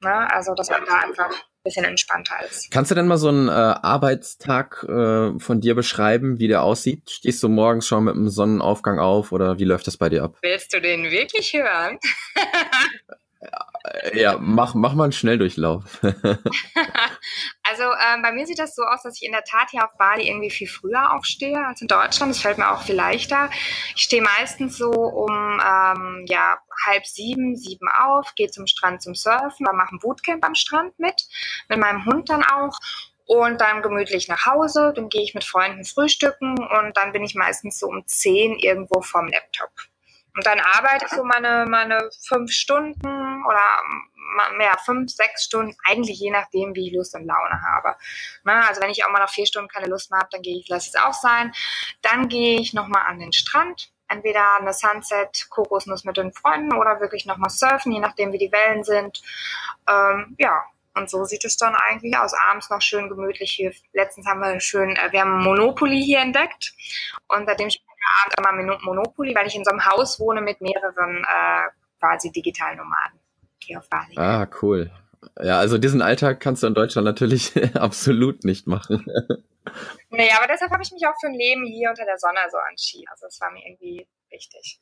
ne? 0.00 0.30
also 0.32 0.54
dass 0.54 0.70
man 0.70 0.84
da 0.84 0.98
einfach 0.98 1.30
bisschen 1.68 1.84
entspannter 1.84 2.34
ist. 2.48 2.70
Kannst 2.70 2.90
du 2.90 2.94
denn 2.94 3.06
mal 3.06 3.18
so 3.18 3.28
einen 3.28 3.48
äh, 3.48 3.52
Arbeitstag 3.52 4.84
äh, 4.88 5.38
von 5.38 5.60
dir 5.60 5.74
beschreiben, 5.74 6.38
wie 6.38 6.48
der 6.48 6.62
aussieht? 6.62 7.10
Stehst 7.10 7.42
du 7.42 7.48
morgens 7.48 7.86
schon 7.86 8.04
mit 8.04 8.14
einem 8.14 8.28
Sonnenaufgang 8.28 8.98
auf 8.98 9.32
oder 9.32 9.58
wie 9.58 9.64
läuft 9.64 9.86
das 9.86 9.96
bei 9.96 10.08
dir 10.08 10.24
ab? 10.24 10.38
Willst 10.42 10.72
du 10.72 10.80
den 10.80 11.10
wirklich 11.10 11.52
hören? 11.52 11.98
ja, 14.14 14.38
mach, 14.40 14.74
mach 14.74 14.94
mal 14.94 15.04
einen 15.04 15.12
Schnelldurchlauf. 15.12 15.84
also 17.78 17.94
ähm, 17.94 18.22
bei 18.22 18.32
mir 18.32 18.46
sieht 18.46 18.58
das 18.58 18.74
so 18.74 18.82
aus, 18.82 19.02
dass 19.02 19.16
ich 19.16 19.24
in 19.24 19.32
der 19.32 19.44
Tat 19.44 19.70
hier 19.70 19.84
auf 19.84 19.96
Bali 19.96 20.28
irgendwie 20.28 20.50
viel 20.50 20.68
früher 20.68 21.12
aufstehe 21.14 21.64
als 21.64 21.80
in 21.80 21.88
Deutschland. 21.88 22.34
Das 22.34 22.42
fällt 22.42 22.58
mir 22.58 22.70
auch 22.70 22.82
viel 22.82 22.94
leichter. 22.94 23.50
Ich 23.94 24.02
stehe 24.02 24.22
meistens 24.22 24.76
so 24.76 24.90
um 24.90 25.30
ähm, 25.32 26.24
ja, 26.28 26.58
halb 26.84 27.06
sieben, 27.06 27.56
sieben 27.56 27.88
auf, 27.88 28.34
gehe 28.34 28.50
zum 28.50 28.66
Strand 28.66 29.02
zum 29.02 29.14
Surfen, 29.14 29.66
mache 29.72 29.94
ein 29.94 29.98
Bootcamp 30.00 30.44
am 30.44 30.54
Strand 30.54 30.98
mit, 30.98 31.28
mit 31.68 31.78
meinem 31.78 32.04
Hund 32.04 32.28
dann 32.30 32.42
auch 32.42 32.78
und 33.26 33.60
dann 33.60 33.82
gemütlich 33.82 34.28
nach 34.28 34.46
Hause. 34.46 34.92
Dann 34.94 35.08
gehe 35.08 35.22
ich 35.22 35.34
mit 35.34 35.44
Freunden 35.44 35.84
frühstücken 35.84 36.58
und 36.58 36.96
dann 36.96 37.12
bin 37.12 37.22
ich 37.22 37.34
meistens 37.34 37.78
so 37.78 37.86
um 37.86 38.06
zehn 38.06 38.58
irgendwo 38.58 39.02
vorm 39.02 39.28
Laptop. 39.28 39.70
Und 40.38 40.46
dann 40.46 40.60
arbeite 40.60 41.04
ich 41.04 41.10
so 41.10 41.24
meine, 41.24 41.66
meine 41.68 42.10
fünf 42.28 42.52
Stunden 42.52 43.44
oder 43.44 43.60
mehr, 44.56 44.78
fünf, 44.84 45.10
sechs 45.10 45.42
Stunden, 45.42 45.74
eigentlich 45.84 46.20
je 46.20 46.30
nachdem, 46.30 46.76
wie 46.76 46.86
ich 46.86 46.94
Lust 46.94 47.16
und 47.16 47.26
Laune 47.26 47.60
habe. 47.60 47.96
Ne? 48.44 48.64
Also 48.68 48.80
wenn 48.80 48.90
ich 48.90 49.04
auch 49.04 49.10
mal 49.10 49.18
nach 49.18 49.32
vier 49.32 49.46
Stunden 49.46 49.68
keine 49.68 49.88
Lust 49.88 50.12
mehr 50.12 50.20
habe, 50.20 50.28
dann 50.30 50.42
gehe 50.42 50.60
ich, 50.60 50.68
lasse 50.68 50.90
ich 50.90 50.94
es 50.94 51.00
auch 51.00 51.12
sein. 51.12 51.52
Dann 52.02 52.28
gehe 52.28 52.60
ich 52.60 52.72
nochmal 52.72 53.02
an 53.08 53.18
den 53.18 53.32
Strand, 53.32 53.90
entweder 54.06 54.60
eine 54.60 54.72
Sunset, 54.72 55.48
Kokosnuss 55.50 56.04
mit 56.04 56.16
den 56.16 56.32
Freunden 56.32 56.72
oder 56.72 57.00
wirklich 57.00 57.26
nochmal 57.26 57.50
surfen, 57.50 57.90
je 57.90 57.98
nachdem, 57.98 58.32
wie 58.32 58.38
die 58.38 58.52
Wellen 58.52 58.84
sind. 58.84 59.20
Ähm, 59.88 60.36
ja, 60.38 60.62
und 60.94 61.10
so 61.10 61.24
sieht 61.24 61.44
es 61.44 61.56
dann 61.56 61.74
eigentlich 61.74 62.16
aus. 62.16 62.32
Abends 62.48 62.70
noch 62.70 62.80
schön 62.80 63.08
gemütlich 63.08 63.50
hier. 63.50 63.72
Letztens 63.92 64.28
haben 64.28 64.38
wir 64.38 64.60
schön, 64.60 64.94
äh, 64.94 65.10
wir 65.10 65.22
haben 65.22 65.42
Monopoly 65.42 66.00
hier 66.00 66.20
entdeckt. 66.20 66.74
Und 67.26 67.46
seitdem 67.46 67.70
spielen 67.70 67.87
wir 67.98 68.52
abends 68.52 68.60
immer 68.66 68.78
Monopoly, 68.84 69.34
weil 69.34 69.46
ich 69.46 69.54
in 69.54 69.64
so 69.64 69.70
einem 69.70 69.84
Haus 69.84 70.18
wohne 70.20 70.40
mit 70.40 70.60
mehreren 70.60 71.24
äh, 71.24 71.68
quasi 71.98 72.30
digitalen 72.30 72.78
Nomaden 72.78 73.20
hier 73.62 73.78
auf 73.78 73.88
Bali. 73.88 74.16
Ah, 74.16 74.46
cool. 74.62 74.90
Ja, 75.42 75.58
also 75.58 75.78
diesen 75.78 76.00
Alltag 76.00 76.40
kannst 76.40 76.62
du 76.62 76.66
in 76.66 76.74
Deutschland 76.74 77.04
natürlich 77.04 77.52
absolut 77.74 78.44
nicht 78.44 78.66
machen. 78.66 79.04
nee, 80.10 80.30
aber 80.36 80.46
deshalb 80.46 80.70
habe 80.70 80.82
ich 80.82 80.92
mich 80.92 81.06
auch 81.06 81.18
für 81.20 81.28
ein 81.28 81.34
Leben 81.34 81.66
hier 81.66 81.90
unter 81.90 82.04
der 82.04 82.18
Sonne 82.18 82.38
so 82.50 82.58
entschieden. 82.70 83.06
Also 83.10 83.26
das 83.26 83.40
war 83.40 83.50
mir 83.50 83.62
irgendwie 83.66 84.06
wichtig. 84.30 84.80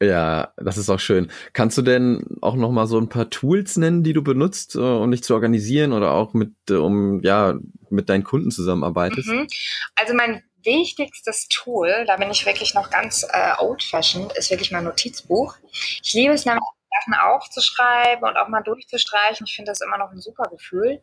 Ja, 0.00 0.52
das 0.56 0.78
ist 0.78 0.90
auch 0.90 1.00
schön. 1.00 1.30
Kannst 1.54 1.76
du 1.76 1.82
denn 1.82 2.24
auch 2.40 2.54
noch 2.54 2.70
mal 2.70 2.86
so 2.86 2.98
ein 2.98 3.08
paar 3.08 3.30
Tools 3.30 3.76
nennen, 3.76 4.04
die 4.04 4.12
du 4.12 4.22
benutzt, 4.22 4.76
äh, 4.76 4.78
um 4.78 5.10
dich 5.10 5.24
zu 5.24 5.34
organisieren 5.34 5.92
oder 5.92 6.12
auch 6.12 6.34
mit, 6.34 6.52
äh, 6.70 6.74
um 6.74 7.20
ja 7.22 7.54
mit 7.90 8.08
deinen 8.08 8.22
Kunden 8.22 8.52
zusammenarbeitest? 8.52 9.28
Mhm. 9.28 9.48
Also 9.96 10.14
mein 10.14 10.44
wichtigstes 10.62 11.48
Tool, 11.48 12.04
da 12.06 12.16
bin 12.16 12.30
ich 12.30 12.46
wirklich 12.46 12.74
noch 12.74 12.90
ganz 12.90 13.26
äh, 13.30 13.52
old-fashioned, 13.58 14.32
ist 14.32 14.50
wirklich 14.50 14.70
mein 14.70 14.84
Notizbuch. 14.84 15.56
Ich 16.02 16.12
liebe 16.14 16.34
es 16.34 16.44
nämlich 16.44 16.64
Sachen 17.00 17.14
aufzuschreiben 17.14 18.28
und 18.28 18.36
auch 18.36 18.48
mal 18.48 18.62
durchzustreichen. 18.62 19.46
Ich 19.46 19.54
finde 19.54 19.70
das 19.70 19.80
immer 19.80 19.98
noch 19.98 20.10
ein 20.10 20.20
super 20.20 20.48
Gefühl. 20.50 21.00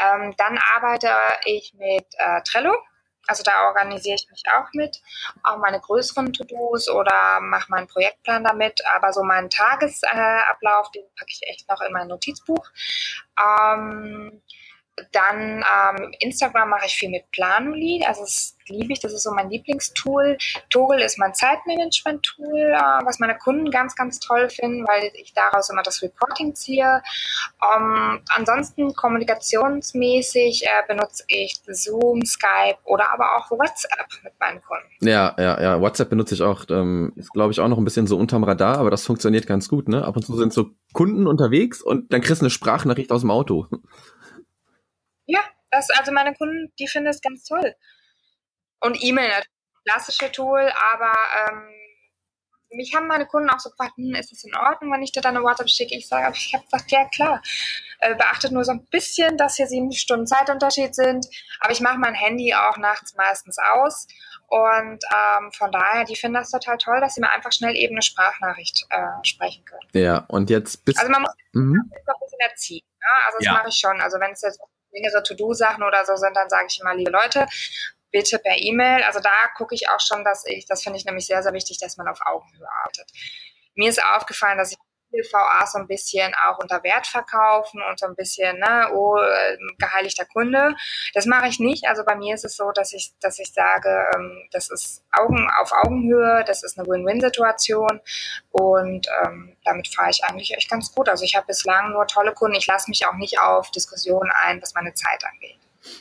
Ähm, 0.00 0.34
dann 0.36 0.58
arbeite 0.76 1.10
ich 1.44 1.74
mit 1.74 2.06
äh, 2.18 2.42
Trello. 2.42 2.74
Also 3.28 3.42
da 3.42 3.66
organisiere 3.66 4.14
ich 4.14 4.30
mich 4.30 4.44
auch 4.56 4.72
mit, 4.72 5.02
auch 5.42 5.58
meine 5.58 5.80
größeren 5.80 6.32
To-Dos 6.32 6.88
oder 6.88 7.40
mache 7.40 7.70
meinen 7.70 7.88
Projektplan 7.88 8.44
damit. 8.44 8.80
Aber 8.94 9.12
so 9.12 9.22
meinen 9.24 9.50
Tagesablauf, 9.50 10.90
den 10.92 11.04
packe 11.16 11.30
ich 11.30 11.40
echt 11.48 11.68
noch 11.68 11.80
in 11.80 11.92
mein 11.92 12.08
Notizbuch. 12.08 12.64
Ähm, 13.40 14.42
dann 15.12 15.62
ähm, 15.62 16.12
Instagram 16.20 16.70
mache 16.70 16.86
ich 16.86 16.94
viel 16.94 17.10
mit 17.10 17.30
Planoly, 17.30 18.04
also 18.06 18.22
das 18.22 18.56
liebe 18.68 18.92
ich, 18.92 19.00
das 19.00 19.12
ist 19.12 19.22
so 19.22 19.32
mein 19.32 19.50
Lieblingstool. 19.50 20.36
Toggle 20.70 21.04
ist 21.04 21.18
mein 21.18 21.34
Zeitmanagement-Tool, 21.34 22.74
äh, 22.74 23.04
was 23.04 23.18
meine 23.18 23.36
Kunden 23.36 23.70
ganz, 23.70 23.94
ganz 23.94 24.18
toll 24.20 24.48
finden, 24.48 24.86
weil 24.86 25.10
ich 25.14 25.32
daraus 25.34 25.70
immer 25.70 25.82
das 25.82 26.02
Reporting 26.02 26.54
ziehe. 26.54 27.02
Ähm, 27.76 28.20
ansonsten 28.28 28.94
kommunikationsmäßig 28.94 30.64
äh, 30.64 30.68
benutze 30.88 31.24
ich 31.28 31.60
Zoom, 31.66 32.24
Skype 32.24 32.78
oder 32.84 33.12
aber 33.12 33.36
auch 33.36 33.50
WhatsApp 33.50 34.08
mit 34.22 34.32
meinen 34.40 34.60
Kunden. 34.62 34.86
Ja, 35.00 35.34
ja, 35.38 35.60
ja, 35.60 35.80
WhatsApp 35.80 36.10
benutze 36.10 36.34
ich 36.34 36.42
auch, 36.42 36.64
ähm, 36.70 37.12
ist 37.16 37.32
glaube 37.32 37.52
ich 37.52 37.60
auch 37.60 37.68
noch 37.68 37.78
ein 37.78 37.84
bisschen 37.84 38.06
so 38.06 38.16
unterm 38.16 38.44
Radar, 38.44 38.78
aber 38.78 38.90
das 38.90 39.04
funktioniert 39.04 39.46
ganz 39.46 39.68
gut, 39.68 39.88
ne? 39.88 40.04
Ab 40.04 40.16
und 40.16 40.24
zu 40.24 40.36
sind 40.36 40.52
so 40.52 40.70
Kunden 40.92 41.26
unterwegs 41.26 41.82
und 41.82 42.12
dann 42.12 42.20
kriegst 42.20 42.40
du 42.40 42.46
eine 42.46 42.50
Sprachnachricht 42.50 43.12
aus 43.12 43.20
dem 43.20 43.30
Auto. 43.30 43.66
Ja, 45.26 45.40
das, 45.70 45.90
also 45.90 46.12
meine 46.12 46.34
Kunden, 46.34 46.72
die 46.78 46.88
finden 46.88 47.06
das 47.06 47.20
ganz 47.20 47.44
toll. 47.44 47.74
Und 48.80 49.02
E-Mail 49.02 49.28
natürlich, 49.28 49.50
klassische 49.84 50.32
Tool, 50.32 50.72
aber 50.92 51.12
ähm, 51.48 51.70
mich 52.70 52.94
haben 52.94 53.06
meine 53.06 53.26
Kunden 53.26 53.50
auch 53.50 53.60
so 53.60 53.70
gefragt, 53.70 53.96
hm, 53.96 54.14
ist 54.14 54.32
das 54.32 54.44
in 54.44 54.54
Ordnung, 54.56 54.92
wenn 54.92 55.02
ich 55.02 55.12
dir 55.12 55.20
dann 55.20 55.36
eine 55.36 55.44
WhatsApp 55.44 55.68
schicke? 55.68 55.96
Ich 55.96 56.08
sage, 56.08 56.34
ich 56.36 56.54
habe 56.54 56.64
gesagt, 56.64 56.90
ja 56.90 57.08
klar. 57.08 57.42
Äh, 58.00 58.14
beachtet 58.14 58.52
nur 58.52 58.64
so 58.64 58.72
ein 58.72 58.84
bisschen, 58.90 59.38
dass 59.38 59.56
hier 59.56 59.66
sieben 59.66 59.90
Stunden 59.92 60.26
Zeitunterschied 60.26 60.94
sind, 60.94 61.26
aber 61.60 61.72
ich 61.72 61.80
mache 61.80 61.96
mein 61.98 62.14
Handy 62.14 62.52
auch 62.52 62.76
nachts 62.76 63.14
meistens 63.14 63.56
aus 63.72 64.06
und 64.48 64.98
ähm, 65.04 65.50
von 65.52 65.72
daher, 65.72 66.04
die 66.04 66.14
finden 66.14 66.34
das 66.34 66.50
total 66.50 66.76
toll, 66.78 67.00
dass 67.00 67.14
sie 67.14 67.20
mir 67.20 67.30
einfach 67.30 67.52
schnell 67.52 67.74
eben 67.74 67.94
eine 67.94 68.02
Sprachnachricht 68.02 68.86
äh, 68.90 69.26
sprechen 69.26 69.64
können. 69.64 69.88
Ja, 69.92 70.24
und 70.28 70.50
jetzt 70.50 70.84
bist 70.84 70.98
Also 70.98 71.10
man 71.10 71.22
muss 71.22 71.32
mhm. 71.52 71.80
ein 71.82 72.20
bisschen 72.20 72.40
erziehen. 72.40 72.84
Ne? 73.00 73.24
Also 73.26 73.38
das 73.38 73.46
ja. 73.46 73.52
mache 73.54 73.68
ich 73.70 73.76
schon. 73.76 74.00
Also 74.00 74.20
wenn 74.20 74.32
es 74.32 74.42
jetzt 74.42 74.60
längere 74.96 75.22
To-Do-Sachen 75.22 75.82
oder 75.82 76.04
so 76.04 76.16
sind, 76.16 76.36
dann 76.36 76.48
sage 76.48 76.66
ich 76.68 76.80
immer, 76.80 76.94
liebe 76.94 77.10
Leute, 77.10 77.46
bitte 78.10 78.38
per 78.38 78.56
E-Mail. 78.56 79.02
Also 79.04 79.20
da 79.20 79.32
gucke 79.56 79.74
ich 79.74 79.88
auch 79.88 80.00
schon, 80.00 80.24
dass 80.24 80.44
ich, 80.46 80.66
das 80.66 80.82
finde 80.82 80.98
ich 80.98 81.04
nämlich 81.04 81.26
sehr, 81.26 81.42
sehr 81.42 81.52
wichtig, 81.52 81.78
dass 81.78 81.96
man 81.96 82.08
auf 82.08 82.20
Augenhöhe 82.24 82.66
arbeitet. 82.82 83.10
Mir 83.74 83.90
ist 83.90 84.02
aufgefallen, 84.02 84.58
dass 84.58 84.72
ich 84.72 84.78
VA 85.22 85.66
so 85.66 85.78
ein 85.78 85.86
bisschen 85.86 86.32
auch 86.48 86.58
unter 86.58 86.82
Wert 86.82 87.06
verkaufen 87.06 87.80
und 87.88 87.98
so 87.98 88.06
ein 88.06 88.14
bisschen, 88.14 88.58
ne, 88.58 88.88
oh, 88.94 89.16
geheiligter 89.78 90.24
Kunde. 90.24 90.74
Das 91.14 91.26
mache 91.26 91.48
ich 91.48 91.60
nicht. 91.60 91.86
Also 91.86 92.04
bei 92.04 92.16
mir 92.16 92.34
ist 92.34 92.44
es 92.44 92.56
so, 92.56 92.70
dass 92.72 92.92
ich, 92.92 93.12
dass 93.20 93.38
ich 93.38 93.52
sage, 93.52 93.88
ähm, 94.14 94.48
das 94.52 94.70
ist 94.70 95.02
Augen 95.12 95.48
auf 95.60 95.72
Augenhöhe, 95.72 96.44
das 96.46 96.62
ist 96.62 96.78
eine 96.78 96.86
Win-Win-Situation 96.88 98.00
und 98.50 99.06
ähm, 99.24 99.56
damit 99.64 99.88
fahre 99.88 100.10
ich 100.10 100.22
eigentlich 100.24 100.54
echt 100.54 100.70
ganz 100.70 100.92
gut. 100.94 101.08
Also 101.08 101.24
ich 101.24 101.36
habe 101.36 101.46
bislang 101.46 101.92
nur 101.92 102.06
tolle 102.06 102.32
Kunden. 102.32 102.56
Ich 102.56 102.66
lasse 102.66 102.90
mich 102.90 103.06
auch 103.06 103.14
nicht 103.14 103.40
auf 103.40 103.70
Diskussionen 103.70 104.30
ein, 104.42 104.60
was 104.62 104.74
meine 104.74 104.94
Zeit 104.94 105.22
angeht. 105.24 105.58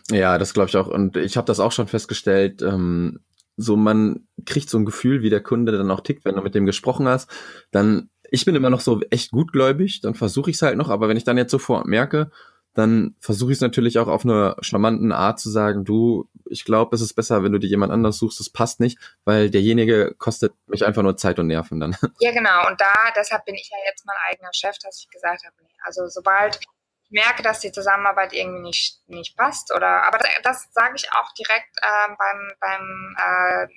Ja, 0.10 0.38
das 0.38 0.54
glaube 0.54 0.70
ich 0.70 0.78
auch. 0.78 0.88
Und 0.88 1.18
ich 1.18 1.38
habe 1.38 1.46
das 1.46 1.60
auch 1.60 1.72
schon 1.72 1.88
festgestellt. 1.88 2.62
Ähm, 2.62 3.20
so 3.58 3.76
man 3.76 4.28
kriegt 4.46 4.70
so 4.70 4.78
ein 4.78 4.86
Gefühl, 4.86 5.22
wie 5.22 5.30
der 5.30 5.42
Kunde 5.42 5.72
dann 5.72 5.92
auch 5.92 6.02
tickt, 6.02 6.26
wenn 6.26 6.36
du 6.36 6.42
mit 6.42 6.56
dem 6.56 6.66
gesprochen 6.66 7.08
hast. 7.08 7.30
Dann 7.72 8.10
ich 8.36 8.44
bin 8.44 8.54
immer 8.54 8.70
noch 8.70 8.82
so 8.82 9.02
echt 9.10 9.32
gutgläubig, 9.32 10.02
dann 10.02 10.14
versuche 10.14 10.50
ich 10.50 10.58
es 10.58 10.62
halt 10.62 10.78
noch, 10.78 10.90
aber 10.90 11.08
wenn 11.08 11.16
ich 11.16 11.24
dann 11.24 11.38
jetzt 11.38 11.52
sofort 11.52 11.88
merke, 11.88 12.32
dann 12.74 13.16
versuche 13.22 13.54
ich 13.54 13.58
es 13.58 13.62
natürlich 13.62 13.98
auch 13.98 14.10
auf 14.10 14.26
eine 14.26 14.58
charmanten 14.60 15.14
Art 15.14 15.40
zu 15.40 15.50
sagen, 15.50 15.86
du, 15.86 16.30
ich 16.50 16.66
glaube, 16.66 16.94
es 16.94 17.02
ist 17.02 17.14
besser, 17.14 17.44
wenn 17.44 17.54
du 17.54 17.60
dir 17.60 17.70
jemand 17.70 17.94
anders 17.94 18.18
suchst, 18.18 18.42
das 18.42 18.50
passt 18.50 18.82
nicht, 18.82 19.00
weil 19.24 19.50
derjenige 19.50 20.14
kostet 20.18 20.54
mich 20.68 20.86
einfach 20.86 21.02
nur 21.02 21.16
Zeit 21.16 21.40
und 21.40 21.48
Nerven 21.48 21.80
dann. 21.80 21.96
Ja, 22.20 22.32
genau. 22.32 22.68
Und 22.68 22.82
da, 22.82 22.94
deshalb 23.16 23.46
bin 23.46 23.56
ich 23.56 23.70
ja 23.72 23.78
jetzt 23.90 24.06
mein 24.06 24.18
eigener 24.30 24.52
Chef, 24.54 24.78
dass 24.80 25.00
ich 25.00 25.10
gesagt 25.10 25.46
habe, 25.46 25.56
nee. 25.62 25.74
Also 25.86 26.08
sobald 26.08 26.60
ich 26.60 27.12
merke, 27.12 27.42
dass 27.42 27.62
die 27.62 27.72
Zusammenarbeit 27.72 28.34
irgendwie 28.34 28.64
nicht, 28.64 29.00
nicht 29.08 29.38
passt 29.38 29.74
oder, 29.74 30.06
aber 30.06 30.18
das, 30.18 30.30
das 30.44 30.68
sage 30.74 30.96
ich 30.98 31.10
auch 31.14 31.32
direkt 31.34 31.78
äh, 31.82 32.16
beim, 32.18 32.52
beim 32.60 33.16
äh, 33.18 33.68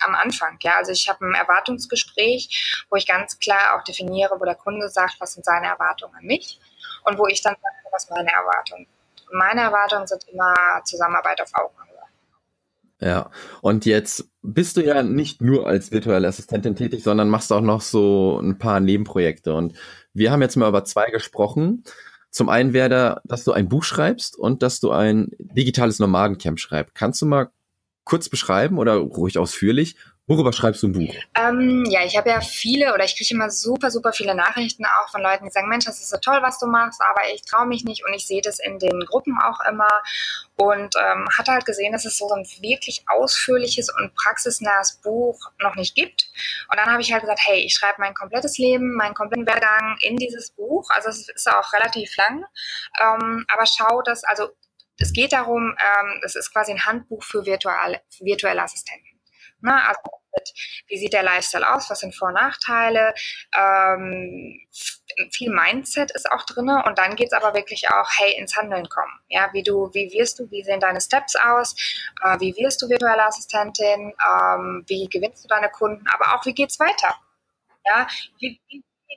am 0.00 0.14
Anfang. 0.14 0.58
Ja, 0.62 0.76
also 0.76 0.92
ich 0.92 1.08
habe 1.08 1.26
ein 1.26 1.34
Erwartungsgespräch, 1.34 2.84
wo 2.90 2.96
ich 2.96 3.06
ganz 3.06 3.38
klar 3.38 3.76
auch 3.76 3.84
definiere, 3.84 4.38
wo 4.38 4.44
der 4.44 4.54
Kunde 4.54 4.88
sagt, 4.88 5.16
was 5.20 5.34
sind 5.34 5.44
seine 5.44 5.66
Erwartungen 5.66 6.14
an 6.16 6.24
mich. 6.24 6.60
und 7.04 7.18
wo 7.18 7.26
ich 7.26 7.42
dann 7.42 7.54
sage, 7.54 7.88
was 7.92 8.08
meine 8.10 8.30
Erwartungen 8.30 8.86
sind. 8.86 9.32
Meine 9.32 9.62
Erwartungen 9.62 10.06
sind 10.06 10.24
immer 10.28 10.54
Zusammenarbeit 10.84 11.40
auf 11.40 11.50
Augenhöhe. 11.54 11.92
Ja, 13.00 13.30
und 13.60 13.84
jetzt 13.84 14.30
bist 14.42 14.76
du 14.76 14.80
ja 14.80 15.02
nicht 15.02 15.40
nur 15.40 15.66
als 15.66 15.90
virtuelle 15.90 16.28
Assistentin 16.28 16.76
tätig, 16.76 17.02
sondern 17.02 17.28
machst 17.28 17.52
auch 17.52 17.60
noch 17.60 17.80
so 17.80 18.38
ein 18.40 18.58
paar 18.58 18.78
Nebenprojekte. 18.78 19.54
Und 19.54 19.76
wir 20.12 20.30
haben 20.30 20.42
jetzt 20.42 20.56
mal 20.56 20.68
über 20.68 20.84
zwei 20.84 21.10
gesprochen. 21.10 21.82
Zum 22.30 22.48
einen 22.48 22.72
wäre 22.72 22.88
da, 22.88 23.20
dass 23.24 23.42
du 23.44 23.52
ein 23.52 23.68
Buch 23.68 23.82
schreibst 23.82 24.38
und 24.38 24.62
dass 24.62 24.78
du 24.78 24.92
ein 24.92 25.30
digitales 25.38 25.98
Nomadencamp 25.98 26.60
schreibst. 26.60 26.94
Kannst 26.94 27.20
du 27.22 27.26
mal 27.26 27.50
kurz 28.04 28.28
beschreiben 28.28 28.78
oder 28.78 28.94
ruhig 28.96 29.38
ausführlich, 29.38 29.96
Worüber 30.28 30.52
schreibst 30.52 30.84
du 30.84 30.86
ein 30.86 30.92
Buch? 30.92 31.12
Ähm, 31.34 31.84
ja, 31.90 32.04
ich 32.04 32.16
habe 32.16 32.30
ja 32.30 32.40
viele 32.40 32.94
oder 32.94 33.04
ich 33.04 33.16
kriege 33.16 33.34
immer 33.34 33.50
super, 33.50 33.90
super 33.90 34.12
viele 34.12 34.36
Nachrichten 34.36 34.84
auch 34.84 35.10
von 35.10 35.20
Leuten, 35.20 35.44
die 35.44 35.50
sagen, 35.50 35.68
Mensch, 35.68 35.84
das 35.84 36.00
ist 36.00 36.10
so 36.10 36.16
toll, 36.18 36.38
was 36.42 36.60
du 36.60 36.66
machst, 36.66 37.00
aber 37.02 37.22
ich 37.34 37.42
traue 37.42 37.66
mich 37.66 37.84
nicht 37.84 38.04
und 38.06 38.14
ich 38.14 38.28
sehe 38.28 38.40
das 38.40 38.60
in 38.60 38.78
den 38.78 39.00
Gruppen 39.00 39.36
auch 39.42 39.58
immer 39.68 39.88
und 40.54 40.94
ähm, 40.94 41.28
hatte 41.36 41.50
halt 41.50 41.66
gesehen, 41.66 41.90
dass 41.92 42.04
es 42.04 42.18
so 42.18 42.30
ein 42.30 42.46
wirklich 42.60 43.04
ausführliches 43.08 43.88
und 43.92 44.14
praxisnahes 44.14 45.00
Buch 45.02 45.38
noch 45.60 45.74
nicht 45.74 45.96
gibt. 45.96 46.30
Und 46.70 46.78
dann 46.78 46.86
habe 46.86 47.02
ich 47.02 47.12
halt 47.12 47.22
gesagt, 47.22 47.40
hey, 47.44 47.58
ich 47.58 47.74
schreibe 47.74 47.96
mein 47.98 48.14
komplettes 48.14 48.58
Leben, 48.58 48.94
meinen 48.94 49.14
kompletten 49.14 49.46
Werdegang 49.46 49.96
in 50.02 50.16
dieses 50.16 50.52
Buch. 50.52 50.88
Also 50.90 51.08
es 51.08 51.28
ist 51.28 51.50
auch 51.50 51.72
relativ 51.72 52.16
lang, 52.16 52.44
ähm, 53.02 53.44
aber 53.52 53.66
schau 53.66 54.02
das, 54.02 54.22
also 54.22 54.50
es 54.98 55.12
geht 55.12 55.32
darum, 55.32 55.74
ähm, 55.78 56.20
es 56.24 56.36
ist 56.36 56.52
quasi 56.52 56.72
ein 56.72 56.84
Handbuch 56.84 57.22
für 57.22 57.44
virtuelle, 57.44 58.00
virtuelle 58.20 58.62
Assistenten. 58.62 59.20
Na, 59.60 59.88
also 59.88 60.00
wie 60.88 60.98
sieht 60.98 61.12
der 61.12 61.22
Lifestyle 61.22 61.74
aus, 61.74 61.88
was 61.90 62.00
sind 62.00 62.16
Vor- 62.16 62.28
und 62.28 62.34
Nachteile, 62.34 63.14
ähm, 63.56 64.60
viel 65.30 65.50
Mindset 65.50 66.10
ist 66.12 66.30
auch 66.30 66.42
drin 66.44 66.68
und 66.68 66.98
dann 66.98 67.16
geht 67.16 67.28
es 67.28 67.32
aber 67.32 67.54
wirklich 67.54 67.88
auch, 67.90 68.08
hey, 68.16 68.34
ins 68.38 68.56
Handeln 68.56 68.88
kommen. 68.88 69.12
Ja, 69.28 69.50
wie 69.52 69.62
du, 69.62 69.90
wie 69.92 70.10
wirst 70.12 70.38
du, 70.38 70.50
wie 70.50 70.64
sehen 70.64 70.80
deine 70.80 71.00
Steps 71.00 71.36
aus, 71.36 71.74
äh, 72.22 72.40
wie 72.40 72.54
wirst 72.56 72.82
du 72.82 72.88
virtuelle 72.88 73.24
Assistentin, 73.24 74.14
ähm, 74.26 74.84
wie 74.86 75.08
gewinnst 75.08 75.44
du 75.44 75.48
deine 75.48 75.70
Kunden, 75.70 76.04
aber 76.08 76.34
auch 76.34 76.46
wie 76.46 76.54
geht's 76.54 76.80
weiter? 76.80 77.14
Ja, 77.84 78.06
wie 78.40 78.60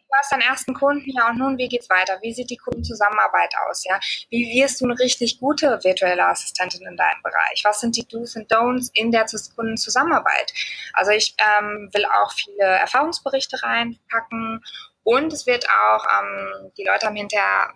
du 0.08 0.18
hast 0.18 0.32
deinen 0.32 0.42
ersten 0.42 0.74
Kunden, 0.74 1.10
ja, 1.12 1.30
und 1.30 1.38
nun, 1.38 1.58
wie 1.58 1.68
geht's 1.68 1.90
weiter? 1.90 2.18
Wie 2.22 2.34
sieht 2.34 2.50
die 2.50 2.58
Kundenzusammenarbeit 2.58 3.54
aus, 3.68 3.84
ja? 3.86 4.00
Wie 4.30 4.60
wirst 4.60 4.82
du 4.82 4.86
eine 4.86 4.98
richtig 5.00 5.40
gute 5.40 5.80
virtuelle 5.84 6.26
Assistentin 6.26 6.86
in 6.88 6.98
deinem 6.98 7.22
Bereich? 7.24 7.62
Was 7.64 7.82
sind 7.82 7.96
die 7.96 8.08
Do's 8.08 8.36
und 8.36 8.52
Don'ts 8.52 8.90
in 8.94 9.12
der 9.12 9.26
Kundenzusammenarbeit? 9.56 10.54
Also 10.94 11.12
ich 11.12 11.36
ähm, 11.40 11.90
will 11.94 12.06
auch 12.06 12.32
viele 12.34 12.66
Erfahrungsberichte 12.66 13.62
reinpacken 13.64 14.62
und 15.04 15.32
es 15.34 15.46
wird 15.46 15.68
auch, 15.70 16.06
ähm, 16.20 16.72
die 16.78 16.84
Leute 16.84 17.06
haben 17.08 17.16
hinterher 17.16 17.74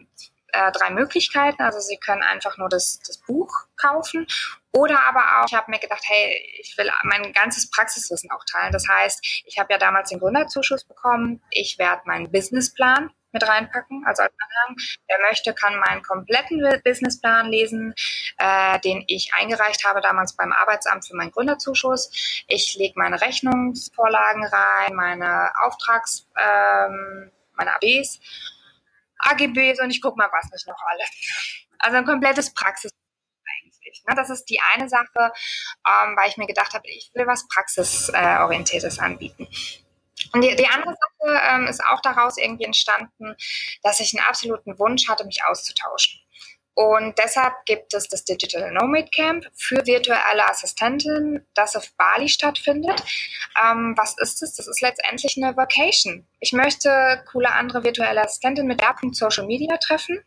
äh, 0.51 0.71
drei 0.71 0.89
Möglichkeiten. 0.89 1.61
Also 1.61 1.79
sie 1.79 1.97
können 1.97 2.23
einfach 2.23 2.57
nur 2.57 2.69
das, 2.69 2.99
das 3.05 3.19
Buch 3.19 3.51
kaufen 3.77 4.25
oder 4.71 4.99
aber 5.01 5.41
auch, 5.41 5.45
ich 5.47 5.53
habe 5.53 5.71
mir 5.71 5.79
gedacht, 5.79 6.03
hey, 6.05 6.59
ich 6.59 6.77
will 6.77 6.91
mein 7.03 7.33
ganzes 7.33 7.69
Praxiswissen 7.71 8.29
auch 8.31 8.43
teilen. 8.45 8.71
Das 8.71 8.87
heißt, 8.87 9.43
ich 9.45 9.57
habe 9.57 9.73
ja 9.73 9.79
damals 9.79 10.09
den 10.09 10.19
Gründerzuschuss 10.19 10.83
bekommen. 10.85 11.41
Ich 11.49 11.79
werde 11.79 12.03
meinen 12.05 12.31
Businessplan 12.31 13.09
mit 13.31 13.47
reinpacken, 13.47 14.03
also 14.05 14.23
als 14.23 14.31
Anhang. 14.31 14.75
Wer 15.07 15.19
möchte, 15.27 15.53
kann 15.53 15.79
meinen 15.79 16.01
kompletten 16.03 16.63
Businessplan 16.83 17.47
lesen, 17.47 17.93
äh, 18.37 18.79
den 18.79 19.03
ich 19.07 19.31
eingereicht 19.33 19.85
habe 19.85 20.01
damals 20.01 20.35
beim 20.35 20.51
Arbeitsamt 20.51 21.07
für 21.07 21.15
meinen 21.15 21.31
Gründerzuschuss. 21.31 22.43
Ich 22.47 22.75
lege 22.75 22.93
meine 22.95 23.21
Rechnungsvorlagen 23.21 24.45
rein, 24.45 24.95
meine 24.95 25.51
Auftrags, 25.61 26.27
ähm, 26.37 27.31
meine 27.53 27.73
ABs, 27.75 28.19
AGBs 29.19 29.81
und 29.81 29.91
ich 29.91 30.01
gucke 30.01 30.17
mal, 30.17 30.29
was 30.31 30.51
nicht 30.51 30.67
noch 30.67 30.81
alles. 30.87 31.09
Also 31.79 31.97
ein 31.97 32.05
komplettes 32.05 32.53
Praxis 32.53 32.91
eigentlich. 33.89 34.03
Ne? 34.07 34.15
Das 34.15 34.29
ist 34.29 34.45
die 34.45 34.59
eine 34.73 34.89
Sache, 34.89 35.07
ähm, 35.87 36.15
weil 36.15 36.29
ich 36.29 36.37
mir 36.37 36.47
gedacht 36.47 36.73
habe, 36.73 36.87
ich 36.87 37.11
will 37.13 37.27
was 37.27 37.47
Praxisorientiertes 37.47 38.99
anbieten. 38.99 39.47
Und 40.33 40.41
die, 40.41 40.55
die 40.55 40.67
andere 40.67 40.93
Sache 40.93 41.41
ähm, 41.49 41.67
ist 41.67 41.81
auch 41.85 42.01
daraus 42.01 42.37
irgendwie 42.37 42.65
entstanden, 42.65 43.35
dass 43.83 43.99
ich 43.99 44.17
einen 44.17 44.27
absoluten 44.27 44.77
Wunsch 44.77 45.07
hatte, 45.07 45.25
mich 45.25 45.43
auszutauschen. 45.45 46.19
Und 46.75 47.17
deshalb 47.17 47.53
gibt 47.65 47.93
es 47.93 48.07
das 48.07 48.23
Digital 48.23 48.71
Nomad 48.71 49.11
Camp 49.11 49.45
für 49.55 49.85
virtuelle 49.85 50.47
Assistenten, 50.49 51.45
das 51.53 51.75
auf 51.75 51.91
Bali 51.97 52.29
stattfindet. 52.29 53.03
Ähm, 53.61 53.95
was 53.97 54.17
ist 54.17 54.41
es? 54.41 54.55
Das 54.55 54.67
ist 54.67 54.81
letztendlich 54.81 55.35
eine 55.37 55.55
Vacation. 55.57 56.25
Ich 56.39 56.53
möchte 56.53 57.23
coole 57.31 57.51
andere 57.51 57.83
virtuelle 57.83 58.21
Assistenten 58.21 58.65
mit 58.65 58.81
Schwerpunkt 58.89 59.15
Social 59.15 59.45
Media 59.45 59.77
treffen. 59.77 60.23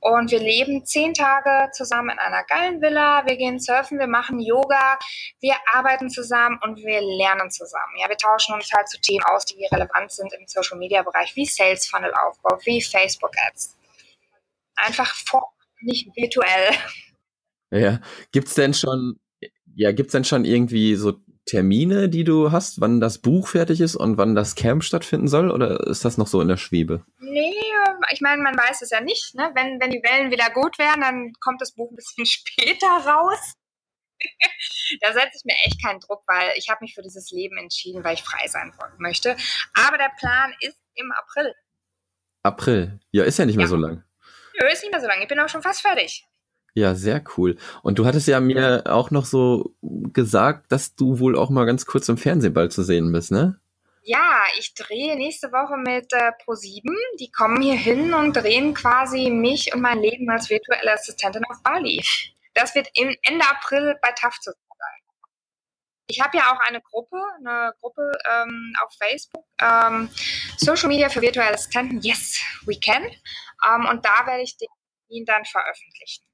Und 0.00 0.30
wir 0.30 0.38
leben 0.38 0.84
zehn 0.84 1.14
Tage 1.14 1.70
zusammen 1.72 2.10
in 2.10 2.18
einer 2.18 2.44
geilen 2.44 2.80
Villa. 2.82 3.24
Wir 3.26 3.36
gehen 3.36 3.58
surfen, 3.58 3.98
wir 3.98 4.06
machen 4.06 4.40
Yoga, 4.40 4.98
wir 5.40 5.54
arbeiten 5.72 6.10
zusammen 6.10 6.58
und 6.62 6.76
wir 6.78 7.00
lernen 7.00 7.50
zusammen. 7.50 7.96
Ja, 8.00 8.08
wir 8.08 8.16
tauschen 8.16 8.54
uns 8.54 8.70
halt 8.72 8.88
zu 8.88 9.00
Themen 9.00 9.24
aus, 9.24 9.46
die 9.46 9.64
relevant 9.72 10.12
sind 10.12 10.32
im 10.34 10.46
Social 10.46 10.78
Media 10.78 11.02
Bereich, 11.02 11.34
wie 11.36 11.46
Sales 11.46 11.86
Funnel 11.86 12.12
Aufbau, 12.14 12.58
wie 12.64 12.82
Facebook 12.82 13.32
Ads. 13.46 13.76
Einfach 14.76 15.14
vor 15.14 15.53
nicht 15.84 16.08
virtuell. 16.16 16.74
Ja, 17.70 18.00
gibt's 18.32 18.54
denn 18.54 18.74
schon, 18.74 19.18
ja, 19.74 19.92
gibt's 19.92 20.12
denn 20.12 20.24
schon 20.24 20.44
irgendwie 20.44 20.94
so 20.94 21.14
Termine, 21.46 22.08
die 22.08 22.24
du 22.24 22.52
hast, 22.52 22.80
wann 22.80 23.00
das 23.00 23.18
Buch 23.18 23.48
fertig 23.48 23.80
ist 23.80 23.96
und 23.96 24.16
wann 24.16 24.34
das 24.34 24.54
Camp 24.54 24.82
stattfinden 24.82 25.28
soll? 25.28 25.50
Oder 25.50 25.86
ist 25.86 26.04
das 26.04 26.16
noch 26.16 26.26
so 26.26 26.40
in 26.40 26.48
der 26.48 26.56
Schwebe? 26.56 27.04
Nee, 27.18 27.52
ich 28.12 28.20
meine, 28.20 28.42
man 28.42 28.56
weiß 28.56 28.82
es 28.82 28.90
ja 28.90 29.00
nicht. 29.00 29.34
Ne? 29.34 29.50
Wenn, 29.54 29.80
wenn 29.80 29.90
die 29.90 30.02
Wellen 30.02 30.30
wieder 30.30 30.50
gut 30.50 30.78
werden, 30.78 31.00
dann 31.00 31.32
kommt 31.40 31.60
das 31.60 31.72
Buch 31.72 31.90
ein 31.90 31.96
bisschen 31.96 32.26
später 32.26 32.86
raus. 32.86 33.54
da 35.00 35.12
setze 35.12 35.36
ich 35.36 35.44
mir 35.44 35.56
echt 35.66 35.84
keinen 35.84 36.00
Druck, 36.00 36.22
weil 36.26 36.52
ich 36.56 36.68
habe 36.68 36.78
mich 36.82 36.94
für 36.94 37.02
dieses 37.02 37.30
Leben 37.30 37.58
entschieden, 37.58 38.04
weil 38.04 38.14
ich 38.14 38.22
frei 38.22 38.46
sein 38.46 38.72
möchte. 38.98 39.36
Aber 39.74 39.98
der 39.98 40.12
Plan 40.18 40.54
ist 40.60 40.78
im 40.94 41.12
April. 41.12 41.54
April? 42.42 43.00
Ja, 43.10 43.24
ist 43.24 43.38
ja 43.38 43.46
nicht 43.46 43.56
mehr 43.56 43.68
so 43.68 43.76
lang. 43.76 44.04
Nö, 44.60 44.68
ist 44.68 44.82
nicht 44.82 44.92
mehr 44.92 45.00
so 45.00 45.06
lange. 45.06 45.22
Ich 45.22 45.28
bin 45.28 45.40
auch 45.40 45.48
schon 45.48 45.62
fast 45.62 45.80
fertig. 45.80 46.26
Ja, 46.74 46.94
sehr 46.94 47.22
cool. 47.36 47.56
Und 47.82 47.98
du 47.98 48.06
hattest 48.06 48.26
ja 48.26 48.40
mir 48.40 48.82
auch 48.86 49.12
noch 49.12 49.24
so 49.26 49.74
gesagt, 49.80 50.72
dass 50.72 50.96
du 50.96 51.20
wohl 51.20 51.38
auch 51.38 51.50
mal 51.50 51.66
ganz 51.66 51.86
kurz 51.86 52.08
im 52.08 52.18
Fernsehen 52.18 52.52
bald 52.52 52.72
zu 52.72 52.82
sehen 52.82 53.12
bist, 53.12 53.30
ne? 53.30 53.60
Ja, 54.06 54.42
ich 54.58 54.74
drehe 54.74 55.16
nächste 55.16 55.50
Woche 55.50 55.78
mit 55.78 56.12
äh, 56.12 56.32
Pro7. 56.44 56.82
Die 57.20 57.30
kommen 57.30 57.62
hier 57.62 57.76
hin 57.76 58.12
und 58.12 58.34
drehen 58.34 58.74
quasi 58.74 59.30
mich 59.30 59.72
und 59.72 59.80
mein 59.80 60.00
Leben 60.00 60.28
als 60.28 60.50
virtuelle 60.50 60.92
Assistentin 60.92 61.44
auf 61.46 61.62
Bali. 61.62 62.04
Das 62.52 62.74
wird 62.74 62.88
im 62.94 63.16
Ende 63.22 63.46
April 63.48 63.96
bei 64.02 64.10
TAF 64.10 64.38
zu 64.40 64.50
sein. 64.50 64.58
Ich 66.06 66.20
habe 66.20 66.36
ja 66.36 66.52
auch 66.52 66.60
eine 66.68 66.82
Gruppe, 66.82 67.16
eine 67.38 67.72
Gruppe 67.80 68.12
ähm, 68.30 68.74
auf 68.84 68.92
Facebook, 68.98 69.46
ähm, 69.62 70.10
Social 70.58 70.88
Media 70.88 71.08
für 71.08 71.22
virtuelle 71.22 71.54
Assistenten. 71.54 72.00
Yes, 72.02 72.38
we 72.66 72.78
can. 72.78 73.04
Ähm, 73.66 73.86
und 73.86 74.04
da 74.04 74.26
werde 74.26 74.42
ich 74.42 74.56
den 74.56 75.24
dann 75.24 75.44
veröffentlichen. 75.44 76.24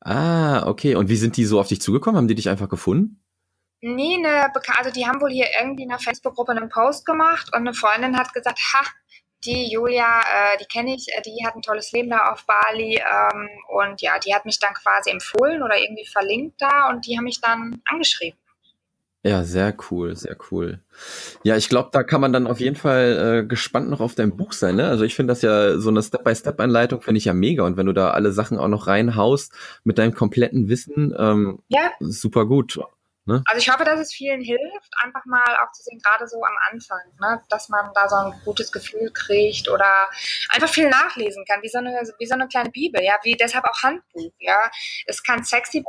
Ah, 0.00 0.66
okay. 0.66 0.94
Und 0.94 1.08
wie 1.08 1.16
sind 1.16 1.36
die 1.36 1.44
so 1.44 1.60
auf 1.60 1.68
dich 1.68 1.80
zugekommen? 1.80 2.16
Haben 2.16 2.28
die 2.28 2.34
dich 2.34 2.48
einfach 2.48 2.68
gefunden? 2.68 3.22
Nee, 3.82 4.16
eine 4.16 4.52
also 4.76 4.90
die 4.90 5.06
haben 5.06 5.20
wohl 5.20 5.30
hier 5.30 5.46
irgendwie 5.58 5.84
in 5.84 5.88
der 5.88 5.98
Facebook-Gruppe 5.98 6.52
einen 6.52 6.68
Post 6.68 7.06
gemacht 7.06 7.48
und 7.54 7.60
eine 7.60 7.72
Freundin 7.72 8.18
hat 8.18 8.32
gesagt, 8.34 8.58
ha, 8.58 8.84
die 9.44 9.72
Julia, 9.72 10.20
äh, 10.20 10.58
die 10.58 10.66
kenne 10.66 10.94
ich, 10.94 11.06
äh, 11.16 11.22
die 11.22 11.44
hat 11.46 11.56
ein 11.56 11.62
tolles 11.62 11.92
Leben 11.92 12.10
da 12.10 12.30
auf 12.30 12.44
Bali 12.44 12.96
ähm, 12.96 13.48
und 13.68 14.02
ja, 14.02 14.18
die 14.18 14.34
hat 14.34 14.44
mich 14.44 14.58
dann 14.58 14.74
quasi 14.74 15.10
empfohlen 15.10 15.62
oder 15.62 15.78
irgendwie 15.78 16.06
verlinkt 16.06 16.60
da 16.60 16.90
und 16.90 17.06
die 17.06 17.16
haben 17.16 17.24
mich 17.24 17.40
dann 17.40 17.80
angeschrieben. 17.86 18.38
Ja, 19.22 19.44
sehr 19.44 19.76
cool, 19.90 20.16
sehr 20.16 20.36
cool. 20.50 20.80
Ja, 21.42 21.56
ich 21.56 21.68
glaube, 21.68 21.90
da 21.92 22.02
kann 22.02 22.22
man 22.22 22.32
dann 22.32 22.46
auf 22.46 22.58
jeden 22.58 22.76
Fall 22.76 23.42
äh, 23.42 23.46
gespannt 23.46 23.90
noch 23.90 24.00
auf 24.00 24.14
dein 24.14 24.34
Buch 24.34 24.52
sein. 24.52 24.76
Ne? 24.76 24.88
Also 24.88 25.04
ich 25.04 25.14
finde 25.14 25.32
das 25.32 25.42
ja 25.42 25.78
so 25.78 25.90
eine 25.90 26.02
Step-by-Step-Anleitung 26.02 27.02
finde 27.02 27.18
ich 27.18 27.26
ja 27.26 27.34
mega. 27.34 27.64
Und 27.64 27.76
wenn 27.76 27.86
du 27.86 27.92
da 27.92 28.12
alle 28.12 28.32
Sachen 28.32 28.58
auch 28.58 28.68
noch 28.68 28.86
reinhaust 28.86 29.52
mit 29.84 29.98
deinem 29.98 30.14
kompletten 30.14 30.68
Wissen, 30.70 31.14
ähm, 31.18 31.58
ja. 31.68 31.90
super 32.00 32.46
gut. 32.46 32.80
Ne? 33.30 33.42
Also 33.46 33.58
ich 33.58 33.72
hoffe, 33.72 33.84
dass 33.84 34.00
es 34.00 34.12
vielen 34.12 34.40
hilft, 34.40 34.92
einfach 35.02 35.24
mal 35.24 35.56
auch 35.62 35.70
zu 35.72 35.82
sehen, 35.82 36.00
gerade 36.02 36.26
so 36.26 36.42
am 36.42 36.54
Anfang, 36.70 37.00
ne? 37.20 37.42
dass 37.48 37.68
man 37.68 37.90
da 37.94 38.08
so 38.08 38.16
ein 38.16 38.40
gutes 38.44 38.72
Gefühl 38.72 39.10
kriegt 39.12 39.68
oder 39.68 40.08
einfach 40.48 40.68
viel 40.68 40.88
nachlesen 40.88 41.44
kann, 41.46 41.62
wie 41.62 41.68
so 41.68 41.78
eine, 41.78 42.02
wie 42.18 42.26
so 42.26 42.34
eine 42.34 42.48
kleine 42.48 42.70
Bibel, 42.70 43.02
ja, 43.02 43.14
wie 43.22 43.36
deshalb 43.36 43.64
auch 43.64 43.82
Handbuch, 43.82 44.32
ja. 44.40 44.70
Es 45.06 45.22
kann 45.22 45.44
sexy 45.44 45.84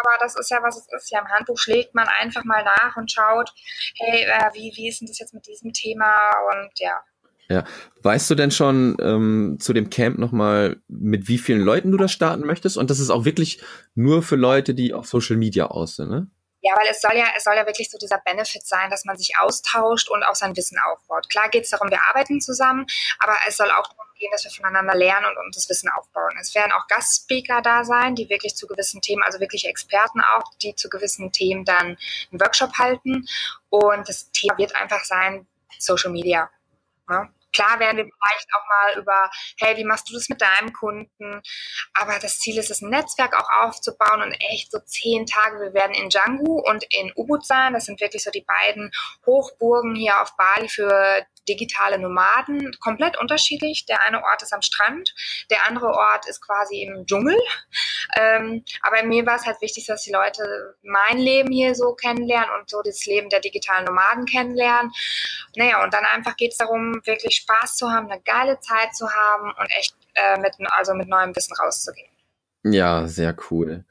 aber 0.00 0.18
das 0.20 0.36
ist 0.36 0.50
ja, 0.50 0.58
was 0.62 0.76
es 0.76 0.86
ist. 0.92 1.10
Ja, 1.10 1.20
im 1.20 1.28
Handbuch 1.28 1.58
schlägt 1.58 1.94
man 1.94 2.08
einfach 2.08 2.44
mal 2.44 2.64
nach 2.64 2.96
und 2.96 3.10
schaut, 3.10 3.52
hey, 3.98 4.24
äh, 4.24 4.50
wie, 4.54 4.72
wie 4.76 4.88
ist 4.88 5.00
denn 5.00 5.08
das 5.08 5.18
jetzt 5.18 5.34
mit 5.34 5.46
diesem 5.46 5.72
Thema 5.72 6.14
und 6.52 6.70
ja. 6.78 7.00
Ja, 7.50 7.64
weißt 8.02 8.30
du 8.30 8.34
denn 8.34 8.50
schon 8.50 8.96
ähm, 9.00 9.58
zu 9.60 9.74
dem 9.74 9.90
Camp 9.90 10.18
nochmal, 10.18 10.80
mit 10.88 11.28
wie 11.28 11.36
vielen 11.36 11.60
Leuten 11.60 11.90
du 11.90 11.98
da 11.98 12.08
starten 12.08 12.46
möchtest? 12.46 12.78
Und 12.78 12.88
das 12.88 13.00
ist 13.00 13.10
auch 13.10 13.26
wirklich 13.26 13.60
nur 13.94 14.22
für 14.22 14.36
Leute, 14.36 14.74
die 14.74 14.94
auf 14.94 15.06
Social 15.06 15.36
Media 15.36 15.66
aus 15.66 15.96
sind, 15.96 16.10
ne? 16.10 16.28
Ja, 16.66 16.72
weil 16.76 16.88
es 16.90 17.02
soll 17.02 17.14
ja, 17.14 17.26
es 17.36 17.44
soll 17.44 17.56
ja 17.56 17.66
wirklich 17.66 17.90
so 17.90 17.98
dieser 17.98 18.16
Benefit 18.24 18.66
sein, 18.66 18.88
dass 18.88 19.04
man 19.04 19.18
sich 19.18 19.34
austauscht 19.38 20.08
und 20.08 20.22
auch 20.22 20.34
sein 20.34 20.56
Wissen 20.56 20.78
aufbaut. 20.78 21.28
Klar 21.28 21.50
geht 21.50 21.64
es 21.64 21.70
darum, 21.70 21.90
wir 21.90 22.00
arbeiten 22.08 22.40
zusammen, 22.40 22.86
aber 23.18 23.34
es 23.46 23.58
soll 23.58 23.70
auch 23.70 23.86
darum 23.86 24.06
gehen, 24.18 24.30
dass 24.32 24.44
wir 24.44 24.50
voneinander 24.50 24.94
lernen 24.94 25.26
und 25.26 25.36
uns 25.44 25.56
das 25.56 25.68
Wissen 25.68 25.90
aufbauen. 25.90 26.32
Es 26.40 26.54
werden 26.54 26.72
auch 26.72 26.86
Gastspeaker 26.88 27.60
da 27.60 27.84
sein, 27.84 28.14
die 28.14 28.30
wirklich 28.30 28.56
zu 28.56 28.66
gewissen 28.66 29.02
Themen, 29.02 29.22
also 29.22 29.40
wirklich 29.40 29.66
Experten 29.66 30.22
auch, 30.22 30.54
die 30.62 30.74
zu 30.74 30.88
gewissen 30.88 31.32
Themen 31.32 31.66
dann 31.66 31.98
einen 32.32 32.40
Workshop 32.40 32.72
halten. 32.78 33.26
Und 33.68 34.08
das 34.08 34.30
Thema 34.30 34.56
wird 34.56 34.74
einfach 34.80 35.04
sein 35.04 35.46
Social 35.78 36.12
Media. 36.12 36.48
Ja? 37.10 37.28
Klar 37.54 37.78
werden 37.78 37.98
wir 37.98 38.04
vielleicht 38.04 38.48
auch 38.54 38.66
mal 38.68 39.00
über, 39.00 39.30
hey, 39.60 39.76
wie 39.76 39.84
machst 39.84 40.10
du 40.10 40.14
das 40.14 40.28
mit 40.28 40.40
deinem 40.40 40.72
Kunden? 40.72 41.42
Aber 41.94 42.18
das 42.18 42.38
Ziel 42.38 42.58
ist 42.58 42.70
es, 42.70 42.82
ein 42.82 42.90
Netzwerk 42.90 43.34
auch 43.38 43.48
aufzubauen 43.64 44.22
und 44.22 44.32
echt 44.50 44.72
so 44.72 44.78
zehn 44.80 45.26
Tage. 45.26 45.60
Wir 45.60 45.74
werden 45.74 45.94
in 45.94 46.08
Django 46.08 46.62
und 46.68 46.84
in 46.90 47.12
Ubud 47.16 47.46
sein. 47.46 47.72
Das 47.72 47.84
sind 47.84 48.00
wirklich 48.00 48.22
so 48.22 48.30
die 48.30 48.44
beiden 48.46 48.90
Hochburgen 49.26 49.94
hier 49.94 50.20
auf 50.20 50.36
Bali 50.36 50.68
für 50.68 51.24
digitale 51.48 51.98
Nomaden, 51.98 52.72
komplett 52.80 53.18
unterschiedlich. 53.18 53.86
Der 53.86 54.02
eine 54.06 54.22
Ort 54.22 54.42
ist 54.42 54.52
am 54.52 54.62
Strand, 54.62 55.14
der 55.50 55.66
andere 55.66 55.86
Ort 55.86 56.26
ist 56.26 56.40
quasi 56.40 56.82
im 56.82 57.06
Dschungel. 57.06 57.36
Ähm, 58.16 58.64
aber 58.82 59.02
mir 59.04 59.26
war 59.26 59.36
es 59.36 59.46
halt 59.46 59.60
wichtig, 59.60 59.86
dass 59.86 60.02
die 60.02 60.12
Leute 60.12 60.76
mein 60.82 61.18
Leben 61.18 61.52
hier 61.52 61.74
so 61.74 61.94
kennenlernen 61.94 62.50
und 62.58 62.68
so 62.68 62.82
das 62.82 63.04
Leben 63.06 63.28
der 63.28 63.40
digitalen 63.40 63.84
Nomaden 63.84 64.26
kennenlernen. 64.26 64.92
Naja, 65.56 65.82
und 65.82 65.94
dann 65.94 66.04
einfach 66.04 66.36
geht 66.36 66.52
es 66.52 66.58
darum, 66.58 67.00
wirklich 67.04 67.36
Spaß 67.36 67.76
zu 67.76 67.90
haben, 67.90 68.10
eine 68.10 68.20
geile 68.22 68.60
Zeit 68.60 68.94
zu 68.94 69.08
haben 69.10 69.52
und 69.58 69.70
echt 69.78 69.94
äh, 70.14 70.38
mit, 70.38 70.54
also 70.70 70.94
mit 70.94 71.08
neuem 71.08 71.34
Wissen 71.34 71.54
rauszugehen. 71.56 72.10
Ja, 72.64 73.06
sehr 73.06 73.36
cool. 73.50 73.84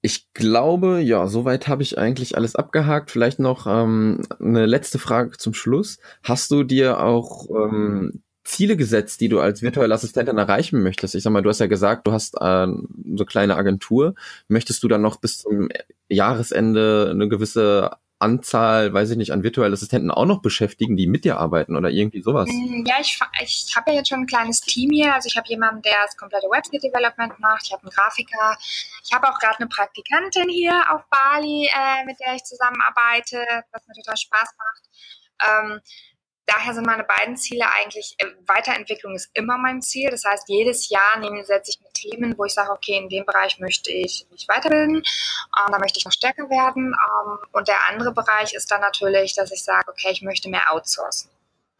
Ich 0.00 0.32
glaube, 0.32 1.00
ja, 1.00 1.26
soweit 1.26 1.66
habe 1.66 1.82
ich 1.82 1.98
eigentlich 1.98 2.36
alles 2.36 2.54
abgehakt. 2.54 3.10
Vielleicht 3.10 3.40
noch 3.40 3.66
ähm, 3.66 4.22
eine 4.38 4.66
letzte 4.66 4.98
Frage 4.98 5.36
zum 5.38 5.54
Schluss. 5.54 5.98
Hast 6.22 6.50
du 6.52 6.62
dir 6.62 7.00
auch 7.00 7.48
ähm, 7.50 8.22
Ziele 8.44 8.76
gesetzt, 8.76 9.20
die 9.20 9.28
du 9.28 9.40
als 9.40 9.60
virtuelle 9.60 9.92
Assistentin 9.92 10.38
erreichen 10.38 10.82
möchtest? 10.82 11.16
Ich 11.16 11.24
sag 11.24 11.32
mal, 11.32 11.42
du 11.42 11.50
hast 11.50 11.58
ja 11.58 11.66
gesagt, 11.66 12.06
du 12.06 12.12
hast 12.12 12.36
äh, 12.40 12.66
so 13.16 13.24
kleine 13.24 13.56
Agentur. 13.56 14.14
Möchtest 14.46 14.82
du 14.84 14.88
dann 14.88 15.02
noch 15.02 15.16
bis 15.16 15.38
zum 15.38 15.68
Jahresende 16.08 17.08
eine 17.10 17.28
gewisse 17.28 17.90
Anzahl, 18.20 18.92
weiß 18.92 19.10
ich 19.10 19.16
nicht, 19.16 19.32
an 19.32 19.42
virtuellen 19.42 19.72
Assistenten 19.72 20.10
auch 20.10 20.24
noch 20.24 20.42
beschäftigen, 20.42 20.96
die 20.96 21.06
mit 21.06 21.24
dir 21.24 21.38
arbeiten 21.38 21.76
oder 21.76 21.90
irgendwie 21.90 22.20
sowas? 22.20 22.48
Mm, 22.50 22.84
ja, 22.84 22.96
ich, 23.00 23.18
ich 23.42 23.76
habe 23.76 23.90
ja 23.90 23.98
jetzt 23.98 24.08
schon 24.08 24.20
ein 24.20 24.26
kleines 24.26 24.60
Team 24.60 24.90
hier. 24.90 25.14
Also 25.14 25.28
ich 25.28 25.36
habe 25.36 25.48
jemanden, 25.48 25.82
der 25.82 25.94
das 26.04 26.16
komplette 26.16 26.48
Website-Development 26.48 27.38
macht. 27.38 27.66
Ich 27.66 27.72
habe 27.72 27.82
einen 27.82 27.90
Grafiker. 27.90 28.58
Ich 29.04 29.12
habe 29.12 29.28
auch 29.28 29.38
gerade 29.38 29.58
eine 29.58 29.68
Praktikantin 29.68 30.48
hier 30.48 30.84
auf 30.92 31.02
Bali, 31.10 31.68
äh, 31.72 32.04
mit 32.04 32.18
der 32.20 32.34
ich 32.34 32.44
zusammenarbeite, 32.44 33.38
was 33.72 33.86
mir 33.86 33.94
total 33.94 34.16
Spaß 34.16 34.54
macht. 34.58 34.88
Ähm, 35.46 35.80
daher 36.48 36.74
sind 36.74 36.86
meine 36.86 37.04
beiden 37.04 37.36
Ziele 37.36 37.66
eigentlich, 37.72 38.14
äh, 38.18 38.26
Weiterentwicklung 38.46 39.14
ist 39.14 39.30
immer 39.34 39.58
mein 39.58 39.82
Ziel. 39.82 40.10
Das 40.10 40.24
heißt, 40.24 40.48
jedes 40.48 40.88
Jahr 40.88 41.22
setze 41.44 41.70
ich 41.70 41.80
mir 41.80 41.92
Themen, 41.92 42.38
wo 42.38 42.44
ich 42.44 42.54
sage, 42.54 42.70
okay, 42.70 42.96
in 42.96 43.08
dem 43.08 43.24
Bereich 43.24 43.58
möchte 43.58 43.92
ich 43.92 44.26
mich 44.30 44.46
weiterbilden, 44.48 44.96
ähm, 44.96 45.72
da 45.72 45.78
möchte 45.78 45.98
ich 45.98 46.04
noch 46.04 46.12
stärker 46.12 46.48
werden. 46.48 46.94
Ähm, 46.94 47.38
und 47.52 47.68
der 47.68 47.88
andere 47.88 48.12
Bereich 48.12 48.54
ist 48.54 48.70
dann 48.70 48.80
natürlich, 48.80 49.34
dass 49.34 49.52
ich 49.52 49.62
sage, 49.62 49.90
okay, 49.90 50.10
ich 50.10 50.22
möchte 50.22 50.48
mehr 50.48 50.72
outsourcen. 50.72 51.30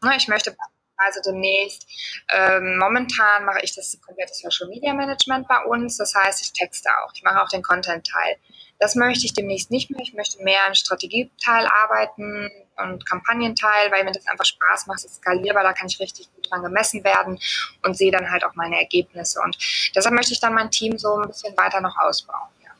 Ne, 0.01 0.15
ich 0.15 0.27
möchte 0.27 0.55
also 0.97 1.21
demnächst, 1.25 1.87
ähm, 2.29 2.77
momentan 2.77 3.45
mache 3.45 3.59
ich 3.63 3.73
das 3.73 3.97
komplette 4.05 4.33
Social 4.33 4.67
Media 4.67 4.93
Management 4.93 5.47
bei 5.47 5.63
uns. 5.63 5.97
Das 5.97 6.13
heißt, 6.13 6.41
ich 6.41 6.51
texte 6.51 6.89
auch. 6.89 7.11
Ich 7.13 7.23
mache 7.23 7.41
auch 7.41 7.47
den 7.47 7.63
Content-Teil. 7.63 8.35
Das 8.79 8.95
möchte 8.95 9.25
ich 9.25 9.33
demnächst 9.33 9.71
nicht 9.71 9.89
mehr. 9.89 10.01
Ich 10.01 10.13
möchte 10.13 10.43
mehr 10.43 10.59
im 10.67 10.73
Strategieteil 10.73 11.67
arbeiten 11.67 12.49
und 12.83 13.05
Kampagnenteil, 13.05 13.91
weil 13.91 14.03
mir 14.03 14.11
das 14.11 14.27
einfach 14.27 14.45
Spaß 14.45 14.87
macht, 14.87 14.99
es 14.99 15.05
ist 15.05 15.15
skalierbar, 15.15 15.63
da 15.63 15.73
kann 15.73 15.87
ich 15.87 15.99
richtig 15.99 16.29
gut 16.33 16.49
dran 16.49 16.63
gemessen 16.63 17.03
werden 17.03 17.39
und 17.83 17.97
sehe 17.97 18.11
dann 18.11 18.31
halt 18.31 18.43
auch 18.45 18.55
meine 18.55 18.77
Ergebnisse. 18.77 19.39
Und 19.43 19.57
deshalb 19.95 20.15
möchte 20.15 20.33
ich 20.33 20.39
dann 20.39 20.53
mein 20.53 20.71
Team 20.71 20.97
so 20.97 21.15
ein 21.15 21.27
bisschen 21.27 21.55
weiter 21.57 21.81
noch 21.81 21.97
ausbauen. 21.97 22.49
Ja. 22.63 22.71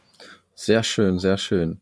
Sehr 0.55 0.83
schön, 0.83 1.19
sehr 1.19 1.37
schön. 1.37 1.81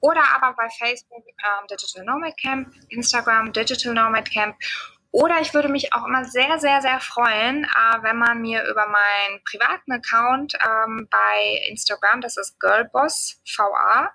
oder 0.00 0.22
aber 0.34 0.54
bei 0.56 0.70
Facebook 0.70 1.22
ähm, 1.26 1.66
Digital 1.70 2.06
Nomad 2.06 2.34
Camp, 2.38 2.72
Instagram 2.88 3.52
Digital 3.52 3.92
Nomad 3.92 4.30
Camp. 4.30 4.56
Oder 5.10 5.42
ich 5.42 5.52
würde 5.52 5.68
mich 5.68 5.92
auch 5.92 6.06
immer 6.06 6.24
sehr, 6.24 6.58
sehr, 6.58 6.80
sehr 6.80 6.98
freuen, 6.98 7.64
äh, 7.64 8.02
wenn 8.02 8.16
man 8.16 8.40
mir 8.40 8.64
über 8.64 8.86
meinen 8.86 9.44
privaten 9.44 9.92
Account 9.92 10.54
ähm, 10.64 11.08
bei 11.10 11.60
Instagram, 11.68 12.22
das 12.22 12.38
ist 12.38 12.58
girlbossva, 12.58 14.14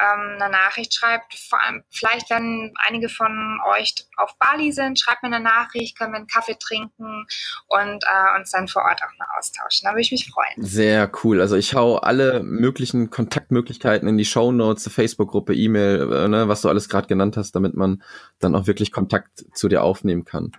ähm, 0.00 0.36
eine 0.40 0.50
Nachricht 0.50 0.94
schreibt. 0.94 1.34
Vor 1.34 1.60
allem, 1.60 1.82
vielleicht, 1.90 2.30
wenn 2.30 2.72
einige 2.86 3.08
von 3.08 3.60
euch 3.76 3.94
auf 4.16 4.36
Bali 4.38 4.72
sind, 4.72 4.98
schreibt 4.98 5.22
mir 5.22 5.34
eine 5.34 5.42
Nachricht, 5.42 5.98
können 5.98 6.12
wir 6.12 6.18
einen 6.18 6.26
Kaffee 6.26 6.56
trinken 6.58 7.26
und 7.68 8.04
äh, 8.04 8.38
uns 8.38 8.50
dann 8.50 8.68
vor 8.68 8.82
Ort 8.82 9.02
auch 9.02 9.18
mal 9.18 9.26
austauschen. 9.38 9.84
Da 9.84 9.90
würde 9.90 10.02
ich 10.02 10.12
mich 10.12 10.30
freuen. 10.30 10.64
Sehr 10.64 11.10
cool. 11.22 11.40
Also 11.40 11.56
ich 11.56 11.74
hau 11.74 11.96
alle 11.96 12.42
möglichen 12.42 13.10
Kontaktmöglichkeiten 13.10 14.08
in 14.08 14.18
die 14.18 14.24
Show 14.24 14.52
Notes, 14.52 14.90
Facebook-Gruppe, 14.92 15.54
E-Mail, 15.54 16.12
äh, 16.12 16.28
ne, 16.28 16.48
was 16.48 16.62
du 16.62 16.68
alles 16.68 16.88
gerade 16.88 17.08
genannt 17.08 17.36
hast, 17.36 17.52
damit 17.52 17.74
man 17.74 18.02
dann 18.38 18.54
auch 18.54 18.66
wirklich 18.66 18.92
Kontakt 18.92 19.44
zu 19.54 19.68
dir 19.68 19.82
aufnehmen 19.82 20.24
kann. 20.24 20.52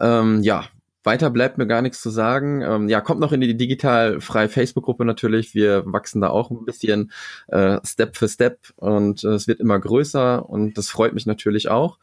Ähm, 0.00 0.42
ja, 0.42 0.64
weiter 1.08 1.30
bleibt 1.30 1.56
mir 1.56 1.66
gar 1.66 1.80
nichts 1.80 2.02
zu 2.02 2.10
sagen. 2.10 2.60
Ähm, 2.60 2.88
ja, 2.90 3.00
kommt 3.00 3.18
noch 3.18 3.32
in 3.32 3.40
die 3.40 3.56
digital 3.56 4.20
freie 4.20 4.50
Facebook-Gruppe 4.50 5.06
natürlich. 5.06 5.54
Wir 5.54 5.82
wachsen 5.86 6.20
da 6.20 6.28
auch 6.28 6.50
ein 6.50 6.66
bisschen 6.66 7.12
äh, 7.46 7.78
Step 7.82 8.14
für 8.14 8.28
Step 8.28 8.58
und 8.76 9.24
äh, 9.24 9.28
es 9.28 9.48
wird 9.48 9.58
immer 9.58 9.78
größer 9.78 10.46
und 10.46 10.76
das 10.76 10.90
freut 10.90 11.14
mich 11.14 11.24
natürlich 11.24 11.70
auch. 11.70 11.98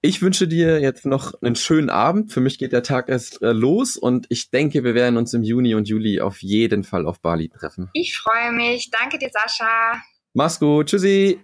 Ich 0.00 0.22
wünsche 0.22 0.46
dir 0.46 0.80
jetzt 0.80 1.06
noch 1.06 1.34
einen 1.42 1.56
schönen 1.56 1.90
Abend. 1.90 2.32
Für 2.32 2.40
mich 2.40 2.58
geht 2.60 2.72
der 2.72 2.84
Tag 2.84 3.08
erst 3.08 3.42
äh, 3.42 3.50
los 3.50 3.96
und 3.96 4.26
ich 4.28 4.50
denke, 4.50 4.84
wir 4.84 4.94
werden 4.94 5.16
uns 5.16 5.34
im 5.34 5.42
Juni 5.42 5.74
und 5.74 5.88
Juli 5.88 6.20
auf 6.20 6.40
jeden 6.40 6.84
Fall 6.84 7.04
auf 7.06 7.18
Bali 7.20 7.48
treffen. 7.48 7.90
Ich 7.94 8.16
freue 8.16 8.52
mich. 8.52 8.90
Danke 8.92 9.18
dir, 9.18 9.30
Sascha. 9.32 10.00
Mach's 10.34 10.60
gut. 10.60 10.86
Tschüssi. 10.86 11.40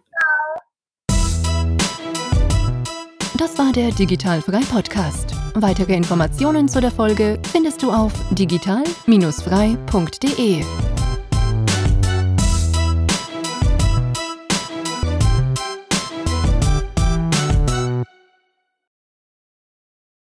Das 3.36 3.58
war 3.58 3.72
der 3.72 3.90
Digitalfrei 3.90 4.60
Podcast. 4.70 5.41
Weitere 5.54 5.94
Informationen 5.94 6.68
zu 6.68 6.80
der 6.80 6.90
Folge 6.90 7.38
findest 7.50 7.82
du 7.82 7.90
auf 7.90 8.12
digital-frei.de. 8.30 10.91